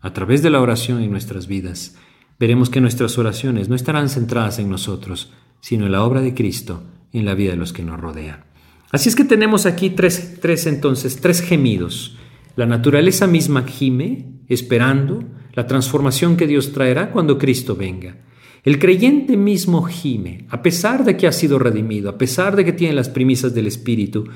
a 0.00 0.12
través 0.14 0.42
de 0.42 0.48
la 0.48 0.62
oración 0.62 1.02
en 1.02 1.10
nuestras 1.10 1.48
vidas, 1.48 1.96
veremos 2.38 2.70
que 2.70 2.80
nuestras 2.80 3.18
oraciones 3.18 3.68
no 3.68 3.74
estarán 3.74 4.08
centradas 4.08 4.58
en 4.58 4.70
nosotros, 4.70 5.32
sino 5.60 5.86
en 5.86 5.92
la 5.92 6.04
obra 6.04 6.20
de 6.20 6.34
Cristo 6.34 6.82
en 7.12 7.24
la 7.24 7.34
vida 7.34 7.52
de 7.52 7.56
los 7.56 7.72
que 7.72 7.82
nos 7.82 7.98
rodean. 8.00 8.44
Así 8.90 9.08
es 9.08 9.16
que 9.16 9.24
tenemos 9.24 9.66
aquí 9.66 9.90
tres, 9.90 10.38
tres 10.40 10.66
entonces, 10.66 11.20
tres 11.20 11.40
gemidos. 11.40 12.16
La 12.56 12.66
naturaleza 12.66 13.26
misma 13.26 13.64
gime, 13.64 14.26
esperando 14.48 15.24
la 15.54 15.66
transformación 15.66 16.36
que 16.36 16.46
Dios 16.46 16.72
traerá 16.72 17.10
cuando 17.10 17.38
Cristo 17.38 17.76
venga. 17.76 18.16
El 18.64 18.78
creyente 18.78 19.36
mismo 19.36 19.82
gime, 19.82 20.46
a 20.48 20.62
pesar 20.62 21.04
de 21.04 21.16
que 21.16 21.26
ha 21.26 21.32
sido 21.32 21.58
redimido, 21.58 22.10
a 22.10 22.18
pesar 22.18 22.56
de 22.56 22.64
que 22.64 22.72
tiene 22.72 22.94
las 22.94 23.08
premisas 23.08 23.54
del 23.54 23.66
Espíritu. 23.66 24.26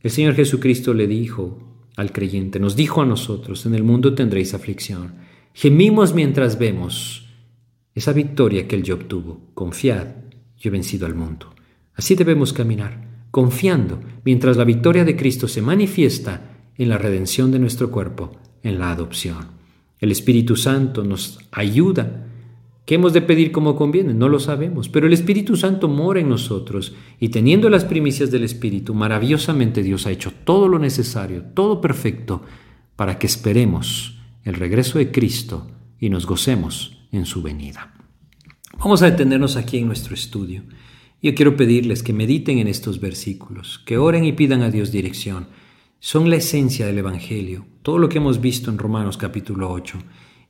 El 0.00 0.10
Señor 0.10 0.34
Jesucristo 0.34 0.94
le 0.94 1.06
dijo 1.06 1.58
al 1.96 2.12
creyente, 2.12 2.60
nos 2.60 2.76
dijo 2.76 3.02
a 3.02 3.06
nosotros, 3.06 3.66
en 3.66 3.74
el 3.74 3.82
mundo 3.82 4.14
tendréis 4.14 4.52
aflicción. 4.52 5.14
Gemimos 5.54 6.12
mientras 6.12 6.58
vemos 6.58 7.25
esa 7.96 8.12
victoria 8.12 8.68
que 8.68 8.76
Él 8.76 8.84
ya 8.84 8.94
obtuvo. 8.94 9.40
Confiad, 9.54 10.06
yo 10.56 10.68
he 10.68 10.70
vencido 10.70 11.06
al 11.06 11.16
mundo. 11.16 11.52
Así 11.94 12.14
debemos 12.14 12.52
caminar, 12.52 13.26
confiando 13.32 14.00
mientras 14.24 14.56
la 14.56 14.64
victoria 14.64 15.04
de 15.04 15.16
Cristo 15.16 15.48
se 15.48 15.62
manifiesta 15.62 16.52
en 16.76 16.90
la 16.90 16.98
redención 16.98 17.50
de 17.50 17.58
nuestro 17.58 17.90
cuerpo, 17.90 18.36
en 18.62 18.78
la 18.78 18.92
adopción. 18.92 19.48
El 19.98 20.12
Espíritu 20.12 20.54
Santo 20.54 21.02
nos 21.02 21.40
ayuda 21.50 22.26
¿Qué 22.86 22.94
hemos 22.94 23.12
de 23.12 23.20
pedir 23.20 23.50
como 23.50 23.74
conviene? 23.74 24.14
No 24.14 24.28
lo 24.28 24.38
sabemos, 24.38 24.88
pero 24.88 25.08
el 25.08 25.12
Espíritu 25.12 25.56
Santo 25.56 25.88
mora 25.88 26.20
en 26.20 26.28
nosotros 26.28 26.94
y 27.18 27.30
teniendo 27.30 27.68
las 27.68 27.84
primicias 27.84 28.30
del 28.30 28.44
Espíritu, 28.44 28.94
maravillosamente 28.94 29.82
Dios 29.82 30.06
ha 30.06 30.12
hecho 30.12 30.32
todo 30.44 30.68
lo 30.68 30.78
necesario, 30.78 31.42
todo 31.42 31.80
perfecto, 31.80 32.42
para 32.94 33.18
que 33.18 33.26
esperemos 33.26 34.20
el 34.44 34.54
regreso 34.54 34.98
de 34.98 35.10
Cristo 35.10 35.66
y 35.98 36.10
nos 36.10 36.26
gocemos 36.26 36.95
en 37.12 37.26
su 37.26 37.42
venida. 37.42 37.94
Vamos 38.78 39.02
a 39.02 39.10
detenernos 39.10 39.56
aquí 39.56 39.78
en 39.78 39.86
nuestro 39.86 40.14
estudio. 40.14 40.62
Yo 41.22 41.34
quiero 41.34 41.56
pedirles 41.56 42.02
que 42.02 42.12
mediten 42.12 42.58
en 42.58 42.68
estos 42.68 43.00
versículos, 43.00 43.80
que 43.86 43.98
oren 43.98 44.24
y 44.24 44.32
pidan 44.32 44.62
a 44.62 44.70
Dios 44.70 44.92
dirección. 44.92 45.48
Son 45.98 46.28
la 46.28 46.36
esencia 46.36 46.86
del 46.86 46.98
Evangelio, 46.98 47.66
todo 47.82 47.98
lo 47.98 48.08
que 48.08 48.18
hemos 48.18 48.40
visto 48.40 48.70
en 48.70 48.78
Romanos 48.78 49.16
capítulo 49.16 49.70
8 49.70 49.98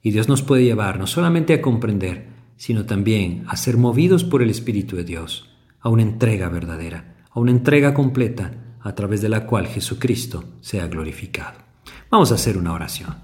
y 0.06 0.12
Dios 0.12 0.28
nos 0.28 0.42
puede 0.42 0.62
llevar 0.62 1.00
no 1.00 1.08
solamente 1.08 1.52
a 1.52 1.60
comprender, 1.60 2.28
sino 2.56 2.86
también 2.86 3.42
a 3.48 3.56
ser 3.56 3.76
movidos 3.76 4.22
por 4.22 4.40
el 4.40 4.50
Espíritu 4.50 4.94
de 4.94 5.02
Dios, 5.02 5.50
a 5.80 5.88
una 5.88 6.02
entrega 6.02 6.48
verdadera, 6.48 7.16
a 7.28 7.40
una 7.40 7.50
entrega 7.50 7.92
completa, 7.92 8.76
a 8.80 8.94
través 8.94 9.20
de 9.20 9.28
la 9.28 9.46
cual 9.46 9.66
Jesucristo 9.66 10.44
sea 10.60 10.86
glorificado. 10.86 11.58
Vamos 12.08 12.30
a 12.30 12.36
hacer 12.36 12.56
una 12.56 12.72
oración. 12.72 13.16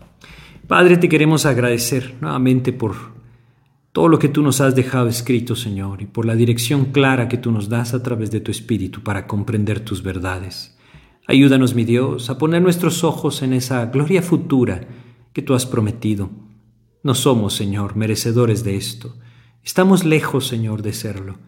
Padre, 0.66 0.96
te 0.96 1.08
queremos 1.08 1.46
agradecer 1.46 2.16
nuevamente 2.20 2.72
por 2.72 3.11
todo 3.92 4.08
lo 4.08 4.18
que 4.18 4.28
tú 4.28 4.42
nos 4.42 4.60
has 4.60 4.74
dejado 4.74 5.08
escrito, 5.08 5.54
Señor, 5.54 6.02
y 6.02 6.06
por 6.06 6.24
la 6.24 6.34
dirección 6.34 6.86
clara 6.86 7.28
que 7.28 7.38
tú 7.38 7.52
nos 7.52 7.68
das 7.68 7.94
a 7.94 8.02
través 8.02 8.30
de 8.30 8.40
tu 8.40 8.50
Espíritu 8.50 9.02
para 9.02 9.26
comprender 9.26 9.80
tus 9.80 10.02
verdades. 10.02 10.76
Ayúdanos, 11.26 11.74
mi 11.74 11.84
Dios, 11.84 12.30
a 12.30 12.38
poner 12.38 12.62
nuestros 12.62 13.04
ojos 13.04 13.42
en 13.42 13.52
esa 13.52 13.86
gloria 13.86 14.22
futura 14.22 14.80
que 15.32 15.42
tú 15.42 15.54
has 15.54 15.66
prometido 15.66 16.30
no 17.04 17.16
somos, 17.16 17.54
Señor, 17.54 17.96
merecedores 17.96 18.62
de 18.62 18.76
esto. 18.76 19.16
Estamos 19.64 20.04
lejos, 20.04 20.46
Señor, 20.46 20.82
de 20.82 20.92
serlo, 20.92 21.38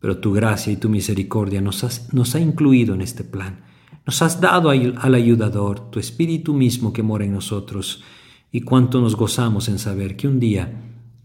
pero 0.00 0.18
tu 0.18 0.32
gracia 0.32 0.72
y 0.72 0.76
tu 0.76 0.88
misericordia 0.88 1.60
nos, 1.60 2.12
nos 2.12 2.34
ha 2.34 2.40
incluido 2.40 2.94
en 2.94 3.00
este 3.00 3.22
plan. 3.22 3.64
Nos 4.06 4.22
has 4.22 4.40
dado 4.40 4.70
al 4.70 5.14
ayudador, 5.14 5.90
tu 5.90 6.00
Espíritu 6.00 6.52
mismo 6.52 6.92
que 6.92 7.04
mora 7.04 7.24
en 7.24 7.32
nosotros, 7.32 8.02
y 8.50 8.62
cuánto 8.62 9.00
nos 9.00 9.14
gozamos 9.14 9.68
en 9.68 9.78
saber 9.78 10.16
que 10.16 10.26
un 10.26 10.40
día 10.40 10.82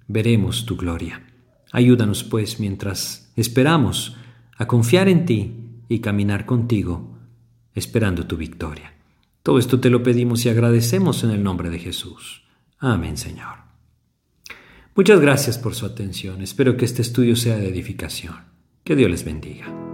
veremos 0.10 0.66
tu 0.66 0.76
gloria. 0.76 1.24
Ayúdanos, 1.72 2.26
pues, 2.26 2.60
mientras 2.60 3.32
esperamos 3.38 4.18
a 4.57 4.68
confiar 4.68 5.07
en 5.07 5.26
ti 5.26 5.53
y 5.88 5.99
caminar 5.99 6.45
contigo, 6.45 7.18
esperando 7.74 8.28
tu 8.28 8.36
victoria. 8.36 8.93
Todo 9.43 9.57
esto 9.57 9.80
te 9.80 9.89
lo 9.89 10.03
pedimos 10.03 10.45
y 10.45 10.49
agradecemos 10.49 11.24
en 11.24 11.32
el 11.32 11.43
nombre 11.43 11.70
de 11.70 11.80
Jesús. 11.80 12.43
Amén, 12.80 13.16
Señor. 13.16 13.60
Muchas 14.95 15.22
gracias 15.22 15.57
por 15.57 15.76
su 15.76 15.86
atención. 15.86 16.41
Espero 16.41 16.76
que 16.76 16.86
este 16.86 17.01
estudio 17.01 17.38
sea 17.38 17.55
de 17.55 17.70
edificación. 17.70 18.36
Que 18.84 18.95
Dios 18.95 19.10
les 19.10 19.24
bendiga. 19.24 19.89